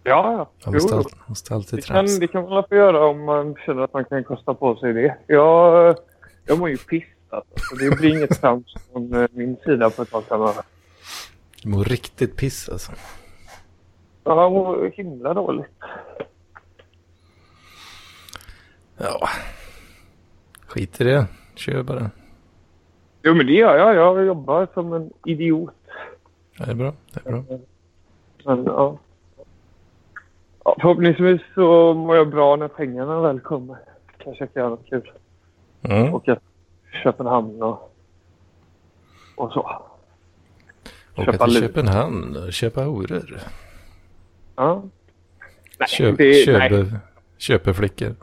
Ja, 0.03 0.31
ja. 0.33 0.49
Jag 0.63 0.73
måste, 0.73 0.95
all, 0.95 1.03
måste 1.25 1.53
alltid 1.53 1.79
det, 1.79 1.81
kan, 1.87 1.95
tramsa. 1.95 2.19
det 2.19 2.27
kan 2.27 2.49
man 2.49 2.63
få 2.69 2.75
göra 2.75 3.05
om 3.07 3.23
man 3.25 3.55
känner 3.65 3.81
att 3.81 3.93
man 3.93 4.05
kan 4.05 4.23
kosta 4.23 4.53
på 4.53 4.75
sig 4.75 4.93
det. 4.93 5.17
Jag, 5.27 5.95
jag 6.45 6.59
mår 6.59 6.69
ju 6.69 6.77
piss 6.77 7.03
alltså. 7.29 7.75
Det 7.75 7.97
blir 7.97 8.15
inget 8.17 8.41
trams 8.41 8.73
från 8.91 9.13
eh, 9.13 9.27
min 9.31 9.57
sida 9.65 9.89
på 9.89 10.01
ett 10.01 10.11
tag 10.11 10.23
framöver. 10.23 10.63
Du 11.63 11.69
mår 11.69 11.83
riktigt 11.83 12.35
piss 12.35 12.69
alltså. 12.69 12.91
Ja, 14.23 14.41
Jag 14.41 14.51
mår 14.51 14.91
himla 14.93 15.33
dåligt. 15.33 15.67
Ja. 18.99 19.29
Skit 20.67 21.01
i 21.01 21.03
det. 21.03 21.27
Kör 21.55 21.83
bara. 21.83 22.11
Jo, 23.23 23.33
men 23.33 23.45
det 23.45 23.53
gör 23.53 23.77
jag. 23.77 23.95
Jag 23.95 24.25
jobbar 24.25 24.67
som 24.73 24.93
en 24.93 25.11
idiot. 25.25 25.73
Det 26.57 26.71
är 26.71 26.75
bra. 26.75 26.93
Det 27.13 27.29
är 27.29 27.31
bra. 27.31 27.43
Men, 28.45 28.65
ja. 28.65 28.97
Ja, 30.65 30.75
förhoppningsvis 30.81 31.41
så 31.55 31.93
mår 31.93 32.15
jag 32.15 32.29
bra 32.29 32.55
när 32.55 32.67
pengarna 32.67 33.21
väl 33.21 33.39
kommer. 33.39 33.77
Kanske 34.17 34.43
jag 34.43 34.53
kan 34.53 34.61
göra 34.61 34.69
något 34.69 34.89
kul. 34.89 35.11
Mm. 35.81 36.13
Åka 36.13 36.35
till 36.35 36.43
Köpenhamn 37.03 37.63
och, 37.63 37.95
och 39.35 39.51
så. 39.51 39.59
Åka 41.15 41.31
köpa 41.31 41.45
till 41.45 41.53
lur. 41.53 41.61
Köpenhamn 41.61 42.37
och 42.37 42.53
köpa 42.53 42.83
horor. 42.83 43.39
Ja. 44.55 44.83
Nej, 45.79 45.87
Köp, 45.89 46.17
det, 46.17 46.23
nej, 46.23 46.45
köpe, 46.45 46.99
köpeflickor. 47.37 48.15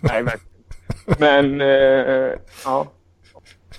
Nej, 0.00 0.22
men, 0.22 0.38
men 1.18 1.60
eh, 1.60 2.32
ja. 2.64 2.86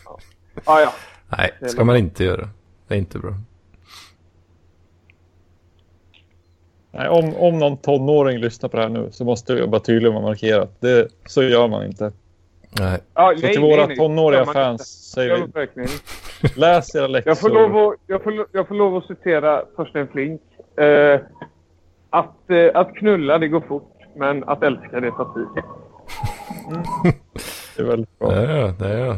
Ja, 0.06 0.20
ja. 0.66 0.82
ja. 0.82 0.94
Nej, 1.38 1.52
det 1.60 1.70
ska 1.70 1.84
man 1.84 1.98
inte 1.98 2.24
göra. 2.24 2.50
Det 2.88 2.94
är 2.94 2.98
inte 2.98 3.20
bra. 3.20 3.34
Nej, 6.92 7.10
om, 7.10 7.36
om 7.36 7.60
någon 7.60 7.78
tonåring 7.78 8.40
lyssnar 8.40 8.70
på 8.70 8.78
det 8.78 8.84
här 8.84 8.90
nu 8.90 9.10
så 9.12 9.26
måste 9.26 9.54
jag 9.54 9.68
vara 9.68 9.82
tydlig 9.82 10.16
och 10.16 10.22
markera. 10.22 10.68
Det, 10.80 11.08
så 11.26 11.44
gör 11.44 11.68
man 11.68 11.86
inte. 11.86 12.12
Nej. 12.80 13.00
ja 13.14 13.34
Så 13.36 13.48
till 13.48 13.62
våra 13.62 13.88
tonåriga 13.88 14.46
fans 14.46 15.12
säger 15.14 15.30
Jag, 15.30 15.46
vi, 15.46 15.52
verkligen. 15.52 15.90
läs 16.56 16.96
era 16.96 17.08
läxor. 17.08 17.30
jag, 17.30 17.40
får 17.40 17.50
lov 17.50 17.78
att, 17.78 18.00
jag, 18.08 18.24
får, 18.24 18.48
jag 18.52 18.68
får 18.68 18.76
lov 18.76 18.98
att 18.98 19.08
citera 19.08 19.62
Torsten 19.76 20.08
Flink. 20.08 20.42
Eh, 20.78 21.20
att, 22.10 22.50
eh, 22.50 22.72
att 22.74 22.96
knulla 22.96 23.38
det 23.38 23.48
går 23.48 23.62
fort, 23.62 23.97
men 24.18 24.44
att 24.44 24.64
älska 24.64 25.00
det 25.00 25.12
tar 25.12 25.34
tid. 25.34 25.64
Det 27.76 27.82
är 27.82 27.86
väldigt 27.86 28.20
bra. 28.20 28.32
Det 28.32 28.58
jag. 28.60 28.74
Det 28.80 28.88
är 28.88 29.06
jag. 29.06 29.18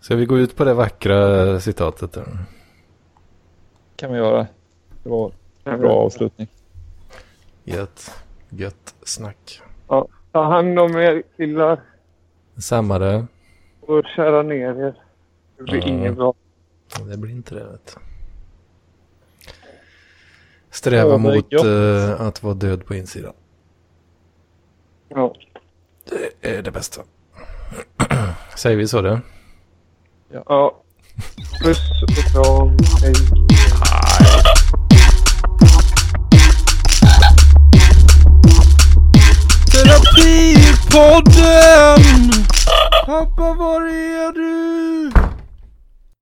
Ska 0.00 0.16
vi 0.16 0.26
gå 0.26 0.38
ut 0.38 0.56
på 0.56 0.64
det 0.64 0.74
vackra 0.74 1.60
citatet? 1.60 2.12
Då? 2.12 2.22
kan 3.96 4.12
vi 4.12 4.18
göra. 4.18 4.46
Det 5.02 5.08
var 5.08 5.32
en 5.64 5.80
bra 5.80 5.92
avslutning. 5.92 6.48
Gött. 7.64 8.24
Gött 8.48 8.94
snack. 9.04 9.60
Ja, 9.88 10.08
ta 10.32 10.42
hand 10.44 10.78
om 10.78 10.96
er 10.96 11.22
killar 11.36 11.80
Samma 12.58 12.98
det. 12.98 13.26
och 13.80 14.04
kära 14.16 14.42
ner 14.42 14.68
er. 14.86 14.94
Det 15.56 15.62
blir 15.62 15.78
Ja. 15.80 15.86
inget 15.88 16.16
bra. 16.16 16.34
Det 17.10 17.16
blir 17.18 17.30
inte 17.32 17.54
det. 17.54 17.64
Vet 17.64 17.94
du. 17.94 18.00
Sträva 20.76 21.14
är 21.14 21.18
mot 21.18 21.52
eh, 21.52 22.26
att 22.26 22.42
vara 22.42 22.54
död 22.54 22.86
på 22.86 22.94
insidan. 22.94 23.32
Ja. 25.08 25.34
Det 26.40 26.48
är 26.56 26.62
det 26.62 26.70
bästa. 26.70 27.02
Säger 28.56 28.76
vi 28.76 28.88
så 28.88 29.02
det? 29.02 29.20
ja. 30.32 30.82
Puss 31.62 31.78
och 32.02 32.32
kram. 32.32 32.76
Hej. 33.02 33.14
Terapipodden! 39.72 42.44
Pappa 43.06 43.54
var 43.54 43.80
är 43.80 44.32
du? 44.32 45.12